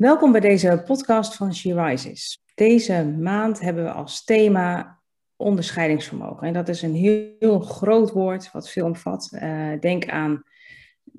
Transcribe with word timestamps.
Welkom 0.00 0.32
bij 0.32 0.40
deze 0.40 0.82
podcast 0.86 1.34
van 1.34 1.54
She 1.54 1.82
Rises. 1.82 2.42
Deze 2.54 3.04
maand 3.04 3.60
hebben 3.60 3.84
we 3.84 3.92
als 3.92 4.24
thema 4.24 4.98
onderscheidingsvermogen. 5.36 6.46
En 6.46 6.52
dat 6.52 6.68
is 6.68 6.82
een 6.82 6.94
heel, 6.94 7.60
groot 7.60 8.10
woord 8.10 8.50
wat 8.52 8.70
veel 8.70 8.84
omvat. 8.84 9.30
Uh, 9.32 9.80
denk 9.80 10.08
aan 10.08 10.42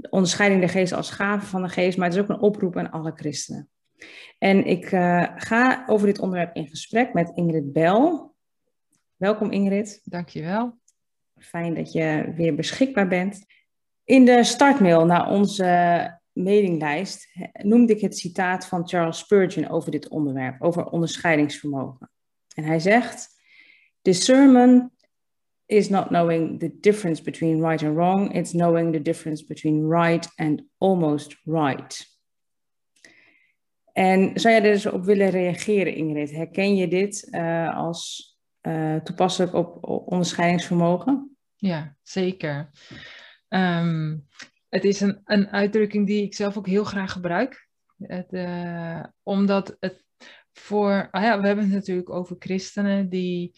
onderscheiding 0.09 0.61
der 0.61 0.69
geest 0.69 0.93
als 0.93 1.09
gave 1.09 1.45
van 1.45 1.61
de 1.61 1.69
geest, 1.69 1.97
maar 1.97 2.07
het 2.07 2.15
is 2.15 2.21
ook 2.21 2.29
een 2.29 2.39
oproep 2.39 2.77
aan 2.77 2.91
alle 2.91 3.11
christenen. 3.15 3.69
En 4.37 4.65
ik 4.65 4.91
uh, 4.91 5.27
ga 5.35 5.83
over 5.87 6.07
dit 6.07 6.19
onderwerp 6.19 6.55
in 6.55 6.67
gesprek 6.67 7.13
met 7.13 7.31
Ingrid 7.35 7.73
Bel. 7.73 8.35
Welkom 9.15 9.51
Ingrid. 9.51 10.01
Dankjewel. 10.03 10.77
Fijn 11.37 11.73
dat 11.73 11.91
je 11.91 12.33
weer 12.35 12.55
beschikbaar 12.55 13.07
bent. 13.07 13.45
In 14.03 14.25
de 14.25 14.43
startmail 14.43 15.05
naar 15.05 15.29
onze 15.29 16.19
mailinglijst 16.33 17.27
noemde 17.53 17.93
ik 17.93 18.01
het 18.01 18.17
citaat 18.17 18.65
van 18.65 18.87
Charles 18.87 19.17
Spurgeon 19.17 19.69
over 19.69 19.91
dit 19.91 20.09
onderwerp, 20.09 20.61
over 20.61 20.85
onderscheidingsvermogen. 20.85 22.11
En 22.55 22.63
hij 22.63 22.79
zegt: 22.79 23.27
Discernment 24.01 24.91
is 25.65 25.89
not 25.89 26.07
knowing 26.07 26.59
the 26.59 26.77
difference 26.79 27.23
between 27.23 27.61
right 27.67 27.83
and 27.83 27.95
wrong, 27.95 28.33
it's 28.35 28.51
knowing 28.51 28.93
the 28.93 29.01
difference 29.01 29.45
between 29.45 29.89
right 29.89 30.31
and 30.35 30.63
almost 30.77 31.37
right. 31.43 32.09
En 33.93 34.39
zou 34.39 34.53
jij 34.53 34.63
er 34.63 34.73
dus 34.73 34.85
op 34.85 35.05
willen 35.05 35.29
reageren, 35.29 35.95
Ingrid? 35.95 36.31
Herken 36.31 36.75
je 36.75 36.87
dit 36.87 37.27
uh, 37.31 37.77
als 37.77 38.31
uh, 38.61 38.95
toepasselijk 38.95 39.53
op, 39.53 39.87
onderscheidingsvermogen? 39.87 41.37
Ja, 41.55 41.95
zeker. 42.01 42.69
Um, 43.49 44.27
het 44.71 44.83
is 44.83 45.01
een, 45.01 45.21
een 45.23 45.49
uitdrukking 45.49 46.07
die 46.07 46.23
ik 46.23 46.35
zelf 46.35 46.57
ook 46.57 46.67
heel 46.67 46.83
graag 46.83 47.11
gebruik. 47.11 47.67
Uh, 48.29 49.03
omdat 49.23 49.77
het 49.79 50.03
voor, 50.53 51.07
ah 51.11 51.23
ja, 51.23 51.41
we 51.41 51.47
hebben 51.47 51.65
het 51.65 51.73
natuurlijk 51.73 52.09
over 52.09 52.35
christenen 52.39 53.09
die, 53.09 53.53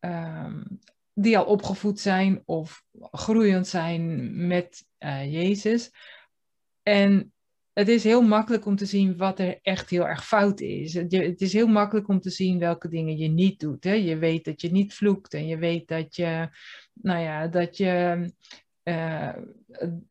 um, 0.00 0.78
die 1.14 1.38
al 1.38 1.44
opgevoed 1.44 2.00
zijn 2.00 2.42
of 2.44 2.84
groeiend 3.00 3.66
zijn 3.66 4.46
met 4.46 4.84
uh, 4.98 5.32
Jezus. 5.32 5.90
En 6.82 7.32
het 7.72 7.88
is 7.88 8.04
heel 8.04 8.22
makkelijk 8.22 8.66
om 8.66 8.76
te 8.76 8.86
zien 8.86 9.16
wat 9.16 9.38
er 9.38 9.58
echt 9.62 9.90
heel 9.90 10.08
erg 10.08 10.26
fout 10.26 10.60
is. 10.60 10.94
Het, 10.94 11.12
het 11.12 11.40
is 11.40 11.52
heel 11.52 11.66
makkelijk 11.66 12.08
om 12.08 12.20
te 12.20 12.30
zien 12.30 12.58
welke 12.58 12.88
dingen 12.88 13.16
je 13.16 13.28
niet 13.28 13.60
doet. 13.60 13.84
Hè? 13.84 13.92
Je 13.92 14.16
weet 14.16 14.44
dat 14.44 14.60
je 14.60 14.70
niet 14.70 14.94
vloekt 14.94 15.34
en 15.34 15.46
je 15.46 15.58
weet 15.58 15.88
dat 15.88 16.16
je, 16.16 16.48
nou 16.92 17.20
ja, 17.20 17.48
dat 17.48 17.76
je 17.76 18.24
uh, 18.84 19.28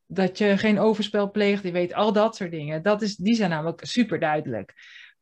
dat 0.08 0.38
je 0.38 0.58
geen 0.58 0.80
overspel 0.80 1.31
pleegt, 1.31 1.64
je 1.64 1.72
weet 1.72 1.94
al 1.94 2.14
dat 2.14 2.36
soort 2.36 2.52
dingen. 2.52 2.83
Dat 2.83 3.02
is, 3.02 3.16
die 3.16 3.36
zijn 3.36 3.50
namelijk 3.50 3.86
super 3.86 4.19
duidelijk. 4.19 4.73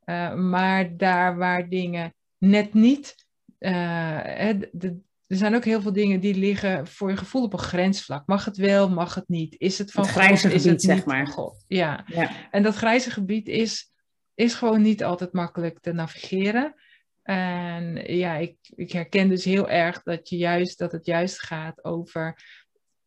Uh, 0.05 0.33
maar 0.35 0.97
daar 0.97 1.37
waar 1.37 1.69
dingen 1.69 2.13
net 2.37 2.73
niet. 2.73 3.15
De, 3.59 4.99
er 5.29 5.37
zijn 5.37 5.55
ook 5.55 5.65
heel 5.65 5.81
veel 5.81 5.93
dingen 5.93 6.19
die 6.19 6.35
liggen 6.35 6.87
voor 6.87 7.09
je 7.09 7.17
gevoel 7.17 7.43
op 7.43 7.53
een 7.53 7.59
grensvlak. 7.59 8.27
Mag 8.27 8.45
het 8.45 8.57
wel, 8.57 8.89
mag 8.89 9.15
het 9.15 9.27
niet? 9.27 9.55
Is 9.57 9.77
het 9.77 9.91
van 9.91 10.03
het 10.03 10.11
grijze 10.11 10.49
God, 10.49 10.61
gebied, 10.61 10.81
zeg 10.81 11.05
maar. 11.05 11.27
God? 11.27 11.65
Ja. 11.67 12.03
ja. 12.05 12.31
En 12.51 12.63
dat 12.63 12.75
grijze 12.75 13.11
gebied 13.11 13.47
is, 13.47 13.91
is 14.35 14.53
gewoon 14.53 14.81
niet 14.81 15.03
altijd 15.03 15.33
makkelijk 15.33 15.79
te 15.79 15.93
navigeren. 15.93 16.75
En 17.23 17.95
ja, 18.15 18.35
ik, 18.35 18.55
ik 18.75 18.91
herken 18.91 19.29
dus 19.29 19.43
heel 19.43 19.69
erg 19.69 20.03
dat, 20.03 20.29
je 20.29 20.37
juist, 20.37 20.77
dat 20.77 20.91
het 20.91 21.05
juist 21.05 21.41
gaat 21.41 21.83
over 21.83 22.41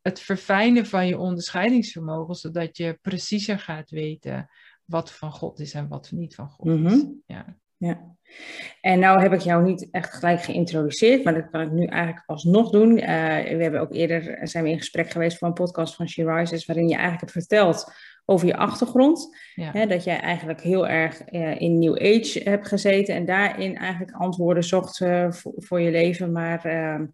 het 0.02 0.20
verfijnen 0.20 0.86
van 0.86 1.06
je 1.06 1.18
onderscheidingsvermogen, 1.18 2.34
zodat 2.34 2.76
je 2.76 2.98
preciezer 3.02 3.58
gaat 3.58 3.90
weten 3.90 4.50
wat 4.84 5.12
van 5.12 5.32
God 5.32 5.60
is 5.60 5.74
en 5.74 5.88
wat 5.88 6.10
niet 6.10 6.34
van 6.34 6.48
God 6.48 6.66
is. 6.66 6.74
Mhm. 6.74 7.00
Ja. 7.26 7.56
ja. 7.76 8.16
En 8.80 8.98
nou 8.98 9.20
heb 9.20 9.32
ik 9.32 9.40
jou 9.40 9.64
niet 9.64 9.88
echt 9.90 10.14
gelijk 10.14 10.42
geïntroduceerd, 10.42 11.24
maar 11.24 11.34
dat 11.34 11.50
kan 11.50 11.60
ik 11.60 11.70
nu 11.70 11.84
eigenlijk 11.84 12.28
alsnog 12.28 12.70
doen. 12.70 12.90
Uh, 12.90 13.04
we 13.36 13.62
hebben 13.62 13.80
ook 13.80 13.92
eerder 13.92 14.48
zijn 14.48 14.64
we 14.64 14.70
in 14.70 14.78
gesprek 14.78 15.10
geweest 15.10 15.38
voor 15.38 15.48
een 15.48 15.54
podcast 15.54 15.94
van 15.94 16.08
She 16.08 16.34
Rises, 16.34 16.66
waarin 16.66 16.88
je 16.88 16.94
eigenlijk 16.94 17.22
het 17.22 17.30
vertelt 17.30 17.92
over 18.24 18.46
je 18.46 18.56
achtergrond. 18.56 19.36
Ja. 19.54 19.70
Hè, 19.72 19.86
dat 19.86 20.04
jij 20.04 20.20
eigenlijk 20.20 20.60
heel 20.60 20.88
erg 20.88 21.32
uh, 21.32 21.60
in 21.60 21.78
New 21.78 21.96
Age 21.96 22.40
hebt 22.44 22.68
gezeten 22.68 23.14
en 23.14 23.24
daarin 23.24 23.76
eigenlijk 23.76 24.12
antwoorden 24.12 24.64
zocht 24.64 25.00
uh, 25.00 25.30
voor, 25.30 25.52
voor, 25.56 25.80
je 25.80 25.90
leven, 25.90 26.32
maar 26.32 26.64
ehm, 26.64 27.06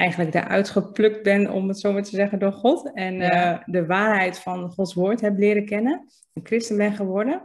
eigenlijk 0.00 0.32
daaruit 0.32 0.68
geplukt 0.68 1.22
ben, 1.22 1.50
om 1.50 1.68
het 1.68 1.78
zo 1.78 1.92
maar 1.92 2.02
te 2.02 2.16
zeggen, 2.16 2.38
door 2.38 2.52
God. 2.52 2.94
En 2.94 3.14
ja. 3.14 3.58
uh, 3.58 3.62
de 3.66 3.86
waarheid 3.86 4.38
van 4.38 4.70
Gods 4.70 4.94
woord 4.94 5.20
heb 5.20 5.38
leren 5.38 5.64
kennen. 5.64 6.08
Een 6.32 6.46
christen 6.46 6.76
ben 6.76 6.92
geworden. 6.92 7.42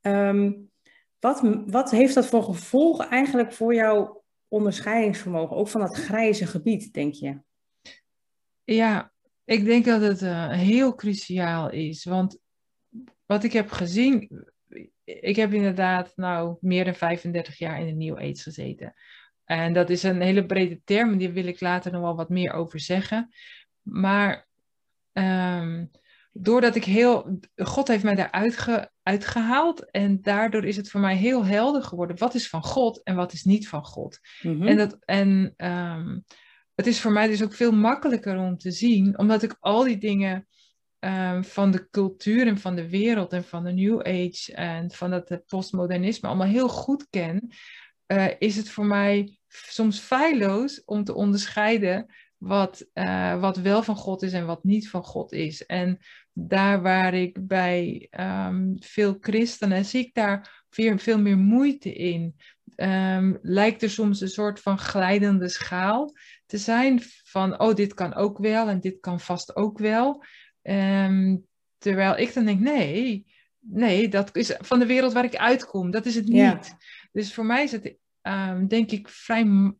Um, 0.00 0.70
wat, 1.18 1.42
wat 1.66 1.90
heeft 1.90 2.14
dat 2.14 2.26
voor 2.26 2.42
gevolg 2.42 3.08
eigenlijk 3.08 3.52
voor 3.52 3.74
jouw 3.74 4.24
onderscheidingsvermogen? 4.48 5.56
Ook 5.56 5.68
van 5.68 5.80
dat 5.80 5.96
grijze 5.96 6.46
gebied, 6.46 6.92
denk 6.92 7.14
je? 7.14 7.40
Ja, 8.64 9.12
ik 9.44 9.64
denk 9.64 9.84
dat 9.84 10.00
het 10.00 10.22
uh, 10.22 10.50
heel 10.50 10.94
cruciaal 10.94 11.70
is. 11.70 12.04
Want 12.04 12.38
wat 13.26 13.44
ik 13.44 13.52
heb 13.52 13.70
gezien, 13.70 14.44
ik 15.04 15.36
heb 15.36 15.52
inderdaad 15.52 16.12
nou 16.16 16.56
meer 16.60 16.84
dan 16.84 16.94
35 16.94 17.58
jaar 17.58 17.80
in 17.80 17.86
de 17.86 18.04
New 18.04 18.16
Age 18.16 18.42
gezeten. 18.42 18.94
En 19.48 19.72
dat 19.72 19.90
is 19.90 20.02
een 20.02 20.20
hele 20.20 20.46
brede 20.46 20.80
term, 20.84 21.18
die 21.18 21.30
wil 21.30 21.46
ik 21.46 21.60
later 21.60 21.92
nog 21.92 22.00
wel 22.00 22.16
wat 22.16 22.28
meer 22.28 22.52
over 22.52 22.80
zeggen. 22.80 23.34
Maar 23.82 24.48
um, 25.12 25.90
doordat 26.32 26.74
ik 26.74 26.84
heel. 26.84 27.40
God 27.56 27.88
heeft 27.88 28.04
mij 28.04 28.14
daaruit 28.14 28.56
ge, 28.56 28.90
uitgehaald. 29.02 29.90
En 29.90 30.22
daardoor 30.22 30.64
is 30.64 30.76
het 30.76 30.90
voor 30.90 31.00
mij 31.00 31.16
heel 31.16 31.44
helder 31.44 31.82
geworden. 31.82 32.18
Wat 32.18 32.34
is 32.34 32.48
van 32.48 32.62
God 32.62 33.02
en 33.02 33.14
wat 33.14 33.32
is 33.32 33.44
niet 33.44 33.68
van 33.68 33.84
God? 33.84 34.18
Mm 34.42 34.58
-hmm. 34.58 34.66
En, 34.66 34.76
dat, 34.76 34.96
en 35.04 35.54
um, 35.56 36.24
het 36.74 36.86
is 36.86 37.00
voor 37.00 37.12
mij 37.12 37.26
dus 37.26 37.42
ook 37.42 37.54
veel 37.54 37.72
makkelijker 37.72 38.38
om 38.38 38.56
te 38.56 38.70
zien, 38.70 39.18
omdat 39.18 39.42
ik 39.42 39.56
al 39.60 39.84
die 39.84 39.98
dingen. 39.98 40.46
Um, 41.00 41.44
van 41.44 41.70
de 41.70 41.88
cultuur 41.90 42.46
en 42.46 42.58
van 42.58 42.76
de 42.76 42.88
wereld 42.88 43.32
en 43.32 43.44
van 43.44 43.64
de 43.64 43.72
New 43.72 44.00
Age 44.00 44.52
en 44.54 44.90
van 44.90 45.12
het 45.12 45.42
postmodernisme 45.46 46.28
allemaal 46.28 46.46
heel 46.46 46.68
goed 46.68 47.06
ken, 47.10 47.50
uh, 48.12 48.26
is 48.38 48.56
het 48.56 48.70
voor 48.70 48.86
mij 48.86 49.37
soms 49.66 49.98
feilloos 49.98 50.84
om 50.84 51.04
te 51.04 51.14
onderscheiden 51.14 52.06
wat, 52.36 52.86
uh, 52.94 53.40
wat 53.40 53.56
wel 53.56 53.82
van 53.82 53.96
God 53.96 54.22
is 54.22 54.32
en 54.32 54.46
wat 54.46 54.64
niet 54.64 54.90
van 54.90 55.04
God 55.04 55.32
is. 55.32 55.66
En 55.66 55.98
daar 56.32 56.82
waar 56.82 57.14
ik 57.14 57.46
bij 57.46 58.08
um, 58.20 58.76
veel 58.80 59.16
christenen 59.20 59.84
zie 59.84 60.06
ik 60.06 60.14
daar 60.14 60.64
veel, 60.70 60.98
veel 60.98 61.18
meer 61.18 61.36
moeite 61.38 61.92
in. 61.92 62.36
Um, 62.76 63.38
lijkt 63.42 63.82
er 63.82 63.90
soms 63.90 64.20
een 64.20 64.28
soort 64.28 64.60
van 64.60 64.78
glijdende 64.78 65.48
schaal 65.48 66.12
te 66.46 66.58
zijn 66.58 67.02
van, 67.24 67.60
oh, 67.60 67.74
dit 67.74 67.94
kan 67.94 68.14
ook 68.14 68.38
wel 68.38 68.68
en 68.68 68.80
dit 68.80 69.00
kan 69.00 69.20
vast 69.20 69.56
ook 69.56 69.78
wel. 69.78 70.24
Um, 70.62 71.46
terwijl 71.78 72.16
ik 72.16 72.34
dan 72.34 72.44
denk, 72.44 72.60
nee, 72.60 73.26
nee, 73.58 74.08
dat 74.08 74.36
is 74.36 74.54
van 74.58 74.78
de 74.78 74.86
wereld 74.86 75.12
waar 75.12 75.24
ik 75.24 75.36
uitkom, 75.36 75.90
dat 75.90 76.06
is 76.06 76.14
het 76.14 76.26
niet. 76.26 76.36
Ja. 76.36 76.60
Dus 77.12 77.34
voor 77.34 77.46
mij 77.46 77.62
is 77.62 77.72
het 77.72 77.96
um, 78.28 78.68
denk 78.68 78.90
ik 78.90 79.08
vrij, 79.08 79.72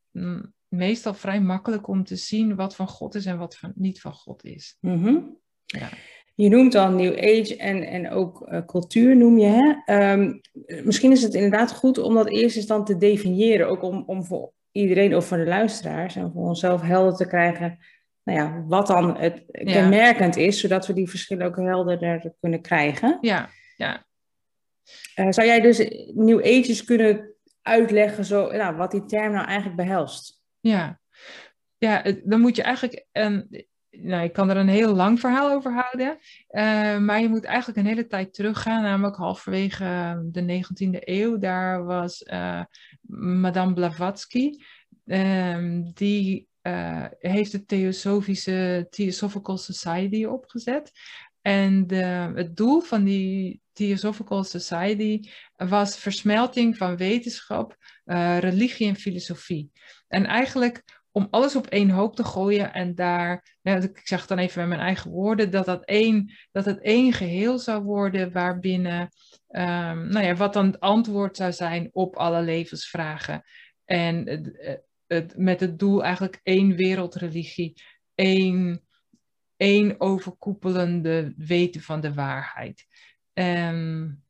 meestal 0.69 1.15
vrij 1.15 1.41
makkelijk 1.41 1.89
om 1.89 2.05
te 2.05 2.17
zien 2.17 2.57
wat 2.57 2.77
van 2.77 2.89
God 2.89 3.15
is 3.15 3.27
en 3.27 3.39
wat 3.39 3.57
van, 3.57 3.73
niet 3.75 4.01
van 4.01 4.13
God 4.13 4.45
is. 4.45 4.77
Mm 4.81 5.03
-hmm. 5.03 5.39
ja. 5.65 5.89
Je 6.35 6.49
noemt 6.49 6.75
al 6.75 6.91
New 6.91 7.13
Age 7.13 7.57
en, 7.57 7.83
en 7.83 8.11
ook 8.11 8.49
uh, 8.49 8.65
cultuur 8.67 9.17
noem 9.17 9.39
je. 9.39 9.47
Hè? 9.47 10.13
Um, 10.13 10.41
misschien 10.85 11.13
is 11.13 11.23
het 11.23 11.35
inderdaad 11.35 11.73
goed 11.73 11.99
om 11.99 12.15
dat 12.15 12.29
eerst 12.29 12.57
eens 12.57 12.67
dan 12.67 12.85
te 12.85 12.97
definiëren. 12.97 13.69
Ook 13.69 13.83
om, 13.83 14.03
om 14.07 14.25
voor 14.25 14.53
iedereen 14.73 15.17
of 15.17 15.27
voor 15.27 15.37
de 15.37 15.47
luisteraars 15.47 16.17
en 16.17 16.33
voor 16.33 16.49
onszelf 16.49 16.83
helder 16.83 17.15
te 17.15 17.27
krijgen. 17.27 17.79
Nou 18.25 18.39
ja, 18.39 18.65
wat 18.67 18.87
dan 18.87 19.17
het 19.17 19.43
ja. 19.47 19.73
kenmerkend 19.73 20.37
is, 20.37 20.61
zodat 20.61 20.87
we 20.87 20.93
die 20.93 21.09
verschillen 21.09 21.47
ook 21.47 21.57
helderder 21.57 22.35
kunnen 22.41 22.61
krijgen. 22.61 23.19
Ja, 23.21 23.49
ja. 23.77 24.07
Uh, 25.17 25.27
zou 25.31 25.47
jij 25.47 25.61
dus 25.61 25.79
New 26.15 26.41
Ages 26.41 26.85
kunnen 26.85 27.35
uitleggen 27.69 28.25
zo, 28.25 28.53
nou, 28.53 28.77
wat 28.77 28.91
die 28.91 29.05
term 29.05 29.33
nou 29.33 29.47
eigenlijk 29.47 29.77
behelst. 29.77 30.43
Ja, 30.61 31.01
ja 31.79 32.03
dan 32.25 32.41
moet 32.41 32.57
je 32.57 32.63
eigenlijk, 32.63 33.07
een, 33.13 33.67
nou, 33.91 34.25
ik 34.25 34.33
kan 34.33 34.51
er 34.51 34.57
een 34.57 34.69
heel 34.69 34.95
lang 34.95 35.21
verhaal 35.21 35.51
over 35.51 35.73
houden, 35.73 36.19
uh, 36.51 36.99
maar 36.99 37.21
je 37.21 37.29
moet 37.29 37.45
eigenlijk 37.45 37.79
een 37.79 37.87
hele 37.87 38.07
tijd 38.07 38.35
teruggaan, 38.35 38.83
namelijk 38.83 39.17
halverwege 39.17 40.19
de 40.25 40.63
19e 40.63 40.99
eeuw. 41.01 41.39
Daar 41.39 41.85
was 41.85 42.23
uh, 42.23 42.63
Madame 43.41 43.73
Blavatsky, 43.73 44.51
uh, 45.05 45.83
die 45.95 46.49
uh, 46.63 47.05
heeft 47.19 47.53
de 47.53 47.65
Theosophische 47.65 48.87
Theosophical 48.91 49.57
Society 49.57 50.25
opgezet. 50.25 50.91
En 51.43 51.87
de, 51.87 52.33
het 52.35 52.57
doel 52.57 52.81
van 52.81 53.05
die 53.05 53.61
Theosophical 53.79 54.45
Society 54.45 55.31
was 55.57 55.99
versmelting 55.99 56.77
van 56.77 56.97
wetenschap, 56.97 57.77
uh, 58.07 58.39
religie 58.39 58.89
en 58.89 58.97
filosofie. 58.97 59.71
En 60.09 60.27
eigenlijk 60.27 60.83
om 61.11 61.27
alles 61.31 61.57
op 61.57 61.67
één 61.67 61.91
hoop 61.91 62.17
te 62.17 62.25
gooien 62.25 62.73
en 62.73 62.95
daar, 62.95 63.57
nou, 63.63 63.83
ik 63.83 64.01
zeg 64.05 64.27
dan 64.27 64.39
even 64.39 64.61
met 64.61 64.69
mijn 64.69 64.81
eigen 64.81 65.11
woorden, 65.11 65.51
dat, 65.51 65.65
dat, 65.65 65.85
één, 65.85 66.33
dat 66.53 66.65
het 66.65 66.81
één 66.81 67.13
geheel 67.13 67.59
zou 67.59 67.83
worden 67.83 68.33
waarbinnen, 68.33 69.01
um, 69.49 70.09
nou 70.09 70.21
ja, 70.21 70.35
wat 70.35 70.53
dan 70.53 70.67
het 70.67 70.81
antwoord 70.81 71.37
zou 71.37 71.53
zijn 71.53 71.89
op 71.93 72.17
alle 72.17 72.43
levensvragen. 72.43 73.43
En 73.85 74.29
het, 75.07 75.37
met 75.37 75.61
het 75.61 75.79
doel 75.79 76.03
eigenlijk 76.03 76.41
één 76.43 76.77
wereldreligie, 76.77 77.83
één, 78.15 78.83
één 79.57 80.01
overkoepelende 80.01 81.35
weten 81.37 81.81
van 81.81 82.01
de 82.01 82.15
waarheid. 82.15 82.87
Um, 83.39 84.23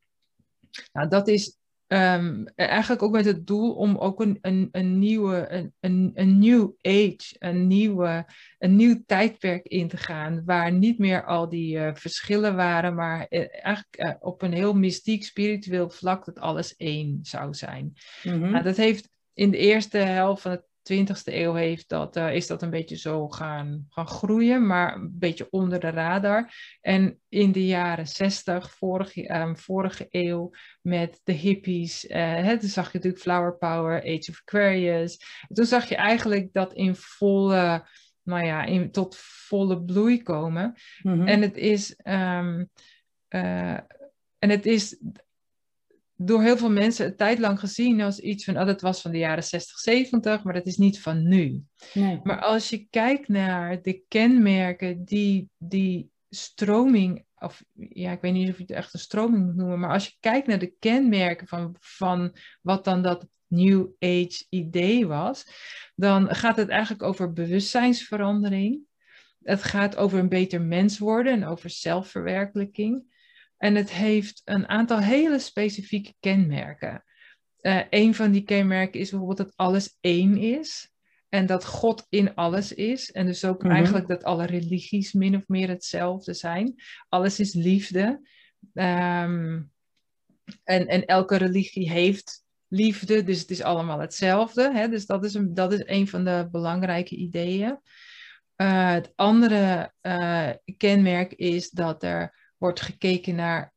nou, 0.93 1.09
dat 1.09 1.29
is 1.29 1.59
Um, 1.93 2.45
eigenlijk 2.55 3.03
ook 3.03 3.13
met 3.13 3.25
het 3.25 3.47
doel 3.47 3.75
om 3.75 3.97
ook 3.97 4.21
een, 4.21 4.39
een, 4.41 4.69
een 4.73 4.99
nieuwe, 4.99 5.47
een, 5.51 5.73
een, 5.81 6.11
een 6.15 6.39
new 6.39 6.71
age, 6.83 7.37
een, 7.39 7.67
nieuwe, 7.67 8.27
een 8.59 8.77
nieuw 8.77 9.03
tijdperk 9.07 9.67
in 9.67 9.89
te 9.89 9.97
gaan, 9.97 10.45
waar 10.45 10.73
niet 10.73 10.99
meer 10.99 11.25
al 11.25 11.49
die 11.49 11.77
uh, 11.77 11.91
verschillen 11.95 12.57
waren, 12.57 12.95
maar 12.95 13.27
uh, 13.31 13.47
eigenlijk 13.51 13.97
uh, 13.97 14.13
op 14.21 14.43
een 14.43 14.53
heel 14.53 14.75
mystiek, 14.75 15.25
spiritueel 15.25 15.91
vlak 15.91 16.25
dat 16.25 16.39
alles 16.39 16.77
één 16.77 17.19
zou 17.23 17.55
zijn. 17.55 17.93
Mm 18.23 18.33
-hmm. 18.33 18.51
nou, 18.51 18.65
dat 18.65 18.77
heeft 18.77 19.11
in 19.33 19.51
de 19.51 19.59
eerste 19.59 19.99
helft 19.99 20.43
van 20.43 20.51
het 20.51 20.68
20e 20.93 21.23
eeuw 21.25 21.55
heeft 21.55 21.89
dat, 21.89 22.17
uh, 22.17 22.35
is 22.35 22.47
dat 22.47 22.63
een 22.63 22.71
beetje 22.71 22.97
zo 22.97 23.29
gaan, 23.29 23.87
gaan 23.89 24.07
groeien, 24.07 24.67
maar 24.67 24.95
een 24.95 25.19
beetje 25.19 25.47
onder 25.51 25.81
de 25.81 25.91
radar. 25.91 26.55
En 26.81 27.21
in 27.29 27.53
de 27.53 27.67
jaren 27.67 28.07
60, 28.07 28.71
vorige, 28.71 29.35
um, 29.35 29.57
vorige 29.57 30.07
eeuw, 30.11 30.51
met 30.81 31.21
de 31.25 31.33
hippies, 31.33 32.05
uh, 32.05 32.17
hè, 32.17 32.59
toen 32.59 32.69
zag 32.69 32.87
je 32.87 32.95
natuurlijk 32.95 33.23
Flower 33.23 33.57
Power, 33.57 34.01
Age 34.03 34.31
of 34.31 34.41
Aquarius. 34.41 35.21
Toen 35.53 35.67
zag 35.67 35.89
je 35.89 35.97
eigenlijk 35.97 36.53
dat 36.53 36.73
in 36.75 36.95
volle, 36.95 37.89
nou 38.23 38.45
ja, 38.45 38.65
in, 38.65 38.91
tot 38.91 39.17
volle 39.19 39.83
bloei 39.83 40.23
komen. 40.23 40.75
Mm 41.03 41.13
-hmm. 41.13 41.27
En 41.27 41.43
het 41.43 41.57
is. 41.57 42.01
Um, 42.05 42.71
uh, 43.29 43.79
en 44.39 44.51
het 44.51 44.67
is 44.67 45.01
door 46.21 46.43
heel 46.43 46.57
veel 46.57 46.71
mensen 46.71 47.07
een 47.07 47.17
tijd 47.17 47.39
lang 47.39 47.59
gezien 47.59 48.01
als 48.01 48.21
iets 48.21 48.45
van, 48.45 48.59
oh, 48.59 48.67
dat 48.67 48.81
was 48.81 49.01
van 49.01 49.11
de 49.11 49.19
jaren 49.19 49.45
60, 49.45 49.79
70, 49.79 50.43
maar 50.43 50.55
dat 50.55 50.67
is 50.67 50.77
niet 50.77 51.01
van 51.01 51.29
nu. 51.29 51.63
Nee. 51.95 52.21
Maar 52.23 52.41
als 52.41 52.69
je 52.69 52.87
kijkt 52.91 53.29
naar 53.29 53.83
de 53.83 54.03
kenmerken 54.09 55.05
die 55.05 55.49
die 55.59 56.11
stroming, 56.31 57.25
of 57.39 57.65
ja, 57.73 58.13
ik 58.13 58.21
weet 58.21 58.33
niet 58.33 58.49
of 58.49 58.57
je 58.57 58.63
het 58.63 58.71
echt 58.73 58.95
een 58.95 59.01
stroming 59.01 59.45
moet 59.45 59.57
noemen, 59.57 59.79
maar 59.79 59.93
als 59.93 60.07
je 60.07 60.17
kijkt 60.21 60.47
naar 60.47 60.59
de 60.59 60.75
kenmerken 60.79 61.47
van, 61.47 61.77
van 61.81 62.37
wat 62.61 62.85
dan 62.85 63.03
dat 63.03 63.27
New 63.47 63.87
Age 63.99 64.45
idee 64.49 65.07
was, 65.07 65.47
dan 65.95 66.35
gaat 66.35 66.57
het 66.57 66.69
eigenlijk 66.69 67.03
over 67.03 67.33
bewustzijnsverandering. 67.33 68.81
Het 69.43 69.63
gaat 69.63 69.97
over 69.97 70.19
een 70.19 70.29
beter 70.29 70.61
mens 70.61 70.99
worden 70.99 71.33
en 71.33 71.45
over 71.45 71.71
zelfverwerkelijking. 71.71 73.17
En 73.59 73.75
het 73.75 73.91
heeft 73.91 74.43
een 74.45 74.69
aantal 74.69 74.99
hele 74.99 75.39
specifieke 75.39 76.15
kenmerken. 76.21 77.05
Uh, 77.61 77.81
een 77.91 78.15
van 78.15 78.31
die 78.31 78.45
kenmerken 78.45 79.01
is 79.01 79.11
bijvoorbeeld 79.11 79.39
dat 79.39 79.57
alles 79.57 79.97
één 80.01 80.37
is. 80.37 80.93
En 81.29 81.47
dat 81.47 81.65
God 81.65 82.07
in 82.09 82.35
alles 82.35 82.73
is. 82.73 83.13
En 83.13 83.27
dus 83.27 83.45
ook 83.45 83.63
mm 83.63 83.69
-hmm. 83.69 83.77
eigenlijk 83.77 84.09
dat 84.09 84.25
alle 84.25 84.47
religies 84.47 85.13
min 85.13 85.37
of 85.37 85.49
meer 85.49 85.69
hetzelfde 85.69 86.35
zijn. 86.35 86.75
Alles 87.09 87.41
is 87.41 87.55
liefde. 87.55 88.21
Um, 88.73 89.71
en, 90.65 90.87
en 90.87 91.05
elke 91.05 91.37
religie 91.37 91.91
heeft 91.91 92.45
liefde, 92.69 93.23
dus 93.23 93.41
het 93.41 93.51
is 93.51 93.63
allemaal 93.63 94.01
hetzelfde. 94.01 94.73
Hè? 94.73 94.89
Dus 94.89 95.07
dat 95.07 95.25
is, 95.25 95.35
een, 95.35 95.55
dat 95.55 95.73
is 95.73 95.83
een 95.85 96.09
van 96.09 96.25
de 96.25 96.49
belangrijke 96.51 97.17
ideeën. 97.17 97.81
Uh, 98.57 98.93
het 98.93 99.13
andere 99.15 99.93
uh, 100.03 100.51
kenmerk 100.77 101.33
is 101.33 101.71
dat 101.71 102.03
er 102.03 102.48
wordt 102.59 102.81
gekeken 102.81 103.35
naar, 103.35 103.73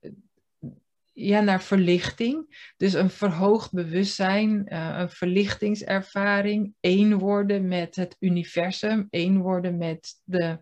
ja, 1.14 1.40
naar 1.40 1.62
verlichting. 1.62 2.72
Dus 2.78 2.94
een 2.94 3.10
verhoogd 3.10 3.72
bewustzijn, 3.72 4.66
uh, 4.70 4.96
een 4.98 5.10
verlichtingservaring, 5.10 6.74
één 6.80 7.18
worden 7.18 7.68
met 7.68 7.96
het 7.96 8.16
universum, 8.20 9.08
één 9.10 9.38
worden 9.38 9.78
met 9.78 10.22
de 10.24 10.60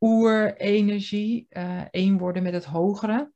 oerenergie, 0.00 1.46
uh, 1.50 1.82
één 1.90 2.18
worden 2.18 2.42
met 2.42 2.52
het 2.52 2.64
hogere. 2.64 3.32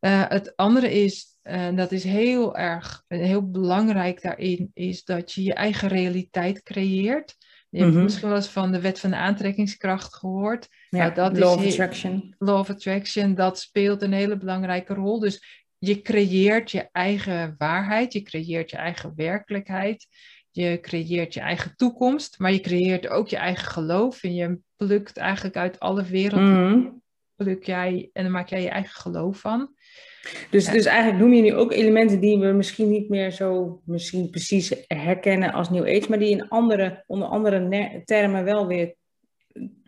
Uh, 0.00 0.28
het 0.28 0.56
andere 0.56 0.92
is, 0.92 1.38
en 1.42 1.76
dat 1.76 1.92
is 1.92 2.04
heel 2.04 2.56
erg, 2.56 3.04
heel 3.08 3.50
belangrijk 3.50 4.22
daarin, 4.22 4.70
is 4.74 5.04
dat 5.04 5.32
je 5.32 5.42
je 5.42 5.54
eigen 5.54 5.88
realiteit 5.88 6.62
creëert. 6.62 7.36
Je 7.72 7.78
hebt 7.78 7.90
mm-hmm. 7.90 8.04
misschien 8.04 8.28
wel 8.28 8.36
eens 8.36 8.48
van 8.48 8.72
de 8.72 8.80
wet 8.80 9.00
van 9.00 9.10
de 9.10 9.16
aantrekkingskracht 9.16 10.14
gehoord. 10.14 10.68
Ja, 10.88 10.98
nou, 10.98 11.14
dat 11.14 11.38
law 11.38 11.58
is 11.60 11.66
of 11.66 11.70
attraction. 11.70 12.34
Law 12.38 12.58
of 12.58 12.70
attraction, 12.70 13.34
dat 13.34 13.58
speelt 13.58 14.02
een 14.02 14.12
hele 14.12 14.36
belangrijke 14.36 14.94
rol. 14.94 15.18
Dus 15.18 15.64
je 15.78 16.02
creëert 16.02 16.70
je 16.70 16.88
eigen 16.92 17.54
waarheid, 17.58 18.12
je 18.12 18.22
creëert 18.22 18.70
je 18.70 18.76
eigen 18.76 19.12
werkelijkheid, 19.16 20.06
je 20.50 20.78
creëert 20.80 21.34
je 21.34 21.40
eigen 21.40 21.76
toekomst, 21.76 22.38
maar 22.38 22.52
je 22.52 22.60
creëert 22.60 23.08
ook 23.08 23.28
je 23.28 23.36
eigen 23.36 23.66
geloof 23.66 24.22
en 24.22 24.34
je 24.34 24.58
plukt 24.76 25.16
eigenlijk 25.16 25.56
uit 25.56 25.80
alle 25.80 26.04
wereld, 26.04 26.40
mm-hmm. 26.40 27.02
pluk 27.36 27.64
jij 27.64 28.10
en 28.12 28.22
dan 28.22 28.32
maak 28.32 28.48
jij 28.48 28.62
je 28.62 28.70
eigen 28.70 29.00
geloof 29.00 29.38
van. 29.40 29.74
Dus, 30.50 30.64
dus 30.64 30.84
eigenlijk 30.84 31.18
noem 31.18 31.32
je 31.32 31.42
nu 31.42 31.54
ook 31.54 31.72
elementen 31.72 32.20
die 32.20 32.38
we 32.38 32.46
misschien 32.46 32.90
niet 32.90 33.08
meer 33.08 33.30
zo 33.30 33.80
misschien 33.84 34.30
precies 34.30 34.74
herkennen 34.86 35.52
als 35.52 35.70
New 35.70 35.96
Age, 35.96 36.08
maar 36.08 36.18
die 36.18 36.30
in 36.30 36.48
andere, 36.48 37.04
onder 37.06 37.28
andere 37.28 38.02
termen 38.04 38.44
wel 38.44 38.66
weer 38.66 38.94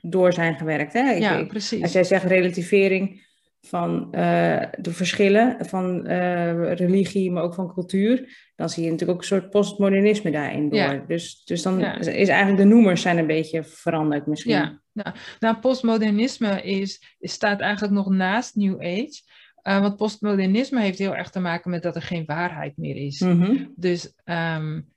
door 0.00 0.32
zijn 0.32 0.54
gewerkt. 0.54 0.92
Hè? 0.92 1.10
Ja, 1.10 1.44
precies. 1.44 1.82
Als 1.82 1.92
jij 1.92 2.04
zegt 2.04 2.24
relativering 2.24 3.22
van 3.60 4.08
uh, 4.12 4.62
de 4.78 4.90
verschillen 4.90 5.56
van 5.60 6.10
uh, 6.10 6.72
religie, 6.72 7.30
maar 7.30 7.42
ook 7.42 7.54
van 7.54 7.72
cultuur, 7.72 8.28
dan 8.56 8.68
zie 8.68 8.84
je 8.84 8.90
natuurlijk 8.90 9.18
ook 9.18 9.22
een 9.22 9.36
soort 9.36 9.50
postmodernisme 9.50 10.30
daarin 10.30 10.68
door. 10.68 10.78
Ja. 10.78 11.04
Dus, 11.06 11.44
dus 11.44 11.62
dan 11.62 11.78
ja. 11.78 11.98
is 11.98 12.28
eigenlijk 12.28 12.56
de 12.56 12.74
noemers 12.74 13.02
zijn 13.02 13.18
een 13.18 13.26
beetje 13.26 13.64
veranderd 13.64 14.26
misschien. 14.26 14.52
Ja, 14.52 14.80
nou, 14.92 15.16
nou 15.38 15.56
postmodernisme 15.56 16.62
is, 16.62 17.16
staat 17.20 17.60
eigenlijk 17.60 17.92
nog 17.94 18.08
naast 18.08 18.54
New 18.54 18.80
Age. 18.80 19.22
Uh, 19.68 19.80
want 19.80 19.96
postmodernisme 19.96 20.80
heeft 20.80 20.98
heel 20.98 21.16
erg 21.16 21.30
te 21.30 21.40
maken 21.40 21.70
met 21.70 21.82
dat 21.82 21.96
er 21.96 22.02
geen 22.02 22.24
waarheid 22.26 22.76
meer 22.76 22.96
is. 22.96 23.20
Mm-hmm. 23.20 23.72
Dus 23.76 24.12
um, 24.24 24.92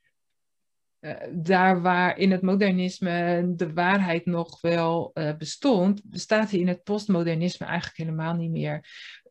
uh, 1.00 1.13
daar 1.31 1.81
waar 1.81 2.17
in 2.17 2.31
het 2.31 2.41
modernisme 2.41 3.45
de 3.55 3.74
waarheid 3.74 4.25
nog 4.25 4.62
wel 4.62 5.12
uh, 5.13 5.36
bestond, 5.38 6.01
bestaat 6.03 6.50
die 6.50 6.59
in 6.59 6.67
het 6.67 6.83
postmodernisme 6.83 7.65
eigenlijk 7.65 7.97
helemaal 7.97 8.33
niet 8.33 8.51
meer. 8.51 8.86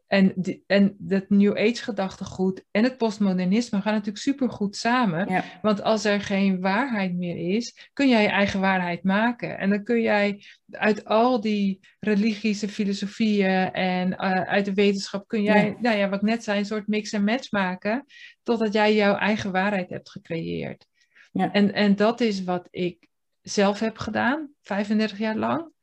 En, 0.07 0.33
die, 0.37 0.65
en 0.67 0.95
dat 0.99 1.25
New 1.29 1.57
Age 1.57 1.83
gedachtegoed 1.83 2.65
en 2.71 2.85
het 2.85 2.97
postmodernisme 2.97 3.81
gaan 3.81 3.93
natuurlijk 3.93 4.23
super 4.23 4.51
goed 4.51 4.77
samen. 4.77 5.29
Ja. 5.29 5.45
Want 5.63 5.83
als 5.83 6.05
er 6.05 6.21
geen 6.21 6.61
waarheid 6.61 7.15
meer 7.15 7.55
is, 7.57 7.89
kun 7.93 8.09
jij 8.09 8.23
je 8.23 8.29
eigen 8.29 8.61
waarheid 8.61 9.03
maken. 9.03 9.59
En 9.59 9.71
dan 9.71 9.85
kun 9.85 10.03
jij 10.03 10.45
uit 10.71 11.05
al 11.05 11.41
die 11.41 11.81
religische 12.01 12.69
filosofieën 12.69 13.73
en 13.73 14.11
uh, 14.11 14.41
uit 14.41 14.65
de 14.65 14.75
wetenschap, 14.75 15.29
kun 15.29 15.43
jij, 15.43 15.67
ja. 15.67 15.75
nou 15.81 15.97
ja, 15.97 16.09
wat 16.09 16.23
ik 16.23 16.29
net 16.29 16.45
zei, 16.45 16.59
een 16.59 16.67
soort 16.67 16.87
mix 16.87 17.13
en 17.13 17.25
match 17.25 17.51
maken. 17.51 18.05
Totdat 18.43 18.73
jij 18.73 18.95
jouw 18.95 19.15
eigen 19.15 19.53
waarheid 19.53 19.91
hebt 19.91 20.11
gecreëerd. 20.11 20.87
Ja. 21.33 21.53
En, 21.53 21.73
en 21.73 21.97
dat 21.97 22.21
is 22.21 22.45
wat 22.45 22.69
ik 22.71 23.09
zelf 23.43 23.81
heb 23.81 23.99
gedaan, 23.99 24.51
35 24.63 25.19
jaar 25.19 25.37
lang. 25.37 25.75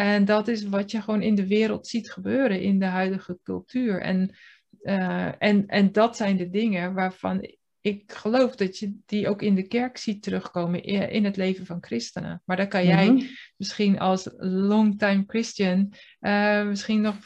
En 0.00 0.24
dat 0.24 0.48
is 0.48 0.68
wat 0.68 0.90
je 0.90 1.00
gewoon 1.00 1.22
in 1.22 1.34
de 1.34 1.46
wereld 1.46 1.86
ziet 1.86 2.12
gebeuren 2.12 2.60
in 2.60 2.78
de 2.78 2.84
huidige 2.84 3.38
cultuur. 3.42 4.00
En, 4.00 4.36
uh, 4.82 5.32
en, 5.38 5.66
en 5.66 5.92
dat 5.92 6.16
zijn 6.16 6.36
de 6.36 6.50
dingen 6.50 6.94
waarvan 6.94 7.48
ik 7.80 8.12
geloof 8.12 8.56
dat 8.56 8.78
je 8.78 8.96
die 9.06 9.28
ook 9.28 9.42
in 9.42 9.54
de 9.54 9.66
kerk 9.66 9.96
ziet 9.96 10.22
terugkomen 10.22 10.82
in 10.82 11.24
het 11.24 11.36
leven 11.36 11.66
van 11.66 11.78
christenen. 11.80 12.42
Maar 12.44 12.56
daar 12.56 12.68
kan 12.68 12.86
jij 12.86 13.10
mm 13.10 13.18
-hmm. 13.18 13.28
misschien 13.56 13.98
als 13.98 14.30
longtime 14.38 15.24
Christian 15.26 15.92
uh, 16.20 16.66
misschien 16.66 17.00
nog, 17.00 17.16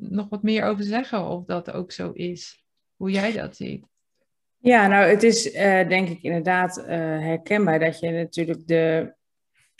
nog 0.00 0.28
wat 0.28 0.42
meer 0.42 0.64
over 0.64 0.84
zeggen 0.84 1.26
of 1.26 1.44
dat 1.44 1.72
ook 1.72 1.92
zo 1.92 2.10
is. 2.10 2.64
Hoe 2.96 3.10
jij 3.10 3.32
dat 3.32 3.56
ziet. 3.56 3.84
Ja, 4.58 4.86
nou 4.86 5.08
het 5.08 5.22
is 5.22 5.54
uh, 5.54 5.88
denk 5.88 6.08
ik 6.08 6.22
inderdaad 6.22 6.78
uh, 6.78 6.86
herkenbaar 7.18 7.78
dat 7.78 8.00
je 8.00 8.10
natuurlijk 8.10 8.66
de 8.66 9.14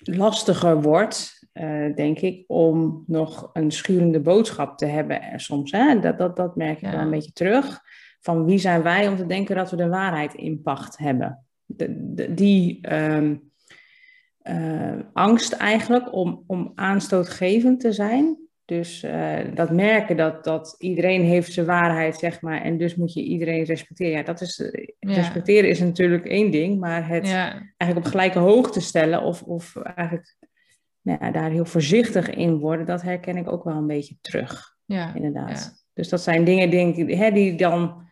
lastiger 0.02 0.82
wordt, 0.82 1.48
uh, 1.52 1.94
denk 1.94 2.18
ik, 2.18 2.44
om 2.46 3.04
nog 3.06 3.50
een 3.52 3.70
schurende 3.70 4.20
boodschap 4.20 4.78
te 4.78 4.86
hebben 4.86 5.22
er 5.22 5.40
soms. 5.40 5.70
Hè? 5.72 6.00
Dat, 6.00 6.18
dat, 6.18 6.36
dat 6.36 6.56
merk 6.56 6.76
ik 6.76 6.84
ja. 6.84 6.90
wel 6.90 7.00
een 7.00 7.10
beetje 7.10 7.32
terug. 7.32 7.80
Van 8.20 8.44
wie 8.44 8.58
zijn 8.58 8.82
wij 8.82 9.08
om 9.08 9.16
te 9.16 9.26
denken 9.26 9.56
dat 9.56 9.70
we 9.70 9.76
de 9.76 9.88
waarheid 9.88 10.34
in 10.34 10.62
pacht 10.62 10.98
hebben? 10.98 11.44
De, 11.64 12.14
de, 12.14 12.34
die 12.34 12.94
um, 12.94 13.52
angst 15.12 15.52
eigenlijk 15.52 16.12
om, 16.12 16.44
om 16.46 16.72
aanstootgevend 16.74 17.80
te 17.80 17.92
zijn, 17.92 18.38
Dus 18.70 19.04
uh, 19.04 19.38
dat 19.54 19.70
merken 19.70 20.16
dat, 20.16 20.44
dat 20.44 20.74
iedereen 20.78 21.22
heeft 21.22 21.52
zijn 21.52 21.66
waarheid, 21.66 22.16
zeg 22.16 22.40
maar, 22.40 22.62
en 22.62 22.78
dus 22.78 22.94
moet 22.94 23.12
je 23.12 23.22
iedereen 23.22 23.64
respecteren. 23.64 24.12
Ja, 24.12 24.22
dat 24.22 24.40
is, 24.40 24.60
eh, 24.60 24.88
respecteren 24.98 25.70
is 25.70 25.80
natuurlijk 25.80 26.26
één 26.26 26.50
ding, 26.50 26.80
maar 26.80 27.08
het 27.08 27.24
eigenlijk 27.76 27.96
op 27.96 28.04
gelijke 28.04 28.38
hoogte 28.38 28.80
stellen 28.80 29.22
of, 29.22 29.42
of 29.42 29.76
eigenlijk 29.76 30.36
nou 31.00 31.32
daar 31.32 31.50
heel 31.50 31.64
voorzichtig 31.64 32.30
in 32.30 32.58
worden, 32.58 32.86
dat 32.86 33.02
herken 33.02 33.36
ik 33.36 33.52
ook 33.52 33.64
wel 33.64 33.76
een 33.76 33.86
beetje 33.86 34.16
terug. 34.20 34.76
Ja, 34.84 35.14
inderdaad. 35.14 35.84
Dus 35.94 36.08
dat 36.08 36.20
zijn 36.20 36.44
dingen, 36.44 36.70
denk 36.70 36.96
ik, 36.96 37.14
hè, 37.14 37.30
die 37.30 37.54
dan 37.54 38.02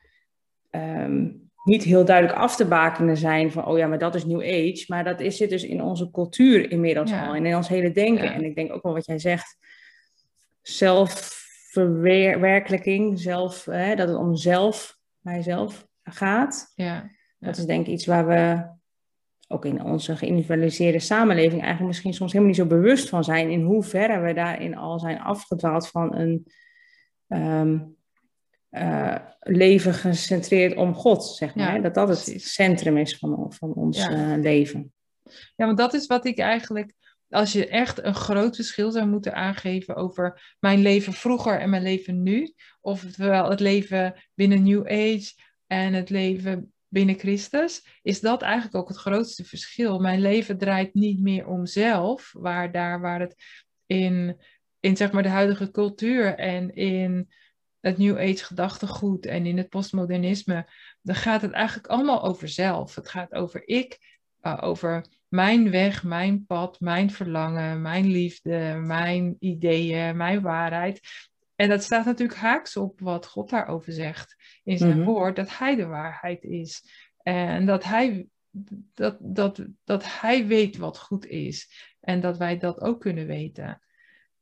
um, 0.71 1.51
niet 1.65 1.85
heel 1.85 2.05
duidelijk 2.05 2.39
af 2.39 2.57
te 2.57 2.67
bakenen 2.67 3.17
zijn 3.17 3.53
van, 3.53 3.67
oh 3.67 3.79
ja, 3.79 3.87
maar 3.87 3.99
dat 3.99 4.15
is 4.15 4.25
New 4.25 4.41
Age. 4.41 4.85
Maar 4.87 5.05
dat 5.05 5.21
is, 5.21 5.37
zit 5.37 5.51
dus 5.51 5.65
in 5.65 5.83
onze 5.83 6.11
cultuur 6.11 6.71
inmiddels 6.71 7.13
al 7.13 7.35
en 7.35 7.47
in 7.47 7.57
ons 7.57 7.69
hele 7.69 7.93
denken. 7.93 8.33
En 8.33 8.45
ik 8.45 8.55
denk 8.55 8.73
ook 8.73 8.83
wel 8.83 8.93
wat 8.93 9.07
jij 9.07 9.19
zegt, 9.19 9.57
zelfverwerkelijking, 10.69 13.21
zelf, 13.21 13.65
hè, 13.65 13.95
dat 13.95 14.09
het 14.09 14.17
om 14.17 14.37
zelf, 14.37 14.97
mijzelf 15.21 15.87
gaat. 16.03 16.73
Ja, 16.75 17.11
Dat 17.39 17.57
is 17.57 17.65
denk 17.65 17.87
ik 17.87 17.93
iets 17.93 18.07
waar 18.07 18.27
we 18.27 18.77
ook 19.49 19.65
in 19.65 19.83
onze 19.83 20.17
geïndividualiseerde 20.17 20.99
samenleving 20.99 21.61
eigenlijk 21.61 21.87
misschien 21.87 22.15
soms 22.15 22.33
helemaal 22.33 22.55
niet 22.55 22.63
zo 22.63 22.67
bewust 22.67 23.09
van 23.09 23.25
zijn 23.25 23.51
in 23.51 23.63
hoeverre 23.63 24.21
we 24.21 24.33
daarin 24.33 24.77
al 24.77 24.99
zijn 24.99 25.21
afgedwaald 25.21 25.89
van 25.89 26.15
een 26.15 26.47
um, 27.29 27.97
uh, 28.71 29.17
leven 29.41 29.95
gecentreerd 29.95 30.77
om 30.77 30.95
God, 30.95 31.25
zeg 31.25 31.55
maar. 31.55 31.83
dat 31.83 31.95
dat 31.95 32.09
het 32.09 32.43
centrum 32.43 32.97
is 32.97 33.19
van, 33.19 33.53
van 33.53 33.73
ons 33.73 34.09
uh, 34.09 34.35
leven. 34.37 34.93
Ja, 35.57 35.67
want 35.67 35.79
dat 35.79 35.95
is 35.95 36.07
wat 36.07 36.27
ik 36.27 36.39
eigenlijk, 36.39 36.93
als 37.31 37.53
je 37.53 37.69
echt 37.69 38.05
een 38.05 38.15
groot 38.15 38.57
verschil 38.57 38.91
zou 38.91 39.07
moeten 39.07 39.35
aangeven 39.35 39.97
over 39.97 40.57
mijn 40.61 40.79
leven 40.79 41.13
vroeger 41.13 41.61
en 41.61 41.71
mijn 41.71 41.83
leven 41.83 42.23
nu, 42.23 42.55
ofwel 42.81 43.51
het 43.51 43.61
leven 43.61 44.15
binnen 44.35 44.63
New 44.63 44.87
Age 44.87 45.33
en 45.67 45.93
het 45.93 46.11
leven 46.11 46.73
binnen 46.89 47.19
Christus, 47.19 47.87
is 48.03 48.21
dat 48.21 48.43
eigenlijk 48.43 48.75
ook 48.75 48.89
het 48.89 48.97
grootste 48.97 49.45
verschil. 49.45 49.99
Mijn 49.99 50.21
leven 50.21 50.59
draait 50.59 50.95
niet 50.95 51.21
meer 51.21 51.47
om 51.47 51.67
zelf, 51.67 52.33
waar 52.33 52.73
daar 52.73 53.01
waar 53.01 53.21
het 53.21 53.35
in, 53.87 54.41
in 54.81 54.97
zeg 54.97 55.13
maar 55.13 55.23
de 55.23 55.29
huidige 55.29 55.71
cultuur 55.71 56.35
en 56.35 56.75
in 56.75 57.33
het 57.81 57.99
New 57.99 58.19
Age 58.19 58.45
gedachtegoed 58.45 59.27
en 59.27 59.47
in 59.47 59.57
het 59.57 59.69
postmodernisme, 59.69 60.69
dan 61.03 61.15
gaat 61.15 61.43
het 61.43 61.53
eigenlijk 61.53 61.87
allemaal 61.87 62.23
over 62.23 62.49
zelf. 62.49 62.95
Het 62.95 63.09
gaat 63.09 63.33
over 63.33 63.69
ik, 63.69 63.99
uh, 64.43 64.59
over 64.61 65.07
mijn 65.29 65.71
weg, 65.71 66.05
mijn 66.05 66.47
pad, 66.47 66.81
mijn 66.81 67.11
verlangen, 67.11 67.83
mijn 67.83 68.07
liefde, 68.07 68.83
mijn 68.85 69.37
ideeën, 69.39 70.17
mijn 70.17 70.41
waarheid. 70.41 71.01
En 71.55 71.69
dat 71.69 71.83
staat 71.83 72.05
natuurlijk 72.05 72.39
haaks 72.39 72.77
op 72.77 73.01
wat 73.01 73.27
God 73.27 73.51
daarover 73.51 73.93
zegt 73.93 74.37
in 74.65 74.79
zijn 74.79 74.97
mhm. 74.99 75.05
woord, 75.05 75.37
dat 75.37 75.59
Hij 75.59 75.77
de 75.77 75.87
waarheid 75.87 76.45
is. 76.45 76.83
En 77.23 77.67
dat 77.67 77.85
Hij, 77.85 78.27
dat, 78.95 79.17
dat, 79.21 79.65
dat 79.85 80.21
hij 80.21 80.47
weet 80.47 80.77
wat 80.77 80.99
goed 80.99 81.27
is. 81.27 81.69
En 82.01 82.21
dat 82.21 82.39
wij 82.39 82.59
dat 82.59 82.81
ook 82.81 83.01
kunnen 83.01 83.27
weten. 83.27 83.83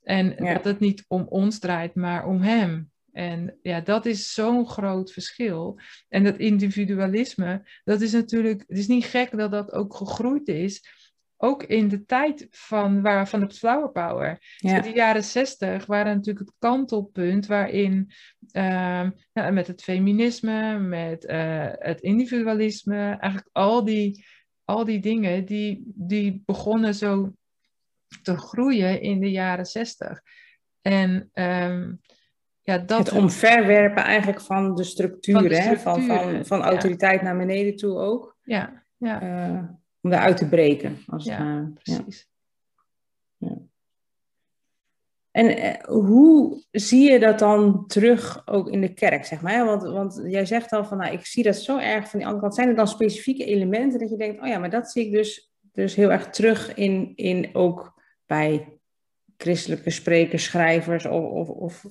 En 0.03 0.37
dat 0.37 0.65
het 0.65 0.79
niet 0.79 1.05
om 1.09 1.27
ons 1.29 1.59
draait, 1.59 1.95
maar 1.95 2.27
om 2.27 2.41
Hem. 2.41 2.91
En 3.17 3.59
ja, 3.63 3.81
dat 3.81 4.07
is 4.07 4.33
zo'n 4.33 4.69
groot 4.69 5.13
verschil. 5.13 5.81
En 6.09 6.25
dat 6.25 6.37
individualisme, 6.37 7.69
dat 7.85 8.01
is 8.01 8.13
natuurlijk, 8.13 8.65
het 8.67 8.79
is 8.79 8.87
niet 8.87 9.05
gek 9.05 9.37
dat 9.37 9.51
dat 9.51 9.73
ook 9.73 9.95
gegroeid 9.95 10.49
is. 10.49 11.05
Ook 11.37 11.63
in 11.63 11.89
de 11.89 12.05
tijd 12.05 12.47
van, 12.51 13.03
waar, 13.03 13.29
van 13.29 13.41
de 13.41 13.55
flower 13.55 13.91
power. 13.91 14.57
Ja. 14.57 14.81
de 14.81 14.93
jaren 14.93 15.25
zestig 15.25 15.87
waren 15.87 16.15
natuurlijk 16.15 16.47
het 16.47 16.55
kantelpunt 16.59 17.47
waarin 17.47 18.11
uh, 18.53 19.09
met 19.33 19.67
het 19.67 19.83
feminisme, 19.83 20.79
met 20.79 21.25
uh, 21.25 21.69
het 21.73 22.01
individualisme, 22.01 22.97
eigenlijk 22.97 23.49
al 23.53 23.85
die, 23.85 24.27
al 24.65 24.85
die 24.85 25.01
dingen 25.01 25.45
die, 25.45 25.83
die 25.95 26.43
begonnen 26.47 26.95
zo 26.95 27.33
te 28.23 28.37
groeien 28.37 29.01
in 29.01 29.21
de 29.21 29.31
jaren 29.31 29.67
zestig. 29.67 30.21
En 30.81 31.31
um, 31.35 32.01
ja, 32.67 32.79
dat... 32.79 32.99
Het 32.99 33.13
omverwerpen 33.13 34.03
eigenlijk 34.03 34.41
van 34.41 34.75
de 34.75 34.85
structuur, 34.85 35.79
Van, 35.79 36.03
van, 36.03 36.03
van, 36.03 36.47
van, 36.47 36.63
autoriteit 36.63 37.23
naar 37.23 37.37
beneden 37.37 37.77
toe 37.77 37.99
ook. 37.99 38.37
Ja, 38.43 38.83
ja. 38.97 39.23
Uh, 39.23 39.63
om 40.01 40.11
daaruit 40.11 40.37
te 40.37 40.49
breken. 40.49 40.99
Als 41.07 41.25
ja, 41.25 41.71
precies. 41.75 42.29
Ja. 43.37 43.57
En 45.31 45.59
uh, 45.59 45.75
hoe 45.85 46.63
zie 46.71 47.11
je 47.11 47.19
dat 47.19 47.39
dan 47.39 47.87
terug 47.87 48.43
ook 48.47 48.71
in 48.71 48.81
de 48.81 48.95
kerk, 48.95 49.25
zeg 49.25 49.41
maar? 49.41 49.65
Want, 49.65 49.83
want 49.83 50.21
jij 50.25 50.47
zegt 50.47 50.73
al 50.73 50.85
van, 50.85 50.99
nou, 50.99 51.13
ik 51.13 51.27
zie 51.27 51.43
dat 51.43 51.57
zo 51.57 51.79
erg 51.79 52.09
van 52.09 52.19
die 52.19 52.27
andere 52.27 52.43
kant. 52.43 52.55
Zijn 52.55 52.69
er 52.69 52.77
dan 52.77 52.89
specifieke 52.89 53.45
elementen 53.45 53.99
dat 53.99 54.11
je 54.11 54.17
denkt, 54.17 54.41
oh 54.41 54.47
ja, 54.47 54.59
maar 54.59 54.71
dat 54.71 54.91
zie 54.91 55.07
ik 55.07 55.13
dus, 55.13 55.53
dus 55.73 55.95
heel 55.95 56.13
erg 56.13 56.31
terug 56.31 56.75
in, 56.75 57.13
in 57.15 57.49
ook 57.53 58.03
bij 58.27 58.76
christelijke 59.37 59.91
sprekers, 59.91 60.45
schrijvers 60.45 61.07
of, 61.07 61.49
of, 61.49 61.49
of 61.49 61.85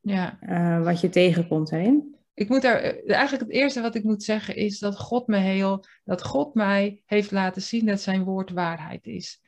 ja. 0.00 0.38
Uh, 0.42 0.84
wat 0.84 1.00
je 1.00 1.08
tegenkomt 1.08 1.70
daarin? 1.70 2.14
Ik 2.34 2.48
moet 2.48 2.62
daar, 2.62 2.80
eh, 2.80 3.14
eigenlijk 3.14 3.44
het 3.44 3.52
eerste 3.52 3.80
wat 3.80 3.94
ik 3.94 4.04
moet 4.04 4.22
zeggen 4.22 4.56
is 4.56 4.78
dat 4.78 4.98
God 4.98 5.26
me 5.26 5.36
heel, 5.36 5.84
dat 6.04 6.22
God 6.22 6.54
mij 6.54 7.02
heeft 7.04 7.30
laten 7.30 7.62
zien 7.62 7.86
dat 7.86 8.00
zijn 8.00 8.24
woord 8.24 8.50
waarheid 8.50 9.06
is. 9.06 9.40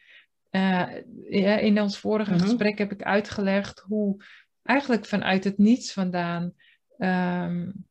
Uh, 0.50 0.86
ja, 1.28 1.58
in 1.58 1.80
ons 1.80 1.98
vorige 1.98 2.34
mhm. 2.34 2.40
gesprek 2.40 2.78
heb 2.78 2.92
ik 2.92 3.02
uitgelegd 3.02 3.78
hoe 3.78 4.24
eigenlijk 4.62 5.06
vanuit 5.06 5.44
het 5.44 5.58
niets 5.58 5.92
vandaan, 5.92 6.52
um, 6.98 7.86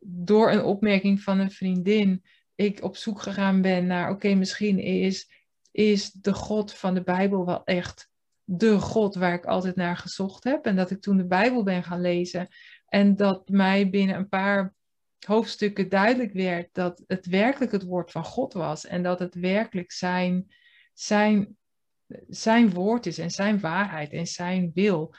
door 0.00 0.52
een 0.52 0.62
opmerking 0.62 1.22
van 1.22 1.38
een 1.38 1.50
vriendin, 1.50 2.24
ik 2.54 2.82
op 2.82 2.96
zoek 2.96 3.22
gegaan 3.22 3.62
ben 3.62 3.86
naar, 3.86 4.10
oké, 4.10 4.34
misschien 4.34 4.78
is, 4.78 5.30
is 5.72 6.10
de 6.12 6.34
God 6.34 6.74
van 6.74 6.94
de 6.94 7.02
Bijbel 7.02 7.46
wel 7.46 7.64
echt 7.64 8.10
de 8.48 8.80
God 8.80 9.14
waar 9.14 9.34
ik 9.34 9.44
altijd 9.44 9.76
naar 9.76 9.96
gezocht 9.96 10.44
heb. 10.44 10.64
En 10.64 10.76
dat 10.76 10.90
ik 10.90 11.00
toen 11.00 11.16
de 11.16 11.26
Bijbel 11.26 11.62
ben 11.62 11.82
gaan 11.82 12.00
lezen. 12.00 12.48
En 12.88 13.16
dat 13.16 13.48
mij 13.48 13.90
binnen 13.90 14.16
een 14.16 14.28
paar 14.28 14.74
hoofdstukken 15.26 15.88
duidelijk 15.88 16.32
werd 16.32 16.68
dat 16.72 17.02
het 17.06 17.26
werkelijk 17.26 17.72
het 17.72 17.84
woord 17.84 18.10
van 18.10 18.24
God 18.24 18.52
was. 18.52 18.86
En 18.86 19.02
dat 19.02 19.18
het 19.18 19.34
werkelijk 19.34 19.92
zijn, 19.92 20.54
zijn, 20.92 21.56
zijn 22.28 22.70
woord 22.70 23.06
is 23.06 23.18
en 23.18 23.30
zijn 23.30 23.60
waarheid 23.60 24.12
en 24.12 24.26
zijn 24.26 24.70
wil. 24.74 25.14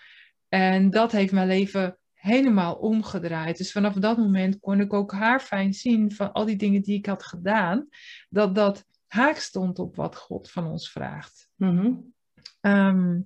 En 0.50 0.90
dat 0.90 1.12
heeft 1.12 1.32
mijn 1.32 1.48
leven 1.48 1.98
helemaal 2.14 2.76
omgedraaid. 2.76 3.58
Dus 3.58 3.72
vanaf 3.72 3.94
dat 3.94 4.18
moment 4.18 4.60
kon 4.60 4.80
ik 4.80 4.94
ook 4.94 5.12
haar 5.12 5.40
fijn 5.40 5.74
zien 5.74 6.12
van 6.12 6.32
al 6.32 6.46
die 6.46 6.56
dingen 6.56 6.82
die 6.82 6.98
ik 6.98 7.06
had 7.06 7.24
gedaan, 7.24 7.88
dat 8.30 8.56
dat 8.56 8.86
haak 9.08 9.36
stond 9.36 9.80
op 9.80 9.96
wat 9.96 10.16
God 10.16 10.52
van 10.52 10.68
ons 10.68 10.92
vraagt. 10.92 11.50
Mm 11.56 12.16
Ehm, 12.62 13.22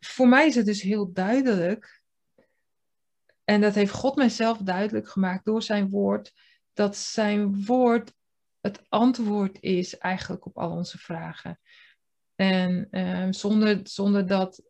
voor 0.00 0.28
mij 0.28 0.46
is 0.46 0.54
het 0.54 0.66
dus 0.66 0.82
heel 0.82 1.12
duidelijk, 1.12 2.02
en 3.44 3.60
dat 3.60 3.74
heeft 3.74 3.92
God 3.92 4.16
mijzelf 4.16 4.58
duidelijk 4.58 5.08
gemaakt 5.08 5.44
door 5.44 5.62
zijn 5.62 5.90
woord, 5.90 6.32
dat 6.72 6.96
zijn 6.96 7.64
woord 7.64 8.16
het 8.60 8.82
antwoord 8.88 9.60
is 9.60 9.98
eigenlijk 9.98 10.46
op 10.46 10.58
al 10.58 10.70
onze 10.70 10.98
vragen. 10.98 11.60
En 12.34 12.88
um, 12.90 13.32
zonder, 13.32 13.80
zonder, 13.82 14.26
dat, 14.26 14.62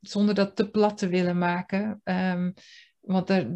zonder 0.00 0.34
dat 0.34 0.56
te 0.56 0.70
plat 0.70 0.98
te 0.98 1.08
willen 1.08 1.38
maken, 1.38 2.00
um, 2.04 2.54
want 3.00 3.30
er, 3.30 3.46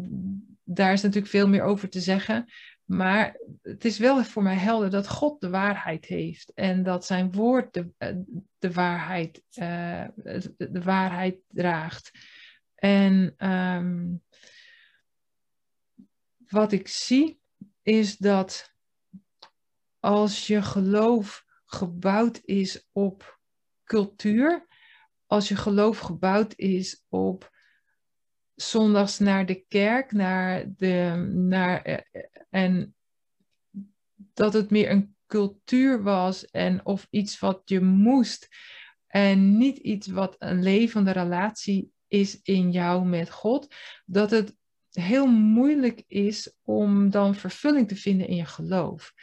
daar 0.63 0.93
is 0.93 1.01
natuurlijk 1.01 1.31
veel 1.31 1.47
meer 1.47 1.63
over 1.63 1.89
te 1.89 1.99
zeggen. 1.99 2.51
Maar 2.91 3.39
het 3.61 3.85
is 3.85 3.97
wel 3.97 4.23
voor 4.23 4.43
mij 4.43 4.55
helder 4.55 4.89
dat 4.89 5.07
God 5.07 5.41
de 5.41 5.49
waarheid 5.49 6.05
heeft 6.05 6.53
en 6.53 6.83
dat 6.83 7.05
zijn 7.05 7.31
woord 7.31 7.73
de, 7.73 7.89
eh, 7.97 8.15
de, 8.59 8.71
waarheid, 8.71 9.43
uh, 9.55 10.07
de 10.57 10.81
waarheid 10.83 11.39
draagt. 11.47 12.11
En 12.75 13.33
ehm, 13.37 14.15
wat 16.47 16.71
ik 16.71 16.87
zie 16.87 17.41
is 17.81 18.17
dat 18.17 18.73
als 19.99 20.47
je 20.47 20.61
geloof 20.61 21.45
gebouwd 21.65 22.39
is 22.43 22.87
op 22.91 23.39
cultuur, 23.83 24.67
als 25.25 25.47
je 25.47 25.55
geloof 25.55 25.99
gebouwd 25.99 26.53
is 26.55 27.03
op 27.09 27.50
zondags 28.69 29.19
naar 29.19 29.45
de 29.45 29.65
kerk, 29.67 30.11
naar 30.11 30.65
de, 30.75 31.29
naar, 31.33 31.81
eh, 31.81 32.23
en 32.49 32.95
dat 34.33 34.53
het 34.53 34.69
meer 34.69 34.91
een 34.91 35.15
cultuur 35.27 36.03
was 36.03 36.45
en 36.45 36.85
of 36.85 37.07
iets 37.09 37.39
wat 37.39 37.61
je 37.65 37.81
moest 37.81 38.47
en 39.07 39.57
niet 39.57 39.77
iets 39.77 40.07
wat 40.07 40.35
een 40.39 40.63
levende 40.63 41.11
relatie 41.11 41.91
is 42.07 42.39
in 42.41 42.71
jou 42.71 43.05
met 43.05 43.29
God, 43.29 43.75
dat 44.05 44.31
het 44.31 44.55
heel 44.91 45.27
moeilijk 45.27 46.03
is 46.07 46.55
om 46.63 47.09
dan 47.09 47.35
vervulling 47.35 47.87
te 47.87 47.95
vinden 47.95 48.27
in 48.27 48.35
je 48.35 48.45
geloof. 48.45 49.13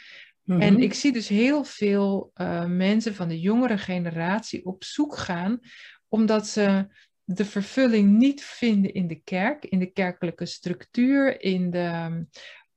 En 0.45 0.73
mhm. 0.73 0.83
ik 0.83 0.95
zie 0.95 1.13
dus 1.13 1.29
heel 1.29 1.65
veel 1.65 2.31
uh, 2.35 2.65
mensen 2.65 3.15
van 3.15 3.29
de 3.29 3.41
jongere 3.41 3.79
generatie 3.79 4.65
op 4.65 4.85
zoek 4.85 5.17
gaan 5.17 5.61
omdat 6.09 6.47
ze 6.47 6.87
de 7.31 7.45
vervulling 7.45 8.19
niet 8.19 8.45
vinden 8.45 8.93
in 8.95 9.07
de 9.07 9.21
kerk, 9.23 9.65
in 9.65 9.79
de 9.79 9.93
kerkelijke 9.93 10.47
structuur, 10.47 11.41
in, 11.41 11.71
de, 11.71 12.27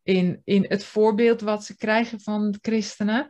in, 0.04 0.42
in 0.44 0.66
het 0.68 0.84
voorbeeld 0.84 1.42
wat 1.42 1.66
ze 1.66 1.78
krijgen 1.78 2.22
van 2.22 2.58
christenen. 2.62 3.28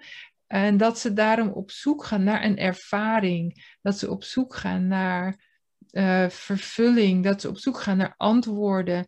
En 0.48 0.78
dat 0.78 1.00
ze 1.00 1.14
daarom 1.14 1.50
op 1.50 1.72
zoek 1.72 2.04
gaan 2.04 2.24
naar 2.24 2.44
een 2.44 2.58
ervaring, 2.58 3.76
dat 3.82 3.98
ze 3.98 4.10
op 4.10 4.24
zoek 4.24 4.56
gaan 4.56 4.88
naar 4.88 5.46
uh, 5.92 6.30
vervulling, 6.30 7.24
dat 7.24 7.42
ze 7.42 7.50
op 7.50 7.58
zoek 7.58 7.80
gaan 7.80 7.98
naar 7.98 8.14
antwoorden. 8.18 9.08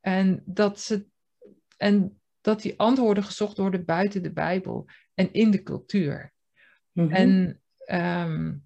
En 0.00 0.42
dat, 0.44 0.80
ze, 0.80 1.06
en 1.76 2.20
dat 2.40 2.62
die 2.62 2.78
antwoorden 2.78 3.24
gezocht 3.24 3.56
worden 3.56 3.84
buiten 3.84 4.22
de 4.22 4.32
Bijbel 4.32 4.88
en 5.14 5.32
in 5.32 5.50
de 5.50 5.62
cultuur. 5.62 6.32
Mhm. 6.92 7.12
En, 7.12 7.60
um, 7.90 8.65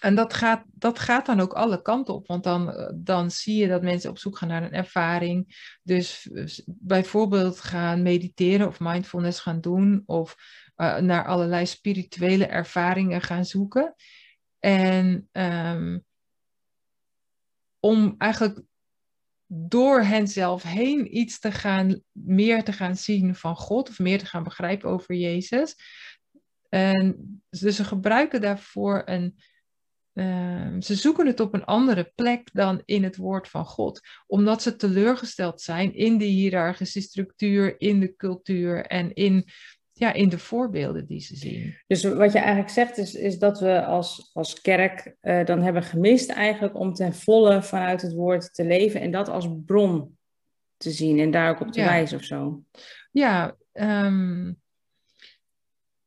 en 0.00 0.14
dat, 0.14 0.34
gaat, 0.34 0.64
dat 0.72 0.98
gaat 0.98 1.26
dan 1.26 1.40
ook 1.40 1.52
alle 1.52 1.82
kanten 1.82 2.14
op, 2.14 2.26
want 2.26 2.44
dan, 2.44 2.92
dan 2.94 3.30
zie 3.30 3.56
je 3.56 3.68
dat 3.68 3.82
mensen 3.82 4.10
op 4.10 4.18
zoek 4.18 4.38
gaan 4.38 4.48
naar 4.48 4.62
een 4.62 4.72
ervaring. 4.72 5.68
Dus 5.82 6.30
bijvoorbeeld 6.66 7.60
gaan 7.60 8.02
mediteren 8.02 8.66
of 8.66 8.80
mindfulness 8.80 9.40
gaan 9.40 9.60
doen, 9.60 10.02
of 10.06 10.36
uh, 10.76 10.96
naar 10.96 11.26
allerlei 11.26 11.66
spirituele 11.66 12.46
ervaringen 12.46 13.22
gaan 13.22 13.44
zoeken. 13.44 13.94
En 14.58 15.28
um, 15.32 16.04
om 17.80 18.14
eigenlijk 18.18 18.60
door 19.46 20.00
henzelf 20.00 20.62
heen 20.62 21.16
iets 21.16 21.38
te 21.38 21.52
gaan, 21.52 22.02
meer 22.12 22.64
te 22.64 22.72
gaan 22.72 22.96
zien 22.96 23.34
van 23.34 23.56
God 23.56 23.88
of 23.88 23.98
meer 23.98 24.18
te 24.18 24.26
gaan 24.26 24.42
begrijpen 24.42 24.90
over 24.90 25.14
Jezus. 25.14 25.76
En 26.68 27.40
dus 27.50 27.76
ze 27.76 27.84
gebruiken 27.84 28.40
daarvoor 28.40 29.02
een. 29.04 29.38
Uh, 30.18 30.80
ze 30.80 30.94
zoeken 30.94 31.26
het 31.26 31.40
op 31.40 31.54
een 31.54 31.64
andere 31.64 32.12
plek 32.14 32.48
dan 32.52 32.82
in 32.84 33.04
het 33.04 33.16
woord 33.16 33.48
van 33.48 33.64
God, 33.64 34.00
omdat 34.26 34.62
ze 34.62 34.76
teleurgesteld 34.76 35.60
zijn 35.60 35.94
in 35.94 36.18
de 36.18 36.24
hiërarchische 36.24 37.00
structuur, 37.00 37.80
in 37.80 38.00
de 38.00 38.16
cultuur 38.16 38.86
en 38.86 39.14
in 39.14 39.48
ja, 39.98 40.12
in 40.12 40.28
de 40.28 40.38
voorbeelden 40.38 41.06
die 41.06 41.20
ze 41.20 41.36
zien. 41.36 41.76
Dus 41.86 42.02
wat 42.02 42.32
je 42.32 42.38
eigenlijk 42.38 42.70
zegt 42.70 42.98
is, 42.98 43.14
is 43.14 43.38
dat 43.38 43.60
we 43.60 43.84
als, 43.84 44.30
als 44.32 44.60
kerk 44.60 45.14
uh, 45.22 45.44
dan 45.44 45.62
hebben 45.62 45.82
gemist 45.82 46.30
eigenlijk 46.30 46.78
om 46.78 46.94
ten 46.94 47.14
volle 47.14 47.62
vanuit 47.62 48.02
het 48.02 48.12
woord 48.12 48.54
te 48.54 48.64
leven 48.64 49.00
en 49.00 49.10
dat 49.10 49.28
als 49.28 49.48
bron 49.66 50.18
te 50.76 50.90
zien 50.90 51.18
en 51.18 51.30
daar 51.30 51.50
ook 51.50 51.60
op 51.60 51.72
te 51.72 51.82
wijzen 51.82 52.18
of 52.18 52.24
zo. 52.24 52.62
Ja, 53.10 53.56
um, 53.72 54.60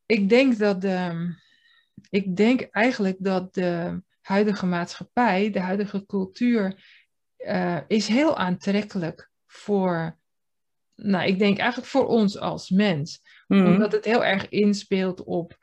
ik 0.06 0.30
denk 0.30 0.58
dat 0.58 0.82
de, 0.82 1.36
ik 2.12 2.36
denk 2.36 2.62
eigenlijk 2.62 3.18
dat 3.20 3.54
de 3.54 4.02
huidige 4.22 4.66
maatschappij, 4.66 5.50
de 5.50 5.60
huidige 5.60 6.06
cultuur, 6.06 6.84
uh, 7.38 7.78
is 7.88 8.08
heel 8.08 8.38
aantrekkelijk 8.38 9.32
voor, 9.46 10.18
nou, 10.96 11.28
ik 11.28 11.40
denk 11.40 11.58
eigenlijk 11.58 11.90
voor 11.90 12.08
ons 12.08 12.38
als 12.38 12.70
mens. 12.70 13.22
Mhm. 13.48 13.66
Omdat 13.66 13.92
het 13.92 14.06
heel 14.06 14.26
erg 14.26 14.50
inspeelt 14.50 15.24
op 15.24 15.58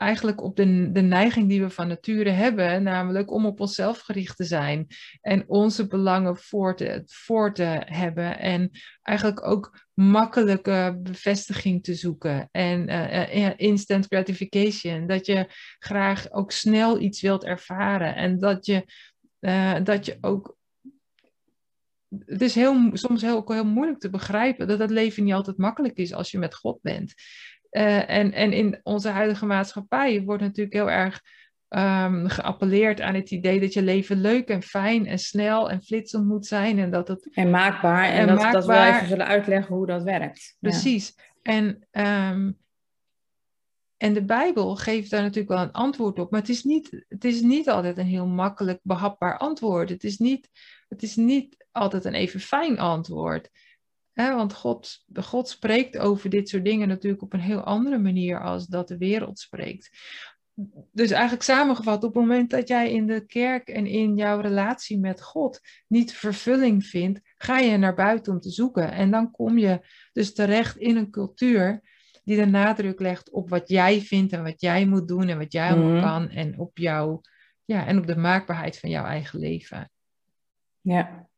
eigenlijk 0.00 0.42
op 0.42 0.56
de, 0.56 0.92
de 0.92 1.00
neiging 1.00 1.48
die 1.48 1.62
we 1.62 1.70
van 1.70 1.88
nature 1.88 2.30
hebben, 2.30 2.82
namelijk 2.82 3.30
om 3.30 3.46
op 3.46 3.60
onszelf 3.60 3.98
gericht 3.98 4.36
te 4.36 4.44
zijn 4.44 4.86
en 5.20 5.44
onze 5.46 5.86
belangen 5.86 6.36
voor 6.36 6.76
te, 6.76 7.02
voor 7.06 7.54
te 7.54 7.82
hebben 7.84 8.38
en 8.38 8.70
eigenlijk 9.02 9.46
ook 9.46 9.86
makkelijke 9.94 10.98
bevestiging 11.02 11.82
te 11.82 11.94
zoeken 11.94 12.48
en 12.50 12.88
uh, 12.88 13.52
instant 13.56 14.06
gratification, 14.06 15.06
dat 15.06 15.26
je 15.26 15.46
graag 15.78 16.30
ook 16.32 16.52
snel 16.52 17.00
iets 17.00 17.20
wilt 17.20 17.44
ervaren 17.44 18.14
en 18.14 18.38
dat 18.38 18.66
je, 18.66 18.84
uh, 19.40 19.76
dat 19.82 20.06
je 20.06 20.18
ook 20.20 20.58
het 22.26 22.42
is 22.42 22.54
heel, 22.54 22.90
soms 22.92 23.22
heel, 23.22 23.42
heel 23.46 23.64
moeilijk 23.64 23.98
te 23.98 24.10
begrijpen 24.10 24.68
dat 24.68 24.78
het 24.78 24.90
leven 24.90 25.24
niet 25.24 25.34
altijd 25.34 25.56
makkelijk 25.56 25.96
is 25.96 26.12
als 26.12 26.30
je 26.30 26.38
met 26.38 26.54
God 26.54 26.82
bent. 26.82 27.14
Uh, 27.70 28.10
en, 28.10 28.32
en 28.32 28.52
in 28.52 28.80
onze 28.82 29.08
huidige 29.08 29.46
maatschappij 29.46 30.22
wordt 30.22 30.42
natuurlijk 30.42 30.74
heel 30.74 30.90
erg 30.90 31.22
um, 31.68 32.28
geappelleerd 32.28 33.00
aan 33.00 33.14
het 33.14 33.30
idee 33.30 33.60
dat 33.60 33.72
je 33.72 33.82
leven 33.82 34.20
leuk 34.20 34.48
en 34.48 34.62
fijn 34.62 35.06
en 35.06 35.18
snel 35.18 35.70
en 35.70 35.82
flitsend 35.82 36.26
moet 36.26 36.46
zijn. 36.46 36.78
En, 36.78 36.90
dat 36.90 37.08
het, 37.08 37.28
en 37.32 37.50
maakbaar. 37.50 38.04
En, 38.04 38.18
en 38.18 38.26
dat, 38.26 38.36
maakbaar. 38.36 38.52
dat 38.52 38.66
we 38.66 38.94
even 38.96 39.08
zullen 39.08 39.26
uitleggen 39.26 39.74
hoe 39.74 39.86
dat 39.86 40.02
werkt. 40.02 40.56
Precies. 40.60 41.14
En, 41.42 41.86
um, 41.90 42.58
en 43.96 44.12
de 44.12 44.24
Bijbel 44.24 44.76
geeft 44.76 45.10
daar 45.10 45.22
natuurlijk 45.22 45.48
wel 45.48 45.62
een 45.62 45.72
antwoord 45.72 46.18
op. 46.18 46.30
Maar 46.30 46.40
het 46.40 46.48
is 46.48 46.64
niet, 46.64 47.04
het 47.08 47.24
is 47.24 47.40
niet 47.40 47.68
altijd 47.68 47.98
een 47.98 48.06
heel 48.06 48.26
makkelijk 48.26 48.80
behapbaar 48.82 49.38
antwoord. 49.38 49.88
Het 49.88 50.04
is 50.04 50.18
niet, 50.18 50.48
het 50.88 51.02
is 51.02 51.16
niet 51.16 51.66
altijd 51.72 52.04
een 52.04 52.14
even 52.14 52.40
fijn 52.40 52.78
antwoord. 52.78 53.50
Want 54.14 54.54
God, 54.54 55.04
God 55.12 55.48
spreekt 55.48 55.98
over 55.98 56.30
dit 56.30 56.48
soort 56.48 56.64
dingen 56.64 56.88
natuurlijk 56.88 57.22
op 57.22 57.32
een 57.32 57.40
heel 57.40 57.60
andere 57.60 57.98
manier 57.98 58.42
als 58.42 58.66
dat 58.66 58.88
de 58.88 58.98
wereld 58.98 59.38
spreekt. 59.38 59.90
Dus 60.92 61.10
eigenlijk 61.10 61.42
samengevat, 61.42 62.04
op 62.04 62.14
het 62.14 62.22
moment 62.22 62.50
dat 62.50 62.68
jij 62.68 62.92
in 62.92 63.06
de 63.06 63.26
kerk 63.26 63.68
en 63.68 63.86
in 63.86 64.16
jouw 64.16 64.40
relatie 64.40 64.98
met 64.98 65.22
God 65.22 65.60
niet 65.86 66.12
vervulling 66.12 66.86
vindt, 66.86 67.20
ga 67.36 67.58
je 67.58 67.76
naar 67.76 67.94
buiten 67.94 68.32
om 68.32 68.40
te 68.40 68.50
zoeken. 68.50 68.92
En 68.92 69.10
dan 69.10 69.30
kom 69.30 69.58
je 69.58 69.80
dus 70.12 70.34
terecht 70.34 70.76
in 70.76 70.96
een 70.96 71.10
cultuur 71.10 71.80
die 72.24 72.36
de 72.36 72.46
nadruk 72.46 73.00
legt 73.00 73.30
op 73.30 73.48
wat 73.48 73.68
jij 73.68 74.00
vindt 74.00 74.32
en 74.32 74.42
wat 74.42 74.60
jij 74.60 74.86
moet 74.86 75.08
doen 75.08 75.28
en 75.28 75.38
wat 75.38 75.52
jij 75.52 75.76
mhm. 75.76 76.00
kan 76.00 76.28
en 76.28 76.58
op 76.58 76.78
jou, 76.78 77.20
ja, 77.64 77.86
en 77.86 77.98
op 77.98 78.06
de 78.06 78.16
maakbaarheid 78.16 78.78
van 78.78 78.90
jouw 78.90 79.04
eigen 79.04 79.38
leven. 79.38 79.90
Ja. 80.80 81.29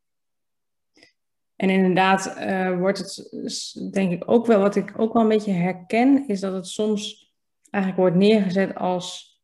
En 1.63 1.71
inderdaad 1.71 2.37
uh, 2.39 2.79
wordt 2.79 2.99
het, 2.99 3.93
denk 3.93 4.13
ik 4.13 4.31
ook 4.31 4.47
wel, 4.47 4.61
wat 4.61 4.77
ik 4.77 4.93
ook 4.97 5.13
wel 5.13 5.23
een 5.23 5.29
beetje 5.29 5.53
herken, 5.53 6.29
is 6.29 6.41
dat 6.41 6.53
het 6.53 6.67
soms 6.67 7.33
eigenlijk 7.71 8.03
wordt 8.03 8.17
neergezet 8.17 8.75
als, 8.75 9.41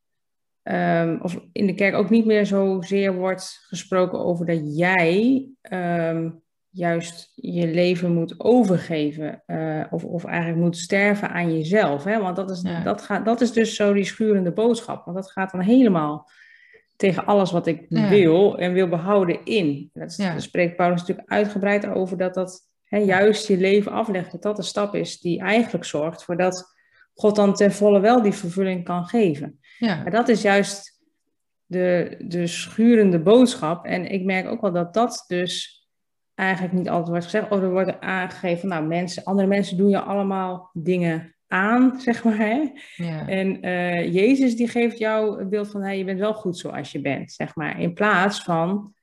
um, 0.63 1.21
of 1.23 1.41
in 1.53 1.67
de 1.67 1.75
kerk 1.75 1.95
ook 1.95 2.11
niet 2.11 2.27
meer 2.27 2.47
zozeer 2.47 3.15
wordt 3.15 3.65
gesproken 3.69 4.19
over 4.19 4.47
dat 4.47 4.77
jij 4.77 5.47
um, 5.73 6.43
juist 6.71 7.33
je 7.35 7.67
leven 7.67 8.13
moet 8.13 8.41
overgeven, 8.41 9.43
uh, 9.47 9.85
of, 9.91 10.05
of 10.05 10.25
eigenlijk 10.25 10.61
moet 10.61 10.77
sterven 10.77 11.31
aan 11.31 11.55
jezelf. 11.55 12.05
Hè? 12.05 12.21
Want 12.21 12.37
dat 12.37 12.51
is, 12.51 12.63
dat, 12.85 13.03
gaat, 13.03 13.25
dat 13.25 13.41
is 13.41 13.53
dus 13.53 13.75
zo 13.75 13.93
die 13.93 14.05
schurende 14.05 14.53
boodschap, 14.53 15.05
want 15.05 15.17
dat 15.17 15.31
gaat 15.31 15.51
dan 15.51 15.61
helemaal 15.61 16.31
tegen 16.99 17.27
alles 17.27 17.51
wat 17.51 17.67
ik 17.67 17.87
wil 17.89 18.59
en 18.59 18.73
wil 18.73 18.89
behouden 18.89 19.45
in. 19.45 19.91
Dat 19.93 20.19
spreekt 20.37 20.77
Paulus 20.77 21.01
natuurlijk 21.01 21.31
uitgebreid 21.31 21.87
over 21.87 22.17
dat 22.17 22.35
dat 22.35 22.69
hè, 22.85 22.99
juist 22.99 23.47
je 23.47 23.57
leven 23.57 23.93
aflegt, 23.93 24.33
dat 24.33 24.43
dat 24.43 24.57
de 24.57 24.63
stap 24.63 24.95
is 24.95 25.21
die 25.21 25.41
eigenlijk 25.41 25.85
zorgt 25.85 26.25
voor 26.25 26.37
dat 26.37 26.77
God 27.15 27.37
dan 27.37 27.55
ten 27.55 27.73
volle 27.73 28.01
wel 28.01 28.23
die 28.23 28.33
vervulling 28.33 28.85
kan 28.85 29.05
geven. 29.05 29.59
Ja. 29.79 30.03
Maar 30.03 30.11
dat 30.11 30.29
is 30.29 30.43
juist 30.43 31.01
de, 31.67 32.17
de 32.19 32.47
schurende 32.47 33.19
boodschap. 33.19 33.85
En 33.85 34.07
ik 34.07 34.25
merk 34.25 34.47
ook 34.47 34.61
wel 34.61 34.73
dat 34.73 34.95
dat 34.95 35.25
dus 35.27 35.83
eigenlijk 36.35 36.75
niet 36.75 36.89
altijd 36.89 37.09
wordt 37.09 37.25
gezegd. 37.25 37.51
Of 37.51 37.61
er 37.61 37.71
wordt 37.71 38.01
aangegeven, 38.01 38.69
nou 38.69 38.87
mensen, 38.87 39.25
andere 39.25 39.49
mensen 39.49 39.77
doen 39.77 39.89
je 39.89 40.01
allemaal 40.01 40.71
dingen 40.73 41.37
aan, 41.49 42.01
zeg 42.01 42.25
maar. 42.25 42.37
Hè? 42.37 42.71
Ja. 42.95 43.29
En 43.29 43.67
uh, 43.67 44.13
Jezus 44.15 44.57
die 44.57 44.69
geeft 44.69 44.99
jou 44.99 45.39
het 45.39 45.49
beeld 45.49 45.71
van, 45.71 45.83
hey, 45.83 45.99
je 45.99 46.05
bent 46.05 46.19
wel 46.19 46.35
goed 46.35 46.59
zoals 46.59 46.93
je 46.93 47.01
bent, 47.01 47.33
zeg 47.33 47.55
maar. 47.55 47.81
In 47.81 47.95
plaats 47.95 48.43
van, 48.43 48.95